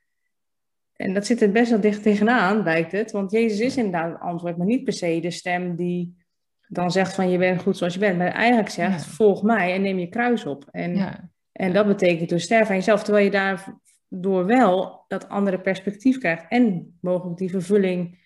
en 0.95 1.13
dat 1.13 1.25
zit 1.25 1.41
er 1.41 1.51
best 1.51 1.69
wel 1.69 1.79
dicht 1.79 2.03
tegenaan, 2.03 2.63
lijkt 2.63 2.91
het. 2.91 3.11
Want 3.11 3.31
Jezus 3.31 3.59
is 3.59 3.77
inderdaad 3.77 4.11
het 4.11 4.21
antwoord, 4.21 4.57
maar 4.57 4.67
niet 4.67 4.83
per 4.83 4.93
se 4.93 5.19
de 5.21 5.31
stem 5.31 5.75
die 5.75 6.23
dan 6.67 6.91
zegt 6.91 7.15
van, 7.15 7.29
je 7.29 7.37
bent 7.37 7.61
goed 7.61 7.77
zoals 7.77 7.93
je 7.93 7.99
bent. 7.99 8.17
Maar 8.17 8.31
eigenlijk 8.31 8.69
zegt, 8.69 9.05
volg 9.05 9.43
mij 9.43 9.73
en 9.73 9.81
neem 9.81 9.99
je 9.99 10.07
kruis 10.07 10.45
op. 10.45 10.65
En, 10.71 10.95
ja. 10.95 11.29
en 11.51 11.73
dat 11.73 11.87
betekent 11.87 12.29
dus 12.29 12.43
sterven 12.43 12.69
aan 12.69 12.75
jezelf, 12.75 13.03
terwijl 13.03 13.25
je 13.25 13.31
daardoor 13.31 14.45
wel 14.45 15.05
dat 15.07 15.29
andere 15.29 15.59
perspectief 15.59 16.17
krijgt 16.17 16.45
en 16.49 16.97
mogelijk 17.01 17.37
die 17.37 17.49
vervulling 17.49 18.23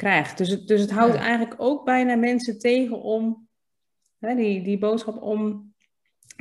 krijgt. 0.00 0.38
Dus 0.38 0.48
het, 0.48 0.66
dus 0.66 0.80
het 0.80 0.90
houdt 0.90 1.14
eigenlijk 1.14 1.54
ook 1.56 1.84
bijna 1.84 2.14
mensen 2.16 2.58
tegen 2.58 3.02
om 3.02 3.48
hè, 4.18 4.34
die, 4.34 4.62
die 4.62 4.78
boodschap 4.78 5.22
om 5.22 5.74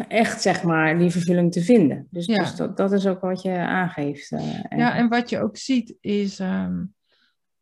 echt, 0.08 0.42
zeg 0.42 0.64
maar, 0.64 0.98
die 0.98 1.10
vervulling 1.10 1.52
te 1.52 1.62
vinden. 1.62 2.08
Dus, 2.10 2.26
ja. 2.26 2.38
dus 2.38 2.56
dat, 2.56 2.78
dat 2.78 2.92
is 2.92 3.08
ook 3.08 3.22
wat 3.22 3.42
je 3.42 3.58
aangeeft. 3.58 4.32
Uh, 4.32 4.64
ja, 4.70 4.96
en 4.96 5.10
wat 5.10 5.30
je 5.30 5.40
ook 5.40 5.58
ziet 5.58 5.96
is 6.02 6.40
um, 6.40 6.94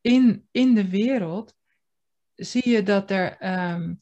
in, 0.02 0.48
in 0.52 0.76
de 0.76 0.90
wereld 0.90 1.56
zie 2.36 2.70
je 2.70 2.84
dat 2.84 3.12
er, 3.12 3.38
um, 3.74 3.98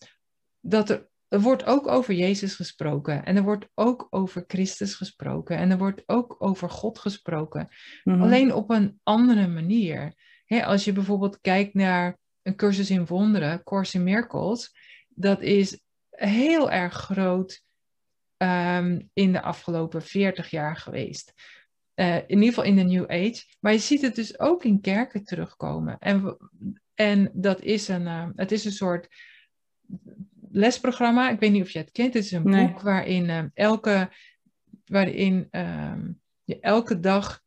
dat 0.60 0.90
er 0.90 1.10
er 1.28 1.42
wordt 1.42 1.66
ook 1.66 1.88
over 1.88 2.14
Jezus 2.14 2.56
gesproken 2.56 3.26
en 3.26 3.36
er 3.36 3.44
wordt 3.44 3.68
ook 3.74 4.08
over 4.10 4.44
Christus 4.48 4.96
gesproken 4.96 5.58
en 5.58 5.72
er 5.72 5.78
wordt 5.78 6.04
ook 6.06 6.36
over 6.40 6.70
God 6.70 7.00
gesproken. 7.00 7.68
Mm 8.04 8.14
-hmm. 8.14 8.22
Alleen 8.22 8.54
op 8.54 8.70
een 8.70 9.00
andere 9.04 9.48
manier 9.48 10.14
als 10.48 10.86
je 10.86 10.92
bijvoorbeeld 10.92 11.42
kijkt 11.42 11.74
naar 11.74 12.18
een 12.42 12.56
cursus 12.56 12.90
in 12.90 13.06
wonderen, 13.06 13.64
Course 13.64 13.98
in 13.98 14.04
Miracles, 14.04 14.76
dat 15.10 15.42
is 15.42 15.80
heel 16.10 16.72
erg 16.72 16.94
groot 16.94 17.64
um, 18.38 19.10
in 19.14 19.32
de 19.32 19.42
afgelopen 19.42 20.02
40 20.02 20.50
jaar 20.50 20.76
geweest. 20.76 21.34
in 21.96 22.24
ieder 22.28 22.48
geval 22.48 22.64
in 22.64 22.76
de 22.76 22.84
New 22.84 23.12
Age. 23.12 23.44
Maar 23.60 23.72
je 23.72 23.80
ziet 23.80 24.02
het 24.02 24.16
dus 24.16 24.40
ook 24.40 24.64
in 24.64 24.82
kerken 24.82 25.24
terugkomen. 25.24 25.98
En, 26.00 26.38
en 26.94 27.32
dat 27.34 27.62
is 27.62 27.88
een, 27.88 28.08
het 28.36 28.52
is 28.52 28.66
een 28.66 28.72
soort 28.72 29.08
lesprogramma. 30.52 31.30
Ik 31.30 31.40
weet 31.40 31.52
niet 31.52 31.64
of 31.64 31.70
je 31.70 31.80
het 31.80 31.92
kent. 31.92 32.14
Het 32.14 32.24
is 32.24 32.32
een 32.32 32.44
boek 32.44 32.82
waarin 32.82 33.52
elke 33.54 34.10
waarin 34.86 35.48
ehm, 35.52 36.12
je 36.44 36.60
elke 36.60 37.00
dag 37.00 37.44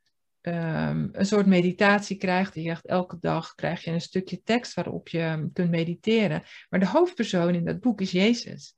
Ehm, 0.49 1.09
een 1.13 1.27
soort 1.27 1.47
meditatie 1.47 2.17
krijgt. 2.17 2.55
Je 2.55 2.63
zegt 2.63 2.87
elke 2.87 3.17
dag 3.21 3.55
krijg 3.55 3.85
je 3.85 3.91
een 3.91 4.01
stukje 4.01 4.43
tekst 4.43 4.75
waarop 4.75 5.09
je 5.09 5.51
kunt 5.53 5.71
mediteren. 5.71 6.43
Maar 6.69 6.81
de 6.81 6.87
hoofdpersoon 6.87 7.55
in 7.55 7.65
dat 7.65 7.81
boek 7.81 8.01
is 8.01 8.11
Jezus. 8.11 8.77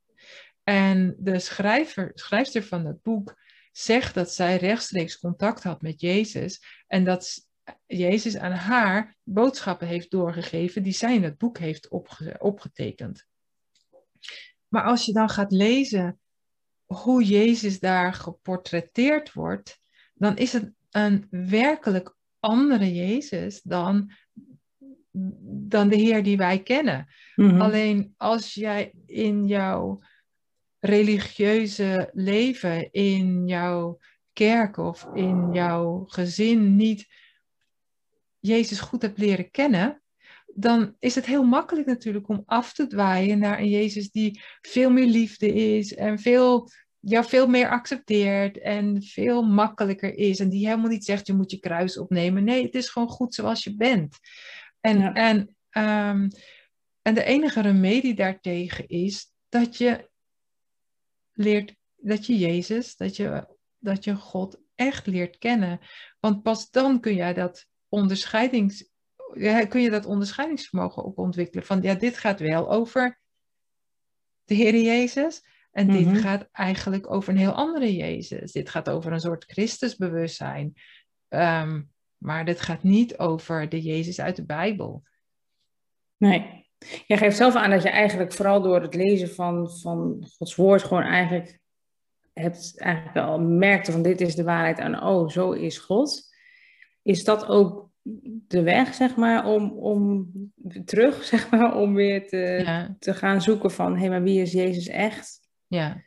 En 0.65 1.15
de 1.19 1.39
schrijver, 1.39 2.11
schrijfster 2.15 2.63
van 2.63 2.85
dat 2.85 3.03
boek 3.03 3.39
zegt 3.73 4.15
dat 4.15 4.33
zij 4.33 4.57
rechtstreeks 4.57 5.19
contact 5.19 5.63
had 5.63 5.83
met 5.83 6.01
Jezus. 6.01 6.85
En 6.87 7.05
dat 7.05 7.49
Jezus 7.87 8.37
aan 8.37 8.53
haar 8.53 9.17
boodschappen 9.23 9.87
heeft 9.87 10.11
doorgegeven 10.11 10.83
die 10.83 10.93
zij 10.93 11.15
in 11.15 11.25
het 11.25 11.39
boek 11.39 11.59
heeft 11.59 11.89
opgetekend. 12.39 13.27
Maar 14.69 14.83
als 14.83 15.05
je 15.05 15.13
dan 15.13 15.29
gaat 15.29 15.53
lezen 15.53 16.21
hoe 16.85 17.25
Jezus 17.25 17.81
daar 17.81 18.15
geportretteerd 18.15 19.33
wordt, 19.33 19.81
dan 20.15 20.37
is 20.37 20.53
het 20.53 20.73
een 20.90 21.26
werkelijk 21.31 22.16
andere 22.40 22.94
Jezus 22.94 23.62
dan, 23.62 24.11
dan 25.68 25.88
de 25.88 25.96
Heer 25.96 26.22
die 26.22 26.37
wij 26.37 26.62
kennen. 26.62 27.07
Mhm. 27.35 27.61
Alleen 27.61 28.14
als 28.16 28.55
jij 28.55 28.92
in 29.07 29.46
jouw 29.46 30.03
religieuze 30.79 32.11
leven, 32.12 32.92
in 32.92 33.46
jouw 33.46 33.98
kerk 34.33 34.76
of 34.76 35.09
in 35.14 35.53
jouw 35.53 36.05
gezin 36.07 36.76
niet 36.76 37.07
Jezus 38.38 38.81
goed 38.81 39.03
hebt 39.03 39.18
leren 39.18 39.50
kennen, 39.50 40.03
dan 40.55 40.96
is 40.98 41.14
het 41.14 41.26
heel 41.26 41.44
makkelijk 41.44 41.87
natuurlijk 41.87 42.29
om 42.29 42.42
af 42.46 42.72
te 42.72 42.87
dwaaien 42.87 43.38
naar 43.38 43.59
een 43.59 43.68
Jezus 43.68 44.11
die 44.11 44.40
veel 44.61 44.90
meer 44.90 45.07
liefde 45.07 45.55
is 45.55 45.94
en 45.94 46.18
veel 46.18 46.68
jou 47.01 47.25
veel 47.25 47.47
meer 47.47 47.69
accepteert 47.69 48.59
en 48.59 49.03
veel 49.03 49.43
makkelijker 49.43 50.15
is. 50.15 50.41
En 50.41 50.49
die 50.49 50.67
helemaal 50.67 50.91
niet 50.91 51.05
zegt, 51.05 51.27
je 51.27 51.33
moet 51.33 51.51
je 51.51 51.59
kruis 51.59 51.99
opnemen. 51.99 52.45
Nee, 52.45 52.65
het 52.65 52.75
is 52.75 52.89
gewoon 52.89 53.09
goed 53.09 53.35
zoals 53.35 53.65
je 53.65 53.77
bent. 53.77 54.19
En, 54.81 55.15
en, 55.15 55.39
um, 55.71 56.29
en 57.03 57.15
de 57.15 57.25
enige 57.25 57.61
remedie 57.61 58.15
daartegen 58.15 58.89
is 58.89 59.33
dat 59.49 59.77
je 59.77 60.11
leert, 61.33 61.77
dat 61.97 62.27
je 62.27 62.39
Jezus, 62.39 62.97
dat 62.97 63.17
je, 63.17 63.57
dat 63.79 64.05
je 64.05 64.15
God 64.15 64.61
echt 64.75 65.07
leert 65.07 65.39
kennen. 65.39 65.81
Want 66.21 66.43
pas 66.43 66.71
dan 66.71 67.01
kun 67.01 67.15
jij 67.15 67.35
dat 67.35 67.67
onderscheidings, 67.89 68.91
kun 69.69 69.81
je 69.81 69.91
dat 69.91 70.07
onderscheidingsvermogen 70.07 71.05
ook 71.05 71.19
ontwikkelen. 71.19 71.67
Van 71.67 71.83
ja, 71.83 71.95
dit 71.95 72.19
gaat 72.19 72.41
wel 72.41 72.71
over 72.71 73.21
de 74.45 74.55
Heer 74.55 74.77
Jezus. 74.77 75.43
En 75.81 75.93
dit 75.93 76.07
mhm. 76.07 76.16
gaat 76.16 76.49
eigenlijk 76.53 77.11
over 77.12 77.33
een 77.33 77.38
heel 77.38 77.53
andere 77.53 77.97
Jezus. 77.97 78.53
Dit 78.53 78.71
gaat 78.71 78.90
over 78.90 79.12
een 79.12 79.21
soort 79.21 79.45
Christusbewustzijn. 79.47 80.73
Um, 81.29 81.90
maar 82.19 82.45
dit 82.45 82.61
gaat 82.61 82.83
niet 82.83 83.19
over 83.19 83.69
de 83.69 83.81
Jezus 83.81 84.21
uit 84.21 84.37
de 84.37 84.45
Bijbel. 84.45 85.03
Nee. 86.16 86.69
Jij 87.07 87.16
geeft 87.16 87.37
zelf 87.37 87.55
aan 87.55 87.71
dat 87.71 87.83
je 87.83 87.88
eigenlijk 87.88 88.33
vooral 88.33 88.62
door 88.62 88.83
het 88.83 88.95
lezen 88.95 89.31
van, 89.31 89.71
van 89.71 90.27
Gods 90.37 90.55
woord 90.55 90.83
gewoon 90.83 91.03
eigenlijk 91.03 91.59
hebt 92.33 92.81
eigenlijk 92.81 93.16
al 93.16 93.40
merkte 93.40 93.93
van 93.93 94.03
dit 94.03 94.21
is 94.21 94.35
de 94.35 94.45
waarheid 94.45 94.79
en 94.79 95.03
oh, 95.03 95.29
zo 95.29 95.53
is 95.53 95.79
God. 95.79 96.35
Is 97.03 97.25
dat 97.25 97.47
ook 97.47 97.90
de 98.49 98.62
weg, 98.62 98.95
zeg 98.95 99.16
maar, 99.16 99.47
om, 99.47 99.71
om 99.71 100.31
terug, 100.85 101.25
zeg 101.33 101.51
maar, 101.51 101.77
om 101.77 101.95
weer 101.95 102.29
te, 102.29 102.88
te 102.99 103.14
gaan 103.14 103.43
zoeken 103.43 103.71
van 103.71 103.93
hé, 103.93 103.99
hey, 103.99 104.09
maar 104.09 104.23
wie 104.23 104.40
is 104.40 104.53
Jezus 104.53 104.88
echt? 104.88 105.39
Ja, 105.71 106.03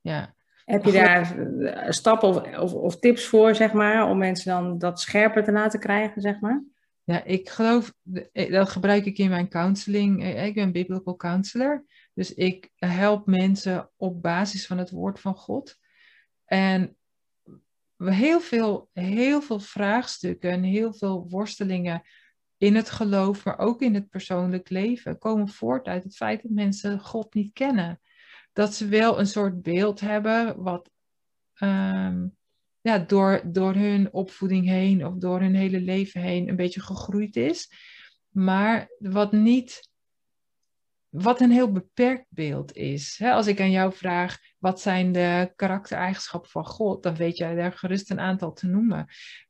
ja. 0.00 0.34
Heb 0.64 0.84
je 0.84 0.92
daar 0.92 1.38
eh, 1.38 1.90
stappen 1.90 2.28
of, 2.28 2.58
of, 2.58 2.72
of, 2.72 2.98
tips 2.98 3.26
voor, 3.26 3.54
zeg 3.54 3.72
maar, 3.72 4.08
om 4.08 4.18
mensen 4.18 4.52
dan 4.52 4.78
dat 4.78 5.00
scherper 5.00 5.44
te 5.44 5.52
laten 5.52 5.80
krijgen, 5.80 6.22
zeg 6.22 6.40
maar? 6.40 6.64
Ja, 7.04 7.24
ik 7.24 7.48
geloof, 7.48 7.94
eh, 8.32 8.52
dat 8.52 8.68
gebruik 8.68 9.04
ik 9.04 9.18
in 9.18 9.28
mijn 9.30 9.48
counseling. 9.48 10.22
Eh, 10.22 10.46
ik 10.46 10.54
ben 10.54 10.72
biblical 10.72 11.16
counselor, 11.16 11.84
dus 12.14 12.34
ik 12.34 12.70
help 12.76 13.26
mensen 13.26 13.90
op 13.96 14.22
basis 14.22 14.66
van 14.66 14.78
het 14.78 14.90
woord 14.90 15.20
van 15.20 15.34
God. 15.34 15.76
En 16.44 16.96
heel 17.96 18.40
veel, 18.40 18.88
heel 18.92 19.42
veel 19.42 19.60
vraagstukken 19.60 20.50
en 20.50 20.62
heel 20.62 20.94
veel 20.94 21.26
worstelingen 21.28 22.02
in 22.56 22.74
het 22.74 22.90
geloof, 22.90 23.44
maar 23.44 23.58
ook 23.58 23.82
in 23.82 23.94
het 23.94 24.08
persoonlijk 24.08 24.68
leven, 24.68 25.18
komen 25.18 25.48
voort 25.48 25.86
uit 25.86 26.04
het 26.04 26.16
feit 26.16 26.42
dat 26.42 26.50
mensen 26.50 27.00
God 27.00 27.34
niet 27.34 27.52
kennen 27.52 28.00
dat 28.54 28.74
ze 28.74 28.88
wel 28.88 29.18
een 29.18 29.26
soort 29.26 29.62
beeld 29.62 30.00
hebben 30.00 30.62
wat 30.62 30.90
ehm, 31.54 32.26
ja, 32.80 32.98
door, 32.98 33.42
door 33.44 33.74
hun 33.74 34.12
opvoeding 34.12 34.66
heen 34.66 35.06
of 35.06 35.14
door 35.14 35.40
hun 35.40 35.54
hele 35.54 35.80
leven 35.80 36.20
heen 36.20 36.48
een 36.48 36.56
beetje 36.56 36.80
gegroeid 36.80 37.36
is. 37.36 37.70
Maar 38.28 38.88
wat 38.98 39.32
niet, 39.32 39.88
wat 41.08 41.40
een 41.40 41.50
heel 41.50 41.72
beperkt 41.72 42.26
beeld 42.28 42.76
is. 42.76 43.20
als 43.22 43.46
ik 43.46 43.60
aan 43.60 43.70
jou 43.70 43.92
vraag, 43.92 44.38
wat 44.58 44.80
zijn 44.80 45.12
de 45.12 45.52
karaktereigenschappen 45.56 46.50
van 46.50 46.66
God, 46.66 47.02
dan 47.02 47.16
weet 47.16 47.36
jij 47.36 47.54
daar 47.54 47.72
gerust 47.72 48.10
een 48.10 48.20
aantal 48.20 48.52
te 48.52 48.66
noemen. 48.66 49.06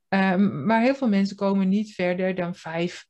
Um, 0.07 0.65
maar 0.65 0.81
heel 0.81 0.95
veel 0.95 1.09
mensen 1.09 1.35
komen 1.35 1.69
niet 1.69 1.93
verder 1.93 2.35
dan 2.35 2.55
vijf 2.55 3.07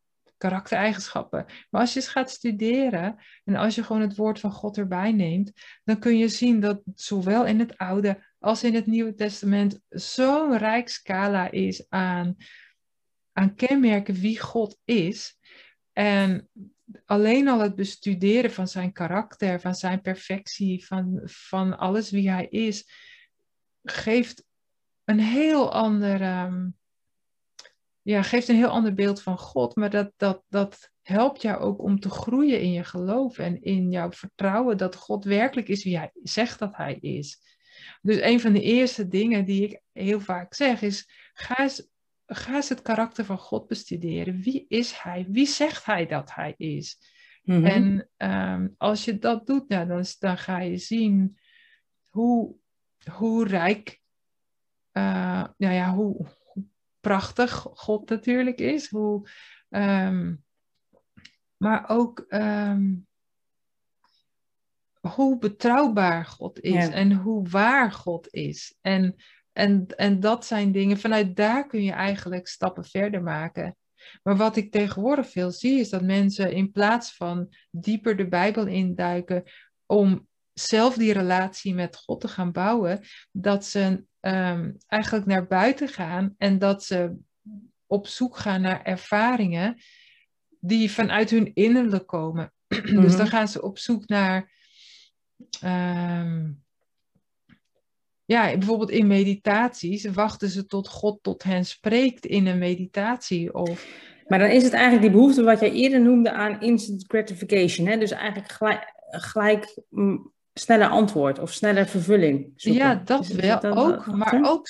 karaktereigenschappen. 0.47 1.45
Maar 1.69 1.81
als 1.81 1.93
je 1.93 1.99
eens 1.99 2.09
gaat 2.09 2.29
studeren 2.29 3.17
en 3.43 3.55
als 3.55 3.75
je 3.75 3.83
gewoon 3.83 4.01
het 4.01 4.15
woord 4.15 4.39
van 4.39 4.51
God 4.51 4.77
erbij 4.77 5.11
neemt, 5.11 5.51
dan 5.83 5.99
kun 5.99 6.17
je 6.17 6.27
zien 6.27 6.59
dat 6.59 6.81
zowel 6.95 7.45
in 7.45 7.59
het 7.59 7.77
Oude 7.77 8.23
als 8.39 8.63
in 8.63 8.75
het 8.75 8.85
Nieuwe 8.85 9.13
Testament 9.13 9.81
zo'n 9.89 10.57
rijk 10.57 10.89
scala 10.89 11.51
is 11.51 11.89
aan, 11.89 12.35
aan 13.31 13.55
kenmerken 13.55 14.13
wie 14.13 14.39
God 14.39 14.77
is. 14.83 15.39
En 15.93 16.49
alleen 17.05 17.47
al 17.47 17.59
het 17.59 17.75
bestuderen 17.75 18.51
van 18.51 18.67
zijn 18.67 18.91
karakter, 18.91 19.59
van 19.59 19.75
zijn 19.75 20.01
perfectie, 20.01 20.85
van, 20.85 21.21
van 21.23 21.77
alles 21.77 22.11
wie 22.11 22.29
hij 22.29 22.47
is, 22.47 22.89
geeft 23.83 24.45
een 25.03 25.19
heel 25.19 25.73
ander. 25.73 26.21
Ehm, 26.21 26.67
ja, 28.05 28.21
geeft 28.21 28.47
een 28.47 28.55
heel 28.55 28.67
ander 28.67 28.93
beeld 28.93 29.21
van 29.21 29.37
God, 29.37 29.75
maar 29.75 29.89
dat, 29.89 30.11
dat, 30.17 30.43
dat 30.49 30.91
helpt 31.01 31.41
jou 31.41 31.59
ook 31.59 31.81
om 31.81 31.99
te 31.99 32.09
groeien 32.09 32.61
in 32.61 32.71
je 32.71 32.83
geloof 32.83 33.37
en 33.37 33.61
in 33.61 33.91
jouw 33.91 34.11
vertrouwen 34.11 34.77
dat 34.77 34.95
God 34.95 35.23
werkelijk 35.23 35.67
is 35.67 35.83
wie 35.83 35.97
hij 35.97 36.11
zegt 36.13 36.59
dat 36.59 36.75
hij 36.75 36.95
is. 36.95 37.39
Dus 38.01 38.21
een 38.21 38.39
van 38.39 38.53
de 38.53 38.61
eerste 38.61 39.07
dingen 39.07 39.45
die 39.45 39.63
ik 39.63 39.81
heel 39.91 40.19
vaak 40.19 40.53
zeg 40.53 40.81
is, 40.81 41.09
ga 41.33 41.59
eens, 41.59 41.87
ga 42.25 42.55
eens 42.55 42.69
het 42.69 42.81
karakter 42.81 43.25
van 43.25 43.37
God 43.37 43.67
bestuderen. 43.67 44.41
Wie 44.41 44.65
is 44.67 44.97
hij? 45.01 45.25
Wie 45.29 45.47
zegt 45.47 45.85
hij 45.85 46.05
dat 46.05 46.33
hij 46.33 46.53
is? 46.57 46.97
Mhm. 47.43 47.65
En 47.65 48.09
um, 48.17 48.75
als 48.77 49.05
je 49.05 49.19
dat 49.19 49.45
doet, 49.45 49.69
nou, 49.69 49.87
dan, 49.87 50.05
dan 50.19 50.37
ga 50.37 50.59
je 50.59 50.77
zien 50.77 51.39
hoe, 52.09 52.55
hoe 53.11 53.47
rijk, 53.47 54.01
uh, 54.93 55.43
nou 55.57 55.73
ja, 55.73 55.93
hoe, 55.93 56.27
prachtig 57.05 57.51
God 57.73 58.09
natuurlijk 58.09 58.59
is. 58.59 58.89
Hoe, 58.89 59.29
um, 59.69 60.43
maar 61.57 61.89
ook 61.89 62.25
um, 62.29 63.07
hoe 64.99 65.37
betrouwbaar 65.37 66.25
God 66.25 66.59
is 66.59 66.89
en 66.89 67.13
hoe 67.13 67.49
waar 67.49 67.91
God 67.91 68.33
is. 68.33 68.77
En, 68.81 69.15
en, 69.53 69.87
en 69.87 70.19
dat 70.19 70.45
zijn 70.45 70.71
dingen, 70.71 70.97
vanuit 70.97 71.35
daar 71.35 71.67
kun 71.67 71.83
je 71.83 71.91
eigenlijk 71.91 72.47
stappen 72.47 72.85
verder 72.85 73.23
maken. 73.23 73.77
Maar 74.23 74.37
wat 74.37 74.55
ik 74.55 74.71
tegenwoordig 74.71 75.29
veel 75.29 75.51
zie, 75.51 75.79
is 75.79 75.89
dat 75.89 76.01
mensen 76.01 76.51
in 76.51 76.71
plaats 76.71 77.15
van 77.15 77.53
dieper 77.71 78.17
de 78.17 78.27
Bijbel 78.27 78.67
induiken 78.67 79.43
om 79.85 80.27
zelf 80.59 80.95
die 80.95 81.13
relatie 81.13 81.73
met 81.73 81.95
God 81.95 82.21
te 82.21 82.27
gaan 82.27 82.51
bouwen, 82.51 83.01
dat 83.31 83.65
ze 83.65 84.03
um, 84.21 84.77
eigenlijk 84.87 85.25
naar 85.25 85.47
buiten 85.47 85.87
gaan 85.87 86.35
en 86.37 86.59
dat 86.59 86.83
ze 86.83 87.15
op 87.87 88.07
zoek 88.07 88.37
gaan 88.37 88.61
naar 88.61 88.83
ervaringen 88.83 89.81
die 90.59 90.91
vanuit 90.91 91.29
hun 91.29 91.53
innerlijk 91.53 92.07
komen. 92.07 92.53
Dus 93.01 93.11
dan 93.11 93.25
mhm. 93.25 93.35
gaan 93.35 93.47
ze 93.47 93.61
op 93.61 93.77
zoek 93.77 94.07
naar, 94.07 94.51
um, 95.63 96.63
ja, 98.25 98.57
bijvoorbeeld 98.57 98.89
in 98.89 99.07
meditaties 99.07 100.05
wachten 100.05 100.49
ze 100.49 100.65
tot 100.65 100.87
God 100.87 101.19
tot 101.21 101.43
hen 101.43 101.65
spreekt 101.65 102.25
in 102.25 102.45
een 102.45 102.57
meditatie. 102.57 103.53
Of, 103.53 103.87
maar 104.27 104.39
dan 104.39 104.49
is 104.49 104.63
het 104.63 104.73
eigenlijk 104.73 105.03
die 105.03 105.11
behoefte 105.11 105.43
wat 105.43 105.59
jij 105.59 105.71
eerder 105.71 106.01
noemde 106.01 106.31
aan 106.31 106.61
instant 106.61 107.03
gratification. 107.07 107.87
Hè? 107.87 107.97
Dus 107.97 108.11
eigenlijk 108.11 108.51
gelijk, 108.51 108.93
gelijk 109.09 109.81
mm, 109.89 110.33
sneller 110.59 110.89
antwoord 110.89 111.39
of 111.39 111.53
sneller 111.53 111.85
vervulling. 111.87 112.53
Ja, 112.55 112.95
dat 112.95 113.27
wel 113.27 113.77
ook. 113.93 114.05
maar 114.05 114.41
ook, 114.45 114.67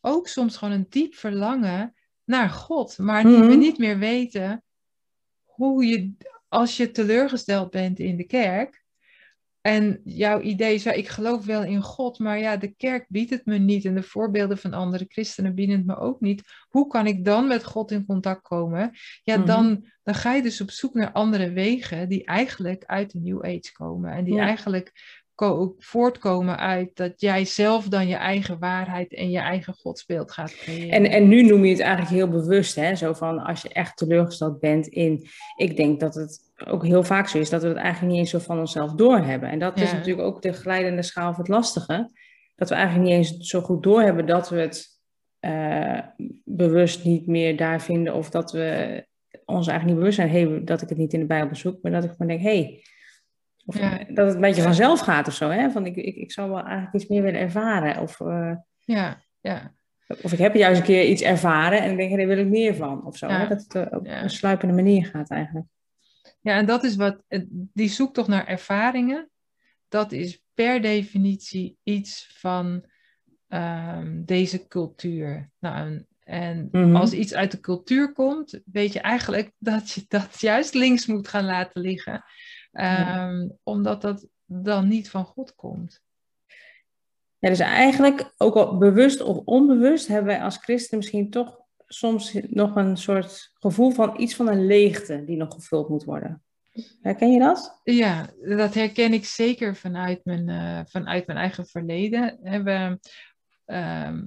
ook 0.00 0.28
soms 0.28 0.56
gewoon 0.56 0.74
een 0.74 0.86
diep 0.88 1.14
verlangen 1.14 1.94
naar 2.24 2.50
God, 2.50 2.98
maar 2.98 3.22
die 3.24 3.36
we 3.38 3.44
Mhm. 3.44 3.58
niet 3.58 3.78
meer 3.78 3.98
weten 3.98 4.64
hoe 5.44 5.84
je, 5.84 6.12
als 6.48 6.76
je 6.76 6.90
teleurgesteld 6.90 7.70
bent 7.70 7.98
in 7.98 8.16
de 8.16 8.24
kerk. 8.24 8.84
En 9.68 10.00
jouw 10.04 10.40
idee 10.40 10.74
is, 10.74 10.82
ja, 10.82 10.92
ik 10.92 11.08
geloof 11.08 11.44
wel 11.44 11.64
in 11.64 11.82
God, 11.82 12.18
maar 12.18 12.38
ja, 12.38 12.56
de 12.56 12.74
kerk 12.74 13.04
biedt 13.08 13.30
het 13.30 13.44
me 13.46 13.58
niet. 13.58 13.84
En 13.84 13.94
de 13.94 14.02
voorbeelden 14.02 14.58
van 14.58 14.72
andere 14.72 15.04
christenen 15.08 15.54
bieden 15.54 15.76
het 15.76 15.86
me 15.86 15.96
ook 15.96 16.20
niet. 16.20 16.42
Hoe 16.68 16.86
kan 16.86 17.06
ik 17.06 17.24
dan 17.24 17.46
met 17.46 17.64
God 17.64 17.90
in 17.90 18.06
contact 18.06 18.42
komen? 18.42 18.90
Ja, 19.22 19.36
Mhm. 19.36 19.46
dan, 19.46 19.86
dan 20.02 20.14
ga 20.14 20.34
je 20.34 20.42
dus 20.42 20.60
op 20.60 20.70
zoek 20.70 20.94
naar 20.94 21.12
andere 21.12 21.50
wegen 21.50 22.08
die 22.08 22.24
eigenlijk 22.24 22.84
uit 22.84 23.10
de 23.12 23.20
New 23.20 23.44
Age 23.44 23.72
komen. 23.72 24.12
En 24.12 24.24
die 24.24 24.34
Ja. 24.34 24.46
eigenlijk 24.46 24.92
voortkomen 25.78 26.58
uit 26.58 26.96
dat 26.96 27.20
jij 27.20 27.44
zelf 27.44 27.88
dan 27.88 28.08
je 28.08 28.14
eigen 28.14 28.58
waarheid 28.58 29.14
en 29.14 29.30
je 29.30 29.38
eigen 29.38 29.74
godsbeeld 29.74 30.32
gaat 30.32 30.56
creëren. 30.56 30.90
En, 30.90 31.04
en 31.04 31.28
nu 31.28 31.42
noem 31.42 31.64
je 31.64 31.70
het 31.70 31.80
eigenlijk 31.80 32.10
heel 32.10 32.28
bewust, 32.28 32.74
hè? 32.74 32.94
Zo 32.94 33.12
van 33.12 33.38
als 33.38 33.62
je 33.62 33.68
echt 33.68 33.96
teleurgesteld 33.96 34.60
bent 34.60 34.86
in. 34.86 35.26
Ik 35.56 35.76
denk 35.76 36.00
dat 36.00 36.14
het 36.14 36.40
ook 36.66 36.86
heel 36.86 37.04
vaak 37.04 37.28
zo 37.28 37.38
is 37.38 37.50
dat 37.50 37.62
we 37.62 37.68
het 37.68 37.76
eigenlijk 37.76 38.12
niet 38.12 38.20
eens 38.20 38.30
zo 38.30 38.38
van 38.38 38.58
onszelf 38.58 38.92
doorhebben. 38.92 39.50
En 39.50 39.58
dat 39.58 39.80
is 39.80 39.92
natuurlijk 39.92 40.26
ook 40.26 40.42
de 40.42 40.52
glijdende 40.52 41.02
schaal 41.02 41.30
of 41.30 41.36
het 41.36 41.48
lastige. 41.48 42.10
Dat 42.56 42.68
we 42.68 42.74
eigenlijk 42.74 43.08
niet 43.08 43.16
eens 43.16 43.36
zo 43.36 43.60
goed 43.60 43.82
doorhebben 43.82 44.26
dat 44.26 44.48
we 44.48 44.56
het 44.56 44.86
eh, 45.40 45.98
bewust 46.44 47.04
niet 47.04 47.26
meer 47.26 47.56
daar 47.56 47.82
vinden. 47.82 48.14
Of 48.14 48.30
dat 48.30 48.52
we 48.52 49.06
ons 49.44 49.66
eigenlijk 49.66 49.84
niet 49.84 49.96
bewust 49.96 50.16
zijn 50.16 50.30
hey, 50.30 50.64
dat 50.64 50.82
ik 50.82 50.88
het 50.88 50.98
niet 50.98 51.12
in 51.12 51.20
de 51.20 51.26
Bijbel 51.26 51.56
zoek. 51.56 51.82
Maar 51.82 51.92
dat 51.92 52.04
ik 52.04 52.10
gewoon 52.10 52.28
denk, 52.28 52.40
hé. 52.40 52.62
Hey, 52.62 52.82
of 53.68 53.78
Ja. 53.78 53.98
dat 54.08 54.26
het 54.26 54.34
een 54.34 54.40
beetje 54.40 54.62
vanzelf 54.62 55.00
gaat 55.00 55.26
of 55.28 55.34
zo. 55.34 55.48
Hè? 55.50 55.70
Van 55.70 55.86
ik, 55.86 55.96
ik, 55.96 56.14
ik 56.16 56.32
zou 56.32 56.48
wel 56.50 56.62
eigenlijk 56.62 56.94
iets 56.94 57.06
meer 57.06 57.22
willen 57.22 57.40
ervaren. 57.40 58.02
Of, 58.02 58.20
eh, 58.20 58.54
Ja, 58.84 59.22
ja. 59.40 59.74
of 60.22 60.32
ik 60.32 60.38
heb 60.38 60.54
juist 60.54 60.80
een 60.80 60.86
keer 60.86 61.04
iets 61.04 61.22
ervaren 61.22 61.80
en 61.82 61.90
ik 61.90 61.96
denk, 61.96 62.16
daar 62.16 62.26
wil 62.26 62.38
ik 62.38 62.46
meer 62.48 62.74
van. 62.74 63.04
Of 63.06 63.16
zo. 63.16 63.28
Ja. 63.28 63.38
Hè? 63.40 63.48
Dat 63.48 63.62
het 63.62 63.74
eh, 63.74 63.98
op 63.98 64.06
een 64.06 64.30
sluipende 64.30 64.74
manier 64.74 65.06
gaat 65.06 65.30
eigenlijk. 65.30 65.66
Ja, 66.40 66.56
en 66.56 66.66
dat 66.66 66.84
is 66.84 66.96
wat, 66.96 67.22
het- 67.28 67.46
die 67.50 67.88
zoektocht 67.88 68.28
naar 68.28 68.46
ervaringen, 68.46 69.30
dat 69.88 70.12
is 70.12 70.42
per 70.54 70.80
definitie 70.82 71.76
iets 71.82 72.30
van 72.38 72.84
ehm, 73.48 74.24
deze 74.24 74.66
cultuur. 74.68 75.50
Nou, 75.58 75.76
en 75.76 76.06
en 76.24 76.68
Mhm. 76.72 76.96
als 76.96 77.12
iets 77.12 77.34
uit 77.34 77.50
de 77.50 77.60
cultuur 77.60 78.12
komt, 78.12 78.60
weet 78.64 78.92
je 78.92 79.00
eigenlijk 79.00 79.50
dat 79.72 79.90
je 79.90 80.04
dat 80.08 80.40
juist 80.40 80.74
links 80.74 81.06
moet 81.06 81.28
gaan 81.28 81.44
laten 81.44 81.80
liggen, 81.80 82.24
Ehm, 82.72 83.48
omdat 83.62 84.02
dat 84.02 84.26
dan 84.44 84.88
niet 84.88 85.10
van 85.10 85.24
God 85.24 85.54
komt. 85.54 86.02
Ja, 87.38 87.48
dus 87.48 87.58
eigenlijk, 87.58 88.34
ook 88.36 88.54
al 88.54 88.78
bewust 88.78 89.20
of 89.20 89.38
onbewust, 89.44 90.06
hebben 90.06 90.26
wij 90.26 90.42
als 90.42 90.56
christenen 90.56 90.98
misschien 90.98 91.30
toch 91.30 91.60
soms 91.86 92.32
nog 92.48 92.76
een 92.76 92.96
soort 92.96 93.50
gevoel 93.54 93.90
van 93.90 94.20
iets 94.20 94.34
van 94.34 94.48
een 94.48 94.66
leegte 94.66 95.24
die 95.24 95.36
nog 95.36 95.54
gevuld 95.54 95.88
moet 95.88 96.04
worden. 96.04 96.42
Herken 97.00 97.32
je 97.32 97.38
dat? 97.38 97.80
Ja, 97.84 98.26
dat 98.42 98.74
herken 98.74 99.12
ik 99.12 99.24
zeker 99.24 99.76
vanuit 99.76 100.24
mijn, 100.24 100.48
eh, 100.48 100.80
vanuit 100.84 101.26
mijn 101.26 101.38
eigen 101.38 101.66
verleden. 101.66 102.38
We, 102.64 102.98
ehm, 103.64 104.24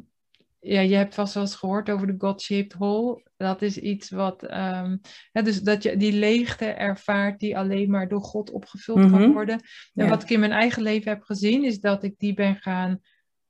ja, 0.64 0.80
je 0.82 0.96
hebt 0.96 1.14
vast 1.14 1.34
wel 1.34 1.44
eens 1.44 1.56
gehoord 1.56 1.90
over 1.90 2.08
de 2.08 2.16
God-shaped 2.18 2.74
hole. 2.74 3.24
Dat 3.38 3.62
is 3.62 3.78
iets 3.78 4.10
wat, 4.10 4.44
ehm, 4.44 4.98
hè, 5.32 5.42
dus 5.42 5.62
dat 5.62 5.84
je 5.84 5.98
die 5.98 6.14
leegte 6.14 6.66
ervaart 6.66 7.40
die 7.40 7.58
alleen 7.58 7.90
maar 7.90 8.08
door 8.08 8.22
God 8.24 8.52
opgevuld 8.52 9.00
kan 9.00 9.22
Mhm. 9.22 9.32
worden. 9.32 9.60
En 9.94 10.04
Ja. 10.04 10.10
wat 10.10 10.24
ik 10.24 10.30
in 10.30 10.40
mijn 10.40 10.52
eigen 10.52 10.82
leven 10.82 11.12
heb 11.12 11.22
gezien, 11.22 11.64
is 11.64 11.80
dat 11.80 12.04
ik 12.04 12.14
die 12.18 12.34
ben 12.34 12.56
gaan, 12.56 13.00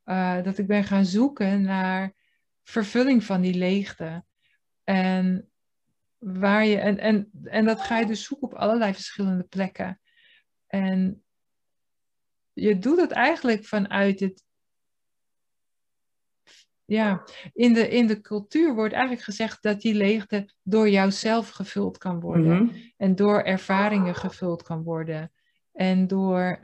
eh, 0.03 0.43
dat 0.43 0.57
ik 0.57 0.67
ben 0.67 0.83
gaan 0.83 1.05
zoeken 1.05 1.61
naar 1.61 2.13
vervulling 2.63 3.23
van 3.23 3.41
die 3.41 3.53
leegte. 3.55 4.23
En 4.83 5.49
waar 6.17 6.65
je, 6.65 6.77
en, 6.77 6.97
en, 6.97 7.29
en 7.43 7.65
dat 7.65 7.81
ga 7.81 7.99
je 7.99 8.05
dus 8.05 8.23
zoeken 8.23 8.47
op 8.47 8.53
allerlei 8.53 8.93
verschillende 8.93 9.43
plekken. 9.43 9.99
En 10.67 11.23
je 12.53 12.79
doet 12.79 12.99
het 12.99 13.11
eigenlijk 13.11 13.65
vanuit 13.65 14.19
het. 14.19 14.43
Ja, 16.91 17.23
in 17.53 17.73
de, 17.73 17.89
in 17.89 18.07
de 18.07 18.21
cultuur 18.21 18.73
wordt 18.73 18.93
eigenlijk 18.93 19.23
gezegd 19.23 19.63
dat 19.63 19.81
die 19.81 19.93
leegte 19.93 20.49
door 20.63 20.89
jouzelf 20.89 21.49
gevuld 21.49 21.97
kan 21.97 22.19
worden. 22.19 22.63
Mhm. 22.63 22.75
En 22.97 23.15
door 23.15 23.41
ervaringen 23.41 24.15
gevuld 24.15 24.63
kan 24.63 24.83
worden. 24.83 25.31
En 25.71 26.07
door, 26.07 26.59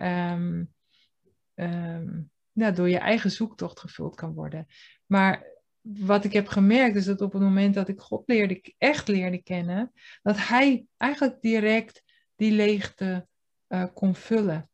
ja, 2.51 2.71
door 2.73 2.89
je 2.89 2.97
eigen 2.97 3.31
zoektocht 3.31 3.79
gevuld 3.79 4.15
kan 4.15 4.33
worden. 4.33 4.67
Maar 5.05 5.45
wat 5.81 6.23
ik 6.23 6.33
heb 6.33 6.47
gemerkt 6.47 6.95
is 6.95 7.05
dat 7.05 7.21
op 7.21 7.33
het 7.33 7.41
moment 7.41 7.73
dat 7.73 7.87
ik 7.87 7.99
God 7.99 8.23
leerde, 8.25 8.73
echt 8.77 9.07
leerde 9.07 9.43
kennen, 9.43 9.91
dat 10.21 10.37
Hij 10.37 10.85
eigenlijk 10.97 11.41
direct 11.41 12.03
die 12.35 12.51
leegte 12.51 13.27
eh, 13.67 13.83
kon 13.93 14.15
vullen. 14.15 14.69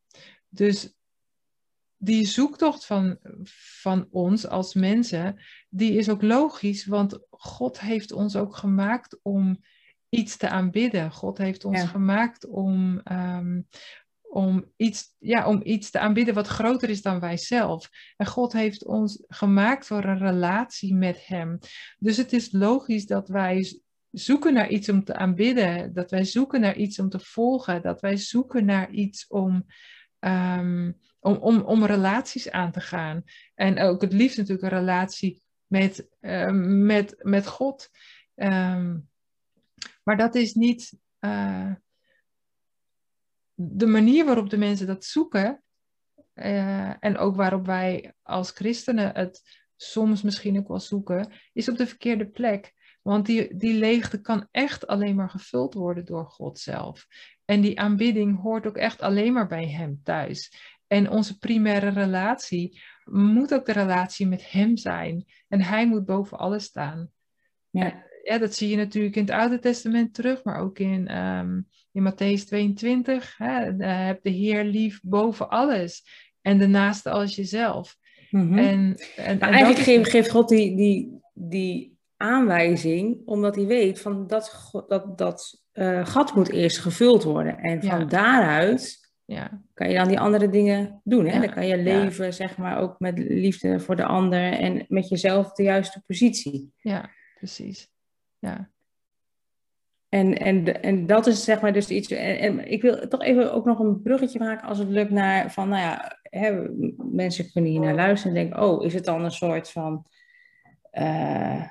Dus 0.50 0.96
die 2.04 2.26
zoektocht 2.26 2.86
van, 2.86 3.18
van 3.80 4.08
ons 4.12 4.48
als 4.48 4.74
mensen, 4.74 5.42
die 5.70 5.98
is 5.98 6.10
ook 6.10 6.22
logisch, 6.22 6.86
want 6.86 7.20
God 7.30 7.80
heeft 7.80 8.12
ons 8.12 8.36
ook 8.36 8.56
gemaakt 8.56 9.20
om 9.22 9.64
iets 10.10 10.38
te 10.38 10.50
aanbidden. 10.50 11.12
God 11.12 11.38
heeft 11.38 11.66
ons 11.66 11.78
Ja. 11.80 11.86
gemaakt 11.88 12.46
om, 12.48 13.00
ehm, 13.04 13.62
om, 14.22 14.72
iets, 14.76 15.16
ja, 15.20 15.48
om 15.48 15.62
iets 15.64 15.90
te 15.90 16.00
aanbidden 16.00 16.34
wat 16.34 16.48
groter 16.48 16.90
is 16.90 17.02
dan 17.02 17.20
wij 17.20 17.38
zelf. 17.38 17.90
En 18.18 18.26
God 18.26 18.54
heeft 18.54 18.86
ons 18.86 19.24
gemaakt 19.28 19.86
voor 19.88 20.04
een 20.04 20.18
relatie 20.18 20.96
met 20.96 21.28
Hem. 21.28 21.60
Dus 21.98 22.18
het 22.18 22.34
is 22.34 22.52
logisch 22.52 23.06
dat 23.06 23.28
wij 23.28 23.82
zoeken 24.12 24.54
naar 24.54 24.70
iets 24.70 24.90
om 24.90 25.04
te 25.04 25.16
aanbidden, 25.16 25.94
dat 25.94 26.12
wij 26.12 26.24
zoeken 26.24 26.62
naar 26.62 26.76
iets 26.76 27.00
om 27.00 27.10
te 27.10 27.20
volgen, 27.20 27.82
dat 27.82 28.02
wij 28.02 28.18
zoeken 28.18 28.66
naar 28.66 28.92
iets 28.92 29.28
om, 29.28 29.66
ehm, 30.20 30.92
om, 31.24 31.36
om, 31.36 31.62
om 31.62 31.86
relaties 31.86 32.50
aan 32.52 32.72
te 32.72 32.82
gaan. 32.82 33.24
En 33.56 33.80
ook 33.80 34.02
het 34.02 34.14
liefst 34.14 34.38
natuurlijk 34.38 34.72
een 34.72 34.80
relatie 34.80 35.42
met, 35.68 36.08
ehm, 36.20 36.86
met, 36.86 37.16
met 37.22 37.48
God. 37.48 37.90
Ehm, 38.36 38.98
maar 40.04 40.18
dat 40.18 40.36
is 40.36 40.54
niet 40.54 40.94
eh, 41.20 41.72
de 43.54 43.86
manier 43.86 44.26
waarop 44.26 44.50
de 44.50 44.58
mensen 44.58 44.88
dat 44.88 45.06
zoeken. 45.06 45.64
eh, 46.34 47.04
en 47.04 47.18
ook 47.18 47.36
waarop 47.36 47.66
wij 47.66 48.14
als 48.22 48.52
christenen 48.52 49.16
het 49.16 49.42
soms 49.76 50.22
misschien 50.22 50.58
ook 50.58 50.68
wel 50.68 50.80
zoeken, 50.80 51.32
is 51.54 51.70
op 51.70 51.78
de 51.78 51.88
verkeerde 51.88 52.30
plek. 52.30 52.74
Want 53.02 53.26
die, 53.26 53.56
die 53.58 53.74
leegte 53.74 54.22
kan 54.22 54.48
echt 54.52 54.88
alleen 54.88 55.16
maar 55.16 55.30
gevuld 55.30 55.74
worden 55.74 56.06
door 56.06 56.26
God 56.26 56.60
zelf. 56.60 57.08
En 57.46 57.62
die 57.62 57.80
aanbidding 57.80 58.42
hoort 58.42 58.68
ook 58.68 58.78
echt 58.78 59.02
alleen 59.02 59.34
maar 59.34 59.48
bij 59.48 59.70
Hem 59.70 60.00
thuis. 60.04 60.52
En 60.94 61.10
onze 61.10 61.38
primaire 61.38 61.90
relatie 61.90 62.82
moet 63.04 63.54
ook 63.54 63.66
de 63.66 63.72
relatie 63.72 64.28
met 64.28 64.52
Hem 64.52 64.78
zijn. 64.78 65.26
En 65.48 65.62
Hij 65.62 65.88
moet 65.88 66.06
boven 66.06 66.38
alles 66.38 66.64
staan. 66.64 67.10
Ja. 67.70 68.04
Ja, 68.24 68.38
dat 68.38 68.54
zie 68.54 68.70
je 68.70 68.76
natuurlijk 68.76 69.16
in 69.16 69.22
het 69.22 69.32
Oude 69.32 69.60
Testament 69.60 70.14
terug, 70.14 70.44
maar 70.44 70.60
ook 70.60 70.80
in, 70.80 71.08
ehm, 71.08 71.62
in 71.92 72.12
Matthäus 72.12 72.46
22. 72.46 73.38
Hè, 73.38 73.78
eh, 73.78 74.06
heb 74.06 74.24
de 74.24 74.30
Heer 74.30 74.64
lief 74.64 75.00
boven 75.04 75.50
alles. 75.50 76.04
En 76.42 76.58
de 76.58 76.68
naaste 76.68 77.10
als 77.10 77.36
jezelf. 77.36 77.98
Mhm. 78.30 78.58
En, 78.58 78.98
en, 79.16 79.38
Maar 79.40 79.50
en 79.50 79.56
eigenlijk 79.56 79.88
is- 79.88 80.10
geeft, 80.12 80.30
God 80.30 80.50
die, 80.50 80.76
die, 80.76 81.20
die 81.34 81.98
aanwijzing, 82.18 83.22
omdat 83.26 83.56
hij 83.56 83.66
weet 83.66 84.00
van 84.02 84.28
dat, 84.28 84.72
dat, 84.88 85.18
dat 85.18 85.62
eh, 85.72 86.06
gat 86.06 86.36
moet 86.36 86.50
eerst 86.50 86.78
gevuld 86.78 87.24
worden. 87.24 87.58
En 87.58 87.84
van 87.84 88.00
Ja. 88.00 88.06
daaruit 88.06 89.03
Ja, 89.26 89.62
kan 89.74 89.90
je 89.90 89.96
dan 89.96 90.08
die 90.08 90.20
andere 90.20 90.50
dingen 90.50 91.02
doen. 91.04 91.26
Hè? 91.26 91.34
Ja, 91.34 91.40
Dan 91.40 91.54
kan 91.54 91.68
je 91.68 91.78
leven, 91.78 92.34
zeg 92.34 92.58
maar, 92.58 92.78
ook 92.78 93.00
met 93.00 93.18
liefde 93.18 93.80
voor 93.80 93.96
de 93.96 94.06
ander 94.06 94.52
en 94.54 94.86
met 94.88 95.10
jezelf 95.10 95.52
de 95.52 95.64
juiste 95.64 96.02
positie. 96.08 96.74
ja, 96.78 97.10
precies. 97.36 97.92
Ja, 98.40 98.70
En, 100.10 100.38
en, 100.38 100.82
en 100.84 101.06
dat 101.06 101.28
is 101.28 101.44
zeg 101.44 101.62
maar 101.62 101.74
dus 101.74 101.90
iets. 101.90 102.12
En, 102.12 102.38
en 102.40 102.72
ik 102.72 102.82
wil 102.82 103.08
toch 103.08 103.22
even 103.22 103.54
ook 103.54 103.66
nog 103.66 103.80
een 103.80 104.02
bruggetje 104.02 104.40
maken 104.40 104.68
als 104.68 104.78
het 104.78 104.90
lukt 104.90 105.12
naar 105.12 105.52
van, 105.52 105.70
nou 105.70 105.82
ja, 105.82 106.20
hè, 106.24 106.68
mensen 106.98 107.52
kunnen 107.52 107.72
hier 107.72 107.80
naar 107.80 107.96
luisteren 107.96 108.38
en 108.38 108.44
denken, 108.44 108.64
oh, 108.64 108.86
is 108.86 108.94
het 108.94 109.06
dan 109.06 109.24
een 109.24 109.32
soort 109.32 109.72
van. 109.72 110.06
eh, 110.92 111.64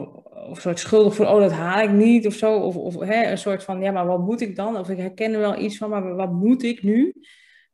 of, 0.00 0.56
een 0.56 0.56
soort 0.56 0.78
schuldig 0.78 1.14
voor, 1.14 1.26
oh, 1.26 1.40
dat 1.40 1.52
haal 1.52 1.82
ik 1.82 1.90
niet 1.90 2.26
of 2.26 2.34
zo. 2.34 2.56
Of, 2.56 2.76
of 2.76 3.00
hè, 3.00 3.30
een 3.30 3.38
soort 3.38 3.64
van, 3.64 3.80
ja, 3.80 3.92
maar 3.92 4.06
wat 4.06 4.20
moet 4.20 4.40
ik 4.40 4.56
dan? 4.56 4.76
Of 4.76 4.88
ik 4.88 4.98
herken 4.98 5.32
er 5.32 5.38
wel 5.38 5.58
iets 5.58 5.76
van, 5.76 5.90
maar 5.90 6.14
wat 6.14 6.32
moet 6.32 6.62
ik 6.62 6.82
nu? 6.82 7.14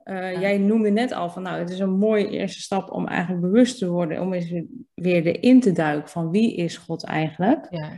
Eh, 0.02 0.32
Ja. 0.32 0.40
Jij 0.40 0.58
noemde 0.58 0.90
net 0.90 1.12
al 1.12 1.30
van, 1.30 1.42
nou, 1.42 1.58
het 1.58 1.70
is 1.70 1.78
een 1.78 1.98
mooie 1.98 2.28
eerste 2.28 2.60
stap 2.60 2.90
om 2.90 3.06
eigenlijk 3.06 3.40
bewust 3.42 3.78
te 3.78 3.88
worden, 3.88 4.20
om 4.20 4.32
eens 4.32 4.52
weer 4.94 5.26
erin 5.26 5.60
te 5.60 5.72
duiken 5.72 6.08
van 6.08 6.30
wie 6.30 6.56
is 6.56 6.76
God 6.76 7.04
eigenlijk? 7.04 7.66
ja, 7.70 7.90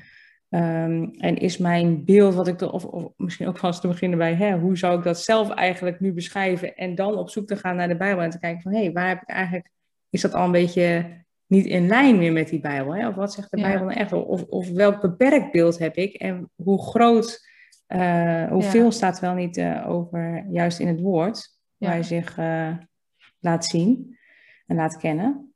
Ehm, 0.52 1.08
en 1.18 1.36
is 1.36 1.58
mijn 1.58 2.04
beeld, 2.04 2.34
wat 2.34 2.48
ik 2.48 2.58
dan, 2.58 2.70
of, 2.70 2.84
of 2.84 3.12
misschien 3.16 3.48
ook 3.48 3.58
vast 3.58 3.80
te 3.80 3.88
beginnen 3.88 4.18
bij, 4.18 4.34
hè, 4.34 4.58
hoe 4.58 4.78
zou 4.78 4.98
ik 4.98 5.04
dat 5.04 5.20
zelf 5.20 5.50
eigenlijk 5.50 6.00
nu 6.00 6.12
beschrijven? 6.12 6.76
En 6.76 6.94
dan 6.94 7.16
op 7.16 7.30
zoek 7.30 7.46
te 7.46 7.56
gaan 7.56 7.76
naar 7.76 7.88
de 7.88 7.96
Bijbel 7.96 8.22
en 8.22 8.30
te 8.30 8.38
kijken 8.38 8.62
van, 8.62 8.74
hé, 8.74 8.92
waar 8.92 9.08
heb 9.08 9.22
ik 9.22 9.28
eigenlijk, 9.28 9.70
is 10.10 10.20
dat 10.20 10.34
al 10.34 10.44
een 10.44 10.52
beetje 10.52 11.06
niet 11.52 11.66
in 11.66 11.86
lijn 11.86 12.18
meer 12.18 12.32
met 12.32 12.48
die 12.48 12.60
Bijbel? 12.60 12.94
Hè? 12.94 13.08
Of 13.08 13.14
wat 13.14 13.32
zegt 13.32 13.50
de 13.50 13.56
Ja. 13.56 13.62
Bijbel 13.62 13.84
nou 13.86 13.98
echt? 13.98 14.12
Of, 14.12 14.42
of 14.42 14.70
welk 14.70 15.00
beperkt 15.00 15.52
beeld 15.52 15.78
heb 15.78 15.96
ik? 15.96 16.14
En 16.14 16.50
hoe 16.54 16.82
groot, 16.82 17.48
eh, 17.86 18.48
hoeveel 18.48 18.90
staat 18.92 19.20
wel 19.20 19.34
niet 19.34 19.56
eh, 19.56 19.88
over, 19.88 20.46
juist 20.50 20.78
in 20.78 20.86
het 20.88 21.00
woord, 21.00 21.58
waar 21.76 21.90
Ja. 21.90 21.96
je 21.96 22.02
zich 22.02 22.38
eh, 22.38 22.76
laat 23.38 23.64
zien 23.64 24.18
en 24.66 24.76
laat 24.76 24.96
kennen? 24.96 25.54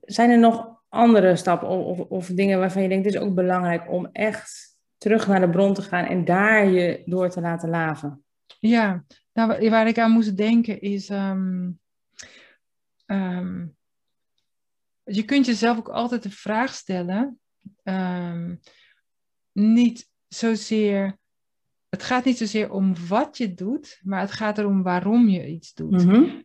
Zijn 0.00 0.30
er 0.30 0.38
nog 0.38 0.78
andere 0.88 1.36
stappen 1.36 1.68
of, 1.68 1.98
of, 1.98 2.06
of 2.08 2.26
dingen 2.26 2.58
waarvan 2.58 2.82
je 2.82 2.88
denkt, 2.88 3.04
het 3.04 3.14
is 3.14 3.20
ook 3.20 3.34
belangrijk 3.34 3.90
om 3.92 4.08
echt 4.12 4.76
terug 4.98 5.26
naar 5.26 5.40
de 5.40 5.50
bron 5.50 5.74
te 5.74 5.82
gaan 5.82 6.04
en 6.04 6.24
daar 6.24 6.66
je 6.66 7.02
door 7.04 7.30
te 7.30 7.40
laten 7.40 7.68
laven? 7.68 8.24
Ja, 8.58 9.04
nou, 9.32 9.48
wa- 9.60 9.70
waar 9.70 9.86
ik 9.88 9.98
aan 9.98 10.10
moest 10.10 10.36
denken 10.36 10.80
is. 10.80 11.08
ehm, 11.08 11.70
ehm, 15.10 15.18
je 15.18 15.24
kunt 15.24 15.46
jezelf 15.46 15.78
ook 15.78 15.88
altijd 15.88 16.22
de 16.22 16.30
vraag 16.30 16.74
stellen. 16.74 17.40
ehm, 17.82 18.56
niet 19.52 20.10
zozeer. 20.28 21.18
Het 21.88 22.02
gaat 22.02 22.24
niet 22.24 22.38
zozeer 22.38 22.70
om 22.72 23.06
wat 23.08 23.36
je 23.36 23.54
doet, 23.54 24.00
maar 24.02 24.20
het 24.20 24.32
gaat 24.32 24.58
erom 24.58 24.82
waarom 24.82 25.28
je 25.28 25.48
iets 25.48 25.74
doet. 25.74 26.04
Mhm. 26.04 26.40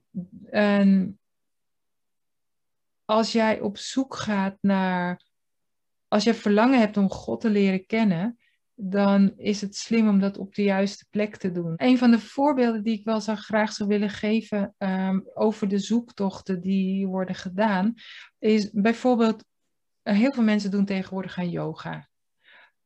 En 0.49 1.19
als 3.05 3.31
jij 3.31 3.59
op 3.59 3.77
zoek 3.77 4.15
gaat 4.15 4.57
naar, 4.61 5.23
als 6.07 6.23
je 6.23 6.33
verlangen 6.33 6.79
hebt 6.79 6.97
om 6.97 7.09
God 7.09 7.41
te 7.41 7.49
leren 7.49 7.85
kennen, 7.85 8.39
dan 8.75 9.33
is 9.37 9.61
het 9.61 9.75
slim 9.75 10.07
om 10.07 10.19
dat 10.19 10.37
op 10.37 10.55
de 10.55 10.63
juiste 10.63 11.05
plek 11.09 11.37
te 11.37 11.51
doen. 11.51 11.73
Een 11.75 11.97
van 11.97 12.11
de 12.11 12.19
voorbeelden 12.19 12.83
die 12.83 12.99
ik 12.99 13.05
wel 13.05 13.21
zou 13.21 13.37
graag 13.37 13.73
zou 13.73 13.89
willen 13.89 14.09
geven 14.09 14.75
ehm, 14.77 15.19
over 15.33 15.67
de 15.67 15.79
zoektochten 15.79 16.61
die 16.61 17.07
worden 17.07 17.35
gedaan, 17.35 17.93
is 18.39 18.71
bijvoorbeeld, 18.71 19.43
eh, 20.01 20.15
heel 20.15 20.31
veel 20.31 20.43
mensen 20.43 20.71
doen 20.71 20.85
tegenwoordig 20.85 21.37
aan 21.37 21.49
yoga. 21.49 22.09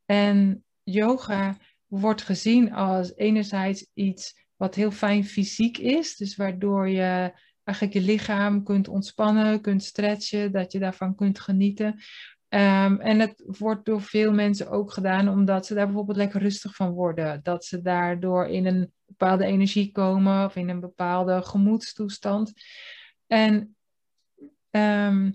En 0.05 0.63
yoga 0.83 1.57
wordt 1.85 2.21
gezien 2.21 2.73
als 2.73 3.15
enerzijds 3.15 3.89
iets 3.93 4.47
wat 4.55 4.75
heel 4.75 4.91
fijn 4.91 5.25
fysiek 5.25 5.77
is, 5.77 6.15
dus 6.15 6.35
waardoor 6.35 6.89
je 6.89 7.33
eigenlijk 7.63 7.97
je 7.97 8.11
lichaam 8.11 8.63
kunt 8.63 8.87
ontspannen, 8.87 9.61
kunt 9.61 9.83
stretchen, 9.83 10.51
dat 10.51 10.71
je 10.71 10.79
daarvan 10.79 11.15
kunt 11.15 11.39
genieten. 11.39 11.99
Ehm, 12.49 12.95
en 12.95 13.19
het 13.19 13.43
wordt 13.45 13.85
door 13.85 14.01
veel 14.01 14.31
mensen 14.33 14.69
ook 14.69 14.91
gedaan 14.91 15.29
omdat 15.29 15.65
ze 15.65 15.73
daar 15.73 15.85
bijvoorbeeld 15.85 16.17
lekker 16.17 16.41
rustig 16.41 16.75
van 16.75 16.91
worden. 16.91 17.39
Dat 17.43 17.65
ze 17.65 17.81
daardoor 17.81 18.47
in 18.47 18.65
een 18.65 18.91
bepaalde 19.05 19.45
energie 19.45 19.91
komen 19.91 20.45
of 20.45 20.55
in 20.55 20.69
een 20.69 20.79
bepaalde 20.79 21.41
gemoedstoestand. 21.41 22.53
En 23.27 23.75
ehm, 24.69 25.31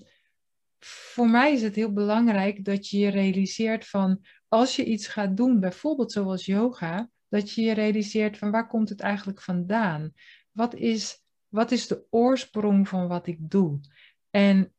voor 0.79 1.29
mij 1.29 1.53
is 1.53 1.62
het 1.62 1.74
heel 1.74 1.92
belangrijk 1.92 2.64
dat 2.64 2.88
je 2.88 2.98
je 2.98 3.11
realiseert 3.11 3.87
van 3.87 4.24
als 4.48 4.77
je 4.77 4.85
iets 4.85 5.07
gaat 5.07 5.37
doen, 5.37 5.61
bijvoorbeeld 5.61 6.12
zoals 6.12 6.46
yoga, 6.46 7.11
dat 7.29 7.50
je 7.50 7.62
je 7.62 7.72
realiseert 7.72 8.38
van 8.38 8.50
waar 8.50 8.66
komt 8.66 8.88
het 8.88 9.00
eigenlijk 9.00 9.40
vandaan? 9.40 10.12
Wat 10.50 10.74
is, 10.74 11.22
wat 11.48 11.70
is 11.70 11.87
de 11.87 12.07
oorsprong 12.11 12.88
van 12.88 13.09
wat 13.09 13.27
ik 13.27 13.38
doe? 13.40 13.81
En 14.31 14.74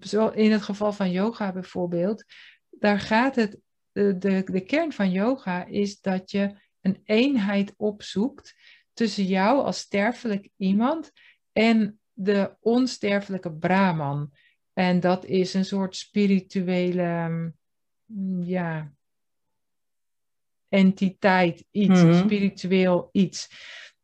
zo 0.00 0.28
in 0.28 0.52
het 0.52 0.62
geval 0.62 0.92
van 0.92 1.10
yoga 1.10 1.52
bijvoorbeeld, 1.52 2.24
daar 2.70 3.00
gaat 3.00 3.36
het, 3.36 3.58
de, 3.92 4.18
de, 4.18 4.42
de 4.44 4.60
kern 4.60 4.92
van 4.92 5.10
yoga 5.10 5.64
is 5.64 6.00
dat 6.00 6.30
je 6.30 6.54
een 6.80 7.00
eenheid 7.04 7.74
opzoekt 7.76 8.54
tussen 8.92 9.24
jou 9.24 9.64
als 9.64 9.78
sterfelijk 9.78 10.48
iemand 10.56 11.10
en 11.52 12.00
de 12.12 12.56
onsterfelijke 12.60 13.52
Brahman. 13.52 14.32
En 14.72 15.00
dat 15.00 15.24
is 15.24 15.54
een 15.54 15.64
soort 15.64 15.96
spirituele, 15.96 17.28
mm, 18.04 18.42
ja, 18.42 18.92
entiteit, 20.68 21.64
iets, 21.70 22.02
Mhm. 22.02 22.24
spiritueel 22.24 23.08
iets. 23.12 23.48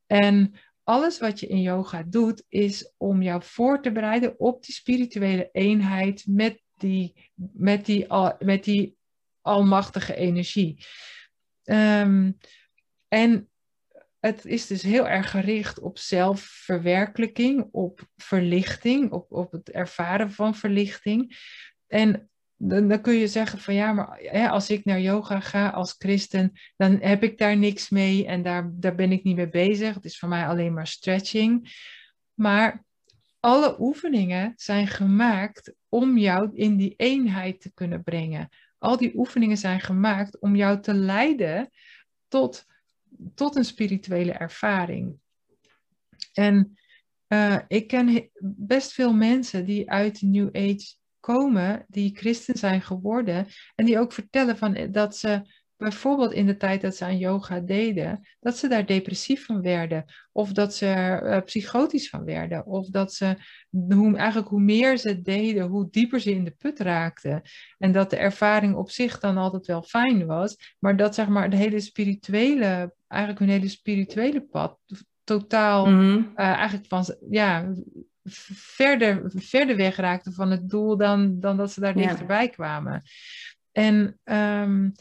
En 0.06 0.54
alles 0.90 1.18
wat 1.18 1.40
je 1.40 1.46
in 1.46 1.60
yoga 1.60 2.02
doet, 2.02 2.44
is 2.48 2.92
om 2.96 3.22
jou 3.22 3.42
voor 3.42 3.82
te 3.82 3.92
bereiden 3.92 4.38
op 4.40 4.64
die 4.64 4.74
spirituele 4.74 5.48
eenheid 5.52 6.24
met 6.26 6.60
die, 6.76 7.30
met 7.52 7.86
die, 7.86 8.06
met 8.38 8.64
die 8.64 8.96
almachtige 9.40 10.14
energie. 10.14 10.86
Ehm, 11.64 12.32
en 13.08 13.50
het 14.20 14.44
is 14.44 14.66
dus 14.66 14.82
heel 14.82 15.08
erg 15.08 15.30
gericht 15.30 15.80
op 15.80 15.98
zelfverwerkelijking, 15.98 17.68
op 17.70 18.00
verlichting, 18.16 19.12
op, 19.12 19.32
op 19.32 19.52
het 19.52 19.70
ervaren 19.70 20.30
van 20.30 20.54
verlichting. 20.54 21.38
En 21.86 22.30
dan, 22.62 22.88
dan 22.88 23.00
kun 23.00 23.14
je 23.14 23.28
zeggen 23.28 23.58
van 23.58 23.74
ja, 23.74 23.92
maar 23.92 24.18
hè, 24.20 24.48
als 24.48 24.70
ik 24.70 24.84
naar 24.84 25.00
yoga 25.00 25.40
ga 25.40 25.68
als 25.68 25.94
christen, 25.98 26.52
dan 26.76 26.98
heb 27.00 27.22
ik 27.22 27.38
daar 27.38 27.56
niks 27.56 27.88
mee 27.88 28.26
en 28.26 28.42
daar, 28.42 28.70
daar 28.72 28.94
ben 28.94 29.12
ik 29.12 29.22
niet 29.22 29.36
mee 29.36 29.48
bezig. 29.48 29.94
Het 29.94 30.04
is 30.04 30.18
voor 30.18 30.28
mij 30.28 30.46
alleen 30.46 30.72
maar 30.72 30.86
stretching. 30.86 31.78
Maar 32.34 32.84
alle 33.40 33.76
oefeningen 33.80 34.52
zijn 34.56 34.86
gemaakt 34.86 35.72
om 35.88 36.18
jou 36.18 36.50
in 36.54 36.76
die 36.76 36.94
eenheid 36.96 37.60
te 37.60 37.72
kunnen 37.72 38.02
brengen. 38.02 38.48
Al 38.78 38.96
die 38.96 39.16
oefeningen 39.16 39.56
zijn 39.56 39.80
gemaakt 39.80 40.40
om 40.40 40.56
jou 40.56 40.80
te 40.80 40.94
leiden 40.94 41.70
tot, 42.28 42.66
tot 43.34 43.56
een 43.56 43.64
spirituele 43.64 44.32
ervaring. 44.32 45.18
En 46.32 46.78
uh, 47.28 47.58
ik 47.68 47.86
ken 47.86 48.30
best 48.42 48.92
veel 48.92 49.12
mensen 49.12 49.64
die 49.64 49.90
uit 49.90 50.20
de 50.20 50.26
New 50.26 50.48
Age 50.56 50.98
komen, 51.20 51.84
die 51.88 52.16
christen 52.16 52.58
zijn 52.58 52.82
geworden 52.82 53.46
en 53.74 53.84
die 53.84 53.98
ook 53.98 54.12
vertellen 54.12 54.56
van 54.56 54.88
dat 54.90 55.16
ze 55.16 55.42
bijvoorbeeld 55.80 56.32
in 56.32 56.46
de 56.46 56.56
tijd 56.56 56.80
dat 56.80 56.96
ze 56.96 57.04
aan 57.04 57.18
yoga 57.18 57.60
deden, 57.60 58.28
dat 58.40 58.56
ze 58.56 58.68
daar 58.68 58.86
depressief 58.86 59.44
van 59.44 59.62
werden, 59.62 60.04
of 60.32 60.52
dat 60.52 60.74
ze 60.74 60.86
er 60.86 61.36
uh, 61.36 61.42
psychotisch 61.44 62.08
van 62.08 62.24
werden, 62.24 62.66
of 62.66 62.88
dat 62.88 63.14
ze 63.14 63.36
hoe, 63.88 64.16
eigenlijk 64.16 64.48
hoe 64.48 64.60
meer 64.60 64.98
ze 64.98 65.22
deden, 65.22 65.66
hoe 65.66 65.88
dieper 65.90 66.20
ze 66.20 66.30
in 66.30 66.44
de 66.44 66.54
put 66.58 66.80
raakten. 66.80 67.42
En 67.78 67.92
dat 67.92 68.10
de 68.10 68.16
ervaring 68.16 68.74
op 68.74 68.90
zich 68.90 69.18
dan 69.18 69.36
altijd 69.36 69.66
wel 69.66 69.82
fijn 69.82 70.26
was, 70.26 70.76
maar 70.78 70.96
dat 70.96 71.14
zeg 71.14 71.28
maar 71.28 71.50
de 71.50 71.56
hele 71.56 71.80
spirituele, 71.80 72.94
eigenlijk 73.08 73.40
hun 73.40 73.50
hele 73.50 73.68
spirituele 73.68 74.40
pad 74.40 74.78
totaal 75.24 75.86
Mhm. 75.86 76.16
uh, 76.16 76.24
eigenlijk 76.34 76.86
van 76.86 77.04
ja 77.30 77.72
verder, 78.54 79.30
verder 79.34 79.76
weg 79.76 79.96
raakten 79.96 80.32
van 80.32 80.50
het 80.50 80.68
doel 80.68 80.96
dan, 80.96 81.40
dan 81.40 81.56
dat 81.56 81.72
ze 81.72 81.80
daar 81.80 81.98
Ja. 81.98 82.06
dichterbij 82.06 82.48
kwamen. 82.48 83.02
En 83.72 84.18
um, 84.24 84.92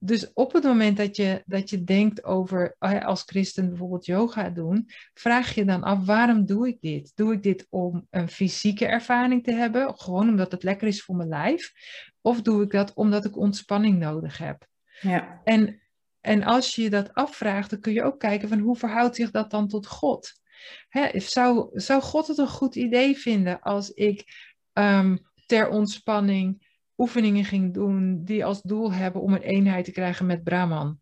dus 0.00 0.32
op 0.32 0.52
het 0.52 0.64
moment 0.64 0.96
dat 0.96 1.16
je, 1.16 1.42
dat 1.46 1.70
je 1.70 1.84
denkt 1.84 2.24
over 2.24 2.76
uh, 2.80 3.04
als 3.04 3.22
christen 3.22 3.68
bijvoorbeeld 3.68 4.06
yoga 4.06 4.50
doen, 4.50 4.90
vraag 5.14 5.54
je 5.54 5.64
dan 5.64 5.82
af 5.82 6.04
waarom 6.04 6.46
doe 6.46 6.68
ik 6.68 6.80
dit? 6.80 7.12
Doe 7.14 7.32
ik 7.32 7.42
dit 7.42 7.66
om 7.70 8.06
een 8.10 8.28
fysieke 8.28 8.86
ervaring 8.86 9.44
te 9.44 9.52
hebben, 9.52 9.98
gewoon 9.98 10.28
omdat 10.28 10.52
het 10.52 10.62
lekker 10.62 10.88
is 10.88 11.02
voor 11.02 11.16
mijn 11.16 11.28
lijf? 11.28 11.72
Of 12.20 12.42
doe 12.42 12.62
ik 12.62 12.70
dat 12.70 12.94
omdat 12.94 13.24
ik 13.24 13.36
ontspanning 13.36 13.98
nodig 13.98 14.38
heb? 14.38 14.66
Ja. 15.00 15.40
En, 15.44 15.82
en 16.20 16.42
als 16.42 16.74
je 16.74 16.90
dat 16.90 17.14
afvraagt, 17.14 17.70
dan 17.70 17.80
kun 17.80 17.92
je 17.92 18.02
ook 18.02 18.18
kijken 18.18 18.48
van 18.48 18.58
hoe 18.58 18.76
verhoudt 18.76 19.16
zich 19.16 19.30
dat 19.30 19.50
dan 19.50 19.68
tot 19.68 19.86
God? 19.86 20.32
Hè, 20.88 21.20
zou, 21.20 21.68
zou 21.72 22.02
God 22.02 22.26
het 22.26 22.38
een 22.38 22.48
goed 22.48 22.74
idee 22.74 23.16
vinden 23.16 23.60
als 23.60 23.90
ik 23.90 24.24
um, 24.72 25.18
ter 25.46 25.68
ontspanning 25.68 26.66
oefeningen 26.96 27.44
ging 27.44 27.74
doen 27.74 28.24
die 28.24 28.44
als 28.44 28.62
doel 28.62 28.92
hebben 28.92 29.22
om 29.22 29.32
een 29.32 29.42
eenheid 29.42 29.84
te 29.84 29.92
krijgen 29.92 30.26
met 30.26 30.44
Brahman? 30.44 30.98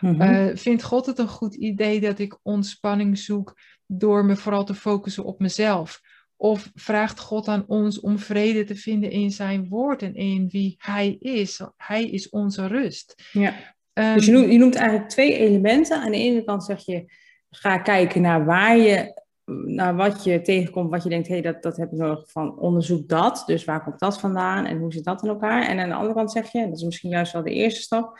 Mhm. 0.00 0.22
Uh, 0.22 0.56
vindt 0.56 0.82
God 0.82 1.06
het 1.06 1.18
een 1.18 1.28
goed 1.28 1.54
idee 1.54 2.00
dat 2.00 2.18
ik 2.18 2.38
ontspanning 2.42 3.18
zoek 3.18 3.58
door 3.86 4.24
me 4.24 4.36
vooral 4.36 4.64
te 4.64 4.74
focussen 4.74 5.24
op 5.24 5.40
mezelf? 5.40 6.00
Of 6.36 6.70
vraagt 6.74 7.20
God 7.20 7.48
aan 7.48 7.64
ons 7.66 8.00
om 8.00 8.18
vrede 8.18 8.64
te 8.64 8.76
vinden 8.76 9.10
in 9.10 9.30
zijn 9.30 9.68
woord 9.68 10.02
en 10.02 10.14
in 10.14 10.48
wie 10.48 10.74
hij 10.78 11.16
is? 11.18 11.60
Hij 11.76 12.04
is 12.04 12.28
onze 12.28 12.66
rust. 12.66 13.28
ja. 13.32 13.74
Um, 13.92 14.14
Dus 14.14 14.26
je 14.26 14.32
noemt, 14.32 14.52
je 14.52 14.58
noemt 14.58 14.74
eigenlijk 14.74 15.08
twee 15.08 15.38
elementen. 15.38 16.02
Aan 16.02 16.10
de 16.10 16.16
ene 16.16 16.44
kant 16.44 16.64
zeg 16.64 16.84
je, 16.84 17.12
ga 17.56 17.78
kijken 17.78 18.22
naar 18.22 18.44
waar 18.44 18.76
je, 18.76 19.22
naar 19.64 19.96
wat 19.96 20.24
je 20.24 20.40
tegenkomt, 20.40 20.90
wat 20.90 21.02
je 21.02 21.08
denkt, 21.08 21.28
hé, 21.28 21.32
hey, 21.32 21.42
dat, 21.42 21.62
dat 21.62 21.76
heb 21.76 21.92
ik 21.92 21.98
nodig 21.98 22.30
van 22.30 22.58
onderzoek 22.58 23.08
dat. 23.08 23.42
Dus 23.46 23.64
waar 23.64 23.84
komt 23.84 23.98
dat 23.98 24.20
vandaan 24.20 24.66
en 24.66 24.78
hoe 24.78 24.92
zit 24.92 25.04
dat 25.04 25.22
in 25.22 25.28
elkaar? 25.28 25.68
En 25.68 25.78
aan 25.78 25.88
de 25.88 25.94
andere 25.94 26.14
kant 26.14 26.32
zeg 26.32 26.52
je, 26.52 26.68
dat 26.68 26.76
is 26.76 26.84
misschien 26.84 27.10
juist 27.10 27.32
wel 27.32 27.42
de 27.42 27.50
eerste 27.50 27.80
stap, 27.80 28.18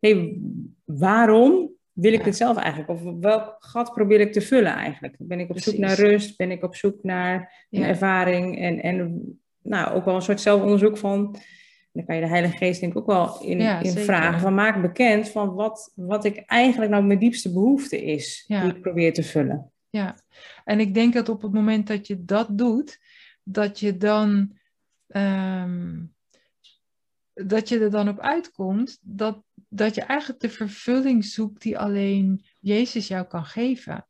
hé, 0.00 0.10
hey, 0.10 0.40
waarom 0.84 1.70
wil 1.92 2.12
ik 2.12 2.24
dit 2.24 2.36
zelf 2.36 2.56
eigenlijk? 2.56 2.90
Of 2.90 3.02
welk 3.20 3.56
gat 3.58 3.92
probeer 3.92 4.20
ik 4.20 4.32
te 4.32 4.40
vullen 4.40 4.74
eigenlijk? 4.74 5.16
Ben 5.18 5.40
ik 5.40 5.50
op 5.50 5.58
zoek 5.58 5.78
naar 5.78 5.96
rust? 5.96 6.36
Ben 6.36 6.50
ik 6.50 6.62
op 6.62 6.74
zoek 6.74 7.02
naar 7.02 7.66
Ja. 7.68 7.86
ervaring? 7.86 8.58
En, 8.58 8.82
en 8.82 9.24
nou, 9.62 9.94
ook 9.94 10.04
wel 10.04 10.14
een 10.14 10.22
soort 10.22 10.40
zelfonderzoek 10.40 10.96
van... 10.96 11.36
Dan 11.92 12.04
kan 12.04 12.14
je 12.14 12.20
de 12.20 12.28
Heilige 12.28 12.56
Geest 12.56 12.80
denk 12.80 12.92
ik 12.92 12.98
ook 12.98 13.06
wel 13.06 13.42
in, 13.42 13.58
Ja, 13.58 13.80
in 13.80 13.92
vragen. 13.92 14.40
Van 14.40 14.54
maak 14.54 14.82
bekend 14.82 15.28
van 15.28 15.54
wat, 15.54 15.92
wat 15.94 16.24
ik 16.24 16.36
eigenlijk 16.36 16.90
nou 16.90 17.04
mijn 17.04 17.18
diepste 17.18 17.52
behoefte 17.52 18.04
is. 18.04 18.44
Ja. 18.46 18.62
Die 18.62 18.74
ik 18.74 18.80
probeer 18.80 19.12
te 19.12 19.22
vullen. 19.22 19.72
Ja, 19.90 20.16
en 20.64 20.80
ik 20.80 20.94
denk 20.94 21.12
dat 21.12 21.28
op 21.28 21.42
het 21.42 21.52
moment 21.52 21.86
dat 21.86 22.06
je 22.06 22.24
dat 22.24 22.58
doet, 22.58 23.00
dat 23.42 23.80
je 23.80 23.96
dan 23.96 24.58
ehm, 25.06 25.96
dat 27.46 27.68
je 27.68 27.78
er 27.78 27.90
dan 27.90 28.08
op 28.08 28.18
uitkomt 28.18 28.98
dat, 29.02 29.42
dat 29.68 29.94
je 29.94 30.00
eigenlijk 30.00 30.40
de 30.40 30.50
vervulling 30.50 31.24
zoekt 31.24 31.62
die 31.62 31.78
alleen 31.78 32.44
Jezus 32.60 33.08
jou 33.08 33.26
kan 33.26 33.44
geven. 33.44 34.06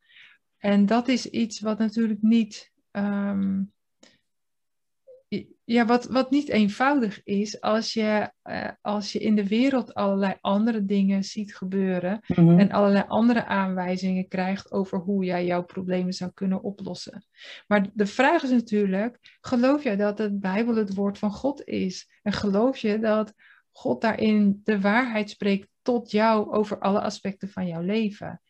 En 0.57 0.85
dat 0.85 1.07
is 1.07 1.29
iets 1.29 1.59
wat 1.59 1.77
natuurlijk 1.77 2.21
niet 2.21 2.71
ehm, 2.91 3.61
ja, 5.71 5.85
wat, 5.85 6.05
wat 6.05 6.31
niet 6.31 6.49
eenvoudig 6.49 7.23
is 7.23 7.61
als 7.61 7.93
je, 7.93 8.31
uh, 8.43 8.69
als 8.81 9.11
je 9.11 9.19
in 9.19 9.35
de 9.35 9.47
wereld 9.47 9.93
allerlei 9.93 10.35
andere 10.41 10.85
dingen 10.85 11.23
ziet 11.23 11.55
gebeuren 11.55 12.19
Mhm. 12.27 12.59
en 12.59 12.71
allerlei 12.71 13.03
andere 13.07 13.45
aanwijzingen 13.45 14.27
krijgt 14.27 14.71
over 14.71 14.97
hoe 14.97 15.23
jij 15.23 15.45
jouw 15.45 15.63
problemen 15.63 16.13
zou 16.13 16.31
kunnen 16.33 16.61
oplossen. 16.61 17.25
Maar 17.67 17.89
de 17.93 18.05
vraag 18.05 18.43
is 18.43 18.49
natuurlijk, 18.49 19.37
geloof 19.41 19.83
jij 19.83 19.95
dat 19.95 20.17
de 20.17 20.37
Bijbel 20.37 20.75
het 20.75 20.93
woord 20.93 21.17
van 21.17 21.31
God 21.31 21.63
is? 21.67 22.09
En 22.23 22.31
geloof 22.31 22.77
je 22.77 22.99
dat 22.99 23.33
God 23.71 24.01
daarin 24.01 24.61
de 24.63 24.81
waarheid 24.81 25.29
spreekt 25.29 25.67
tot 25.81 26.11
jou 26.11 26.51
over 26.51 26.79
alle 26.79 27.01
aspecten 27.01 27.49
van 27.49 27.67
jouw 27.67 27.81
leven? 27.81 28.41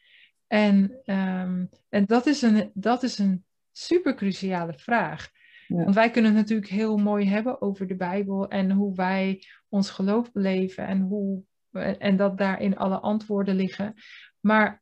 En, 0.48 1.00
ehm, 1.04 1.66
en 1.90 2.06
dat 2.06 2.26
is 2.26 2.42
een, 2.42 2.72
dat 2.74 3.04
is 3.04 3.18
een 3.18 3.46
super 3.72 4.16
cruciale 4.16 4.74
vraag. 4.74 5.30
Want 5.76 5.96
wij 5.96 6.12
kunnen 6.12 6.32
het 6.32 6.40
natuurlijk 6.40 6.72
heel 6.72 6.98
mooi 6.98 7.28
hebben 7.28 7.62
over 7.62 7.88
de 7.88 7.96
Bijbel 7.96 8.48
en 8.48 8.72
hoe 8.72 8.96
wij 8.96 9.44
ons 9.70 9.90
geloof 9.90 10.32
beleven 10.32 10.88
en, 10.88 11.02
hoe, 11.02 11.44
en 12.00 12.16
dat 12.18 12.38
daarin 12.38 12.78
alle 12.78 13.00
antwoorden 13.00 13.56
liggen. 13.56 13.94
Maar 14.40 14.82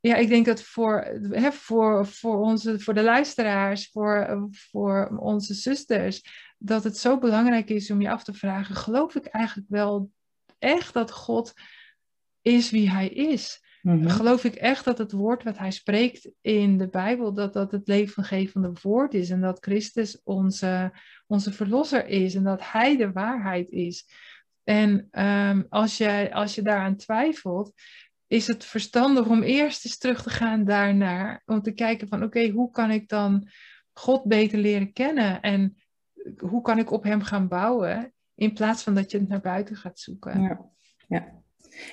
ja, 0.00 0.16
ik 0.16 0.28
denk 0.28 0.46
dat 0.46 0.62
voor, 0.62 1.00
hè, 1.30 1.52
voor, 1.52 2.06
voor, 2.06 2.38
onze, 2.38 2.80
voor 2.80 2.94
de 2.94 3.02
luisteraars, 3.02 3.90
voor, 3.90 4.48
voor 4.50 5.16
onze 5.18 5.54
zusters, 5.54 6.22
dat 6.58 6.84
het 6.84 6.98
zo 6.98 7.18
belangrijk 7.18 7.70
is 7.70 7.90
om 7.90 8.00
je 8.00 8.10
af 8.10 8.24
te 8.24 8.34
vragen: 8.34 8.74
geloof 8.74 9.14
ik 9.14 9.26
eigenlijk 9.26 9.68
wel 9.70 10.10
echt 10.58 10.92
dat 10.92 11.10
God 11.10 11.52
is 12.42 12.70
wie 12.70 12.90
Hij 12.90 13.08
is? 13.08 13.62
Mhm. 13.84 14.08
Geloof 14.08 14.44
ik 14.44 14.54
echt 14.54 14.84
dat 14.84 14.98
het 14.98 15.12
woord 15.12 15.42
wat 15.42 15.58
hij 15.58 15.70
spreekt 15.70 16.30
in 16.40 16.78
de 16.78 16.88
Bijbel, 16.88 17.32
dat 17.32 17.52
dat 17.52 17.70
het 17.70 17.88
levengevende 17.88 18.72
woord 18.82 19.14
is 19.14 19.30
en 19.30 19.40
dat 19.40 19.58
Christus 19.60 20.20
onze, 20.22 20.92
onze 21.26 21.52
verlosser 21.52 22.06
is 22.06 22.34
en 22.34 22.42
dat 22.42 22.70
hij 22.70 22.96
de 22.96 23.12
waarheid 23.12 23.70
is. 23.70 24.08
En 24.62 25.08
ehm, 25.10 25.62
als, 25.68 25.96
je, 25.96 26.30
als 26.32 26.54
je 26.54 26.62
daaraan 26.62 26.96
twijfelt, 26.96 27.72
is 28.26 28.46
het 28.46 28.64
verstandig 28.64 29.26
om 29.26 29.42
eerst 29.42 29.84
eens 29.84 29.98
terug 29.98 30.22
te 30.22 30.30
gaan 30.30 30.64
daarnaar, 30.64 31.42
om 31.46 31.62
te 31.62 31.72
kijken 31.72 32.08
van 32.08 32.22
oké, 32.22 32.48
hoe 32.48 32.70
kan 32.70 32.90
ik 32.90 33.08
dan 33.08 33.48
God 33.92 34.24
beter 34.24 34.58
leren 34.58 34.92
kennen 34.92 35.40
en 35.40 35.76
hoe 36.36 36.62
kan 36.62 36.78
ik 36.78 36.90
op 36.90 37.02
hem 37.02 37.22
gaan 37.22 37.48
bouwen, 37.48 38.14
in 38.34 38.52
plaats 38.52 38.82
van 38.82 38.94
dat 38.94 39.10
je 39.10 39.18
het 39.18 39.28
naar 39.28 39.40
buiten 39.40 39.76
gaat 39.76 39.98
zoeken. 39.98 40.40
Ja. 40.40 40.70
ja. 41.08 41.42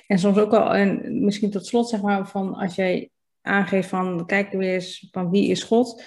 En 0.06 0.18
soms 0.18 0.38
ook 0.38 0.50
wel, 0.50 0.74
en 0.74 1.24
misschien 1.24 1.50
tot 1.50 1.66
slot 1.66 1.88
zeg 1.88 2.02
maar, 2.02 2.28
van 2.28 2.54
als 2.54 2.74
jij 2.74 3.10
aangeeft 3.40 3.88
van, 3.88 4.26
kijk 4.26 4.52
weer 4.52 4.74
eens 4.74 5.08
van 5.10 5.30
wie 5.30 5.48
is 5.48 5.62
God. 5.62 6.04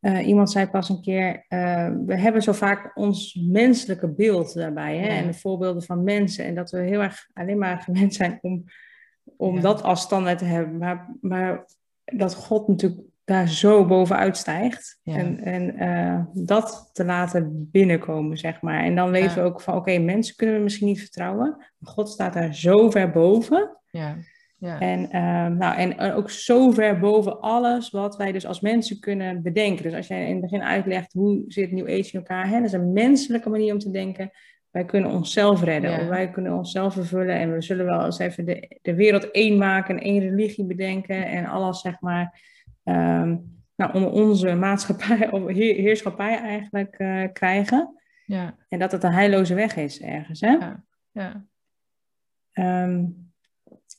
Uh, 0.00 0.26
iemand 0.26 0.50
zei 0.50 0.66
pas 0.66 0.88
een 0.88 1.00
keer, 1.00 1.44
uh, 1.48 1.90
we 2.06 2.16
hebben 2.16 2.42
zo 2.42 2.52
vaak 2.52 2.96
ons 2.96 3.34
menselijke 3.34 4.08
beeld 4.08 4.54
daarbij. 4.54 4.96
Hè? 4.96 5.06
Ja. 5.06 5.14
En 5.14 5.26
de 5.26 5.34
voorbeelden 5.34 5.82
van 5.82 6.02
mensen. 6.02 6.44
En 6.44 6.54
dat 6.54 6.70
we 6.70 6.78
heel 6.78 7.02
erg 7.02 7.28
alleen 7.32 7.58
maar 7.58 7.80
gewend 7.80 8.14
zijn 8.14 8.38
om, 8.42 8.64
om 9.36 9.54
Ja. 9.54 9.60
dat 9.60 9.82
als 9.82 10.00
standaard 10.00 10.38
te 10.38 10.44
hebben. 10.44 10.78
Maar, 10.78 11.16
maar 11.20 11.66
dat 12.04 12.34
God 12.34 12.68
natuurlijk 12.68 13.00
daar 13.24 13.48
zo 13.48 13.86
bovenuit 13.86 14.36
stijgt. 14.36 14.98
Ja. 15.02 15.16
En, 15.16 15.40
en 15.44 15.82
uh, 15.82 16.44
dat 16.46 16.90
te 16.92 17.04
laten 17.04 17.68
binnenkomen, 17.72 18.36
zeg 18.36 18.60
maar. 18.60 18.82
En 18.82 18.94
dan 18.94 19.10
weten 19.10 19.28
Ja. 19.28 19.34
we 19.34 19.40
ook 19.40 19.60
van, 19.60 19.76
oké, 19.76 19.98
mensen 19.98 20.36
kunnen 20.36 20.56
we 20.56 20.62
misschien 20.62 20.86
niet 20.86 21.00
vertrouwen. 21.00 21.56
Maar 21.78 21.92
God 21.92 22.08
staat 22.08 22.32
daar 22.32 22.54
zo 22.54 22.90
ver 22.90 23.10
boven. 23.10 23.76
Ja, 23.90 24.16
ja. 24.58 24.80
En, 24.80 25.00
uh, 25.00 25.58
nou, 25.58 25.76
en 25.76 26.00
ook 26.14 26.30
zo 26.30 26.70
ver 26.70 26.98
boven 26.98 27.40
alles 27.40 27.90
wat 27.90 28.16
wij 28.16 28.32
dus 28.32 28.46
als 28.46 28.60
mensen 28.60 29.00
kunnen 29.00 29.42
bedenken. 29.42 29.82
Dus 29.82 29.94
als 29.94 30.06
jij 30.06 30.26
in 30.26 30.32
het 30.32 30.40
begin 30.40 30.62
uitlegt 30.62 31.12
hoe 31.12 31.44
zit 31.48 31.72
New 31.72 31.86
Age 31.88 32.12
in 32.12 32.18
elkaar, 32.18 32.48
hè, 32.48 32.56
dat 32.56 32.64
is 32.64 32.72
een 32.72 32.92
menselijke 32.92 33.50
manier 33.50 33.72
om 33.72 33.78
te 33.78 33.90
denken. 33.90 34.30
Wij 34.70 34.84
kunnen 34.84 35.10
onszelf 35.10 35.62
redden, 35.62 36.00
of 36.00 36.06
wij 36.06 36.30
kunnen 36.30 36.52
onszelf 36.52 36.94
vervullen. 36.94 37.34
En 37.34 37.52
we 37.52 37.62
zullen 37.62 37.84
wel 37.84 38.04
eens 38.04 38.18
even 38.18 38.44
de, 38.44 38.78
de 38.82 38.94
wereld 38.94 39.30
één 39.30 39.58
maken 39.58 39.96
en 39.96 40.02
één 40.02 40.20
religie 40.20 40.64
bedenken. 40.66 41.26
En 41.26 41.46
alles, 41.46 41.80
zeg 41.80 42.00
maar, 42.00 42.40
um, 42.84 43.62
nou, 43.76 43.94
onder 43.94 44.10
onze 44.10 44.54
maatschappij, 44.54 45.30
of 45.32 45.46
heer, 45.46 45.74
heerschappij 45.74 46.38
eigenlijk 46.38 46.98
uh, 46.98 47.24
krijgen. 47.32 48.02
ja, 48.26 48.56
En 48.68 48.78
dat 48.78 48.92
het 48.92 49.02
een 49.02 49.12
heilloze 49.12 49.54
weg 49.54 49.76
is 49.76 50.00
ergens. 50.00 50.40
Hè? 50.40 50.52
ja, 50.52 50.84
ja. 51.12 51.44
Um, 52.84 53.32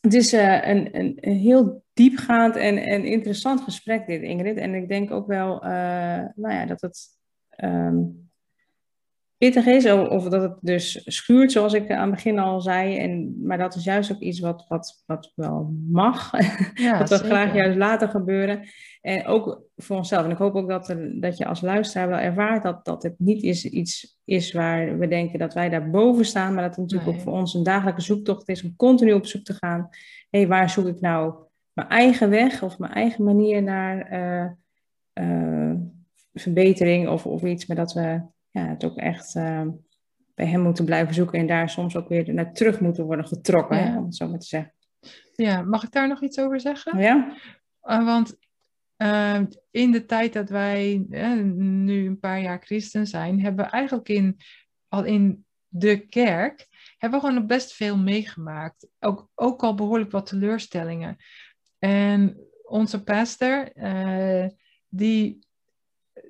het 0.01 0.13
is 0.13 0.33
uh, 0.33 0.67
een, 0.67 0.99
een, 0.99 1.17
een, 1.19 1.37
heel 1.37 1.83
diepgaand 1.93 2.55
en, 2.55 2.77
en 2.77 3.05
interessant 3.05 3.61
gesprek 3.61 4.05
dit, 4.07 4.21
Ingrid. 4.21 4.57
En 4.57 4.73
ik 4.73 4.87
denk 4.87 5.11
ook 5.11 5.27
wel 5.27 5.55
uh, 5.55 5.69
nou 6.35 6.53
ja, 6.53 6.65
dat 6.65 6.81
het 6.81 7.07
um, 7.63 8.24
pittig 9.37 9.65
is, 9.65 9.91
of, 9.91 10.29
dat 10.29 10.41
het 10.41 10.57
dus 10.61 11.01
schuurt, 11.05 11.51
zoals 11.51 11.73
ik 11.73 11.91
aan 11.91 12.01
het 12.01 12.11
begin 12.11 12.39
al 12.39 12.61
zei. 12.61 12.97
En, 12.97 13.35
maar 13.43 13.57
dat 13.57 13.75
is 13.75 13.83
juist 13.83 14.11
ook 14.11 14.19
iets 14.19 14.39
wat, 14.39 14.65
wat, 14.67 15.03
wat 15.05 15.31
wel 15.35 15.73
mag. 15.91 16.31
Ja, 16.73 16.97
dat 16.97 17.09
zeker. 17.09 17.25
graag 17.25 17.53
juist 17.53 17.77
laten 17.77 18.09
gebeuren. 18.09 18.67
En 19.01 19.25
ook 19.25 19.61
voor 19.75 19.97
onszelf. 19.97 20.25
En 20.25 20.31
ik 20.31 20.37
hoop 20.37 20.55
ook 20.55 20.69
dat, 20.69 20.89
er, 20.89 21.19
dat 21.21 21.37
je 21.37 21.45
als 21.45 21.61
luisteraar 21.61 22.07
wel 22.07 22.17
ervaart 22.17 22.63
dat, 22.63 22.85
dat 22.85 23.03
het 23.03 23.13
niet 23.17 23.43
is, 23.43 23.65
iets 23.65 24.17
is 24.25 24.51
waar 24.51 24.97
we 24.97 25.07
denken 25.07 25.39
dat 25.39 25.53
wij 25.53 25.69
daar 25.69 25.89
boven 25.89 26.25
staan. 26.25 26.53
Maar 26.53 26.63
dat 26.63 26.75
het 26.75 26.79
natuurlijk 26.79 27.09
Nee. 27.09 27.15
ook 27.17 27.23
voor 27.23 27.33
ons 27.33 27.53
een 27.53 27.63
dagelijkse 27.63 28.05
zoektocht 28.05 28.49
is 28.49 28.63
om 28.63 28.75
continu 28.75 29.13
op 29.13 29.25
zoek 29.25 29.43
te 29.43 29.53
gaan. 29.53 29.87
Hé, 30.29 30.39
hey, 30.39 30.47
waar 30.47 30.69
zoek 30.69 30.87
ik 30.87 31.01
nou 31.01 31.33
mijn 31.73 31.87
eigen 31.87 32.29
weg 32.29 32.63
of 32.63 32.79
mijn 32.79 32.93
eigen 32.93 33.23
manier 33.23 33.63
naar 33.63 34.13
uh, 34.13 34.51
uh, 35.25 35.75
verbetering 36.33 37.07
of, 37.09 37.25
of 37.25 37.43
iets. 37.43 37.65
Maar 37.65 37.77
dat 37.77 37.93
we 37.93 38.21
ja, 38.55 38.67
het 38.67 38.83
ook 38.83 38.97
echt 38.97 39.35
uh, 39.35 39.61
bij 40.35 40.45
hem 40.45 40.61
moeten 40.61 40.85
blijven 40.85 41.13
zoeken. 41.13 41.39
En 41.39 41.47
daar 41.47 41.69
soms 41.69 41.95
ook 41.95 42.09
weer 42.09 42.33
naar 42.33 42.53
terug 42.53 42.79
moeten 42.79 43.05
worden 43.05 43.27
getrokken. 43.27 43.77
Ja. 43.77 43.83
Hè, 43.83 43.97
om 43.97 44.05
het 44.05 44.15
zo 44.15 44.27
maar 44.27 44.39
te 44.39 44.47
zeggen. 44.47 44.73
Ja, 45.35 45.61
mag 45.61 45.83
ik 45.83 45.91
daar 45.91 46.07
nog 46.07 46.21
iets 46.21 46.39
over 46.39 46.59
zeggen? 46.59 46.99
Ja? 46.99 47.37
Uh, 47.83 48.05
want 48.05 48.37
uh, 48.97 49.41
in 49.71 49.91
de 49.91 50.05
tijd 50.05 50.33
dat 50.33 50.49
wij 50.49 51.05
nu 51.07 52.05
een 52.07 52.19
paar 52.19 52.41
jaar 52.41 52.59
christen 52.59 53.07
zijn, 53.07 53.41
hebben 53.41 53.65
we 53.65 53.71
eigenlijk 53.71 54.09
in, 54.09 54.37
al 54.87 55.03
in 55.03 55.45
de 55.67 55.97
kerk, 55.97 56.67
hebben 56.97 57.19
we 57.19 57.25
gewoon 57.25 57.41
nog 57.41 57.49
best 57.49 57.73
veel 57.73 57.97
meegemaakt. 57.97 58.87
Ook, 58.99 59.29
ook 59.35 59.63
al 59.63 59.75
behoorlijk 59.75 60.11
wat 60.11 60.25
teleurstellingen. 60.25 61.17
En 61.79 62.37
onze 62.63 63.03
pastor, 63.03 63.75
uh, 63.75 64.47
die, 64.87 65.39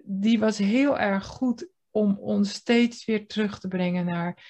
die 0.03 0.39
was 0.39 0.57
heel 0.57 0.99
erg 0.99 1.26
goed 1.26 1.73
om 1.95 2.17
ons 2.19 2.53
steeds 2.53 3.05
weer 3.05 3.27
terug 3.27 3.59
te 3.59 3.67
brengen 3.67 4.05
naar, 4.05 4.43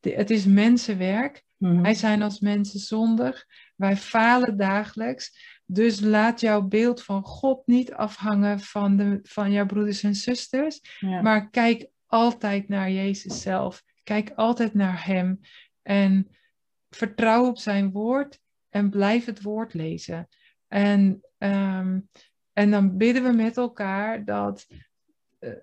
de, 0.00 0.10
het 0.10 0.30
is 0.30 0.44
mensenwerk. 0.44 1.44
Mhm. 1.56 1.82
Wij 1.82 1.94
zijn 1.94 2.22
als 2.22 2.40
mensen 2.40 2.80
zondig. 2.80 3.46
Wij 3.76 3.96
falen 3.96 4.56
dagelijks. 4.56 5.60
Dus 5.66 6.00
laat 6.00 6.40
jouw 6.40 6.62
beeld 6.62 7.02
van 7.02 7.22
God 7.22 7.66
niet 7.66 7.92
afhangen 7.92 8.60
van, 8.60 8.96
de, 8.96 9.18
van 9.22 9.52
jouw 9.52 9.66
broeders 9.66 10.02
en 10.02 10.14
zusters. 10.14 10.80
Ja. 10.98 11.22
Maar 11.22 11.50
kijk 11.50 11.88
altijd 12.06 12.68
naar 12.68 12.90
Jezus 12.90 13.42
zelf. 13.42 13.82
Kijk 14.02 14.30
altijd 14.34 14.74
naar 14.74 15.06
Hem. 15.06 15.40
En 15.82 16.28
vertrouw 16.90 17.46
op 17.46 17.58
zijn 17.58 17.90
woord. 17.90 18.40
En 18.68 18.90
blijf 18.90 19.24
het 19.24 19.42
woord 19.42 19.74
lezen. 19.74 20.28
En, 20.68 21.20
um, 21.38 22.08
en 22.52 22.70
dan 22.70 22.96
bidden 22.96 23.22
we 23.22 23.32
met 23.32 23.56
elkaar 23.56 24.24
dat, 24.24 24.66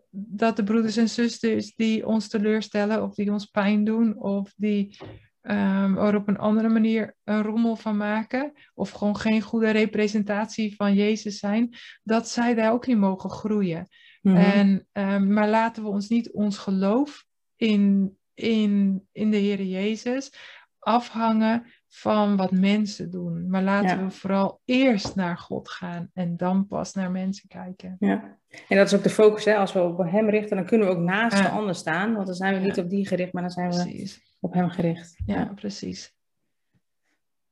dat 0.09 0.55
de 0.55 0.63
broeders 0.63 0.97
en 0.97 1.09
zusters 1.09 1.75
die 1.75 2.07
ons 2.07 2.27
teleurstellen. 2.27 3.03
Of 3.03 3.13
die 3.13 3.31
ons 3.31 3.45
pijn 3.45 3.83
doen. 3.83 4.17
Of 4.17 4.53
die 4.55 4.97
um, 5.41 5.97
er 5.97 6.15
op 6.15 6.27
een 6.27 6.37
andere 6.37 6.69
manier 6.69 7.15
een 7.23 7.41
rommel 7.41 7.75
van 7.75 7.97
maken, 7.97 8.53
of 8.73 8.91
gewoon 8.91 9.17
geen 9.17 9.41
goede 9.41 9.69
representatie 9.69 10.75
van 10.75 10.93
Jezus 10.93 11.39
zijn, 11.39 11.75
dat 12.03 12.29
zij 12.29 12.53
daar 12.53 12.71
ook 12.71 12.85
in 12.85 12.99
mogen 12.99 13.29
groeien. 13.29 13.87
Mhm. 14.21 14.35
En, 14.35 14.87
um, 14.91 15.33
maar 15.33 15.49
laten 15.49 15.83
we 15.83 15.89
ons 15.89 16.09
niet 16.09 16.31
ons 16.31 16.57
geloof 16.57 17.25
in, 17.55 18.17
in, 18.33 19.03
in 19.11 19.31
de 19.31 19.37
Heer 19.37 19.63
Jezus 19.63 20.31
afhangen 20.79 21.65
van 21.97 22.35
wat 22.35 22.51
mensen 22.51 23.11
doen. 23.11 23.49
Maar 23.49 23.63
laten 23.63 23.97
Ja. 23.97 24.03
we 24.03 24.11
vooral 24.11 24.61
eerst 24.65 25.15
naar 25.15 25.37
God 25.37 25.69
gaan 25.69 26.09
en 26.13 26.37
dan 26.37 26.67
pas 26.67 26.93
naar 26.93 27.11
mensen 27.11 27.47
kijken. 27.49 27.95
Ja, 27.99 28.37
en 28.67 28.77
dat 28.77 28.85
is 28.87 28.93
ook 28.95 29.03
de 29.03 29.09
focus. 29.09 29.45
Hè? 29.45 29.55
Als 29.55 29.73
we 29.73 29.81
op 29.81 29.97
hem 29.97 30.29
richten, 30.29 30.55
dan 30.57 30.65
kunnen 30.65 30.87
we 30.87 30.93
ook 30.93 30.99
naast 31.03 31.37
Ja. 31.37 31.43
de 31.43 31.49
ander 31.49 31.75
staan. 31.75 32.13
Want 32.13 32.25
dan 32.25 32.35
zijn 32.35 32.53
we 32.53 32.59
Ja. 32.59 32.65
niet 32.65 32.77
op 32.79 32.89
die 32.89 33.07
gericht, 33.07 33.33
maar 33.33 33.41
dan 33.41 33.51
zijn 33.51 33.69
we 33.69 33.75
Precies. 33.75 34.37
op 34.39 34.53
hem 34.53 34.69
gericht. 34.69 35.15
Ja, 35.25 35.51
precies. 35.55 36.13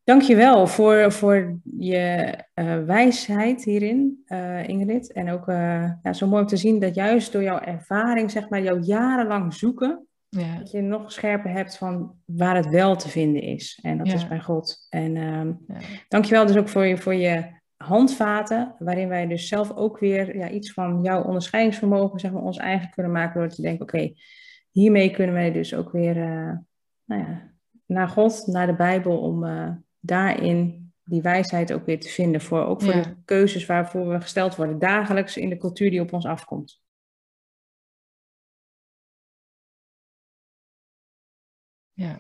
Dankjewel 0.04 0.68
voor, 0.68 1.12
voor 1.12 1.60
je 1.78 2.34
uh, 2.56 2.84
wijsheid 2.84 3.64
hierin, 3.64 4.24
uh, 4.28 4.68
Ingrid. 4.68 5.12
En 5.12 5.30
ook 5.30 5.48
uh, 5.48 5.92
ja, 6.04 6.14
zo 6.14 6.28
mooi 6.28 6.42
om 6.42 6.48
te 6.48 6.58
zien 6.58 6.80
dat 6.80 6.96
juist 6.96 7.32
door 7.32 7.44
jouw 7.44 7.60
ervaring, 7.60 8.32
zeg 8.32 8.50
maar, 8.50 8.62
jouw 8.62 8.80
jarenlang 8.80 9.54
zoeken, 9.54 10.08
ja. 10.40 10.58
dat 10.58 10.72
je 10.72 10.82
nog 10.82 11.12
scherper 11.12 11.52
hebt 11.52 11.78
van 11.78 12.16
waar 12.26 12.56
het 12.56 12.70
wel 12.70 12.96
te 12.96 13.10
vinden 13.10 13.42
is. 13.42 13.80
En 13.82 13.98
dat 13.98 14.08
is 14.08 14.28
bij 14.28 14.40
God. 14.40 14.88
En 14.90 15.18
um, 15.18 15.60
ja. 15.68 15.78
dankjewel 16.08 16.46
dus 16.46 16.58
ook 16.58 16.70
voor 16.70 16.86
je, 16.86 16.98
voor 16.98 17.16
je 17.16 17.62
handvaten, 17.78 18.76
waarin 18.80 19.08
wij 19.08 19.28
dus 19.28 19.48
zelf 19.48 19.72
ook 19.72 20.00
weer 20.00 20.38
ja, 20.38 20.50
iets 20.50 20.74
van 20.74 21.02
jouw 21.02 21.24
onderscheidingsvermogen, 21.24 22.20
zeg 22.20 22.32
maar, 22.32 22.44
ons 22.44 22.58
eigen 22.58 22.90
kunnen 22.90 23.12
maken 23.12 23.40
door 23.40 23.50
te 23.50 23.62
denken, 23.62 23.82
oké, 23.82 24.14
hiermee 24.72 25.12
kunnen 25.12 25.36
wij 25.36 25.52
dus 25.52 25.74
ook 25.74 25.92
weer 25.92 26.16
nou 27.06 27.22
ja, 27.22 27.52
naar 27.86 28.08
God, 28.08 28.48
naar 28.48 28.68
de 28.68 28.76
Bijbel, 28.76 29.18
om 29.18 29.46
daarin 30.00 30.84
die 31.04 31.22
wijsheid 31.22 31.74
ook 31.74 31.86
weer 31.86 32.00
te 32.00 32.10
vinden. 32.10 32.42
Voor, 32.42 32.66
ook 32.66 32.82
voor 32.82 32.94
de 32.94 33.16
keuzes 33.26 33.66
waarvoor 33.66 34.10
we 34.10 34.22
gesteld 34.22 34.56
worden 34.56 34.80
dagelijks 34.80 35.38
in 35.38 35.50
de 35.50 35.58
cultuur 35.58 35.90
die 35.90 36.02
op 36.02 36.14
ons 36.14 36.26
afkomt. 36.26 36.83
Ja. 41.94 42.20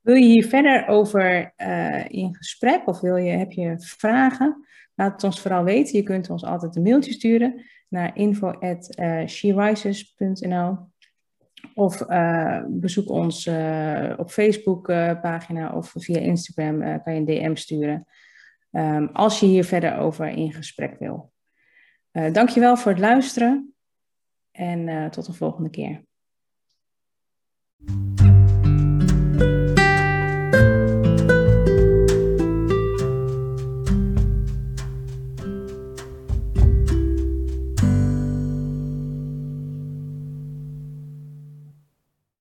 Wil 0.00 0.14
je 0.14 0.24
hier 0.24 0.44
verder 0.44 0.86
over 0.86 1.52
uh, 1.56 2.04
in 2.08 2.34
gesprek 2.34 2.86
of 2.86 3.00
wil 3.00 3.16
je, 3.16 3.30
heb 3.30 3.52
je 3.52 3.74
vragen? 3.78 4.66
Laat 4.94 5.12
het 5.12 5.24
ons 5.24 5.40
vooral 5.40 5.64
weten. 5.64 5.96
Je 5.96 6.02
kunt 6.02 6.30
ons 6.30 6.44
altijd 6.44 6.76
een 6.76 6.82
mailtje 6.82 7.12
sturen 7.12 7.64
naar 7.88 8.16
info.sherises.nl 8.16 10.78
of 11.74 12.00
uh, 12.00 12.62
bezoek 12.68 13.08
ons 13.08 13.46
op 14.16 14.30
Facebook 14.30 14.86
pagina 15.20 15.72
of 15.72 15.94
via 15.96 16.18
Instagram 16.18 17.02
kan 17.02 17.14
je 17.14 17.20
een 17.20 17.24
DM 17.24 17.54
sturen. 17.54 18.06
Um, 18.70 19.08
als 19.12 19.40
je 19.40 19.46
hier 19.46 19.64
verder 19.64 19.98
over 19.98 20.28
in 20.28 20.52
gesprek 20.52 20.98
wil. 20.98 21.32
dankjewel 22.10 22.76
voor 22.76 22.90
het 22.90 23.00
luisteren 23.00 23.74
en 24.50 25.10
tot 25.10 25.26
de 25.26 25.32
volgende 25.32 25.70
keer. 25.70 26.06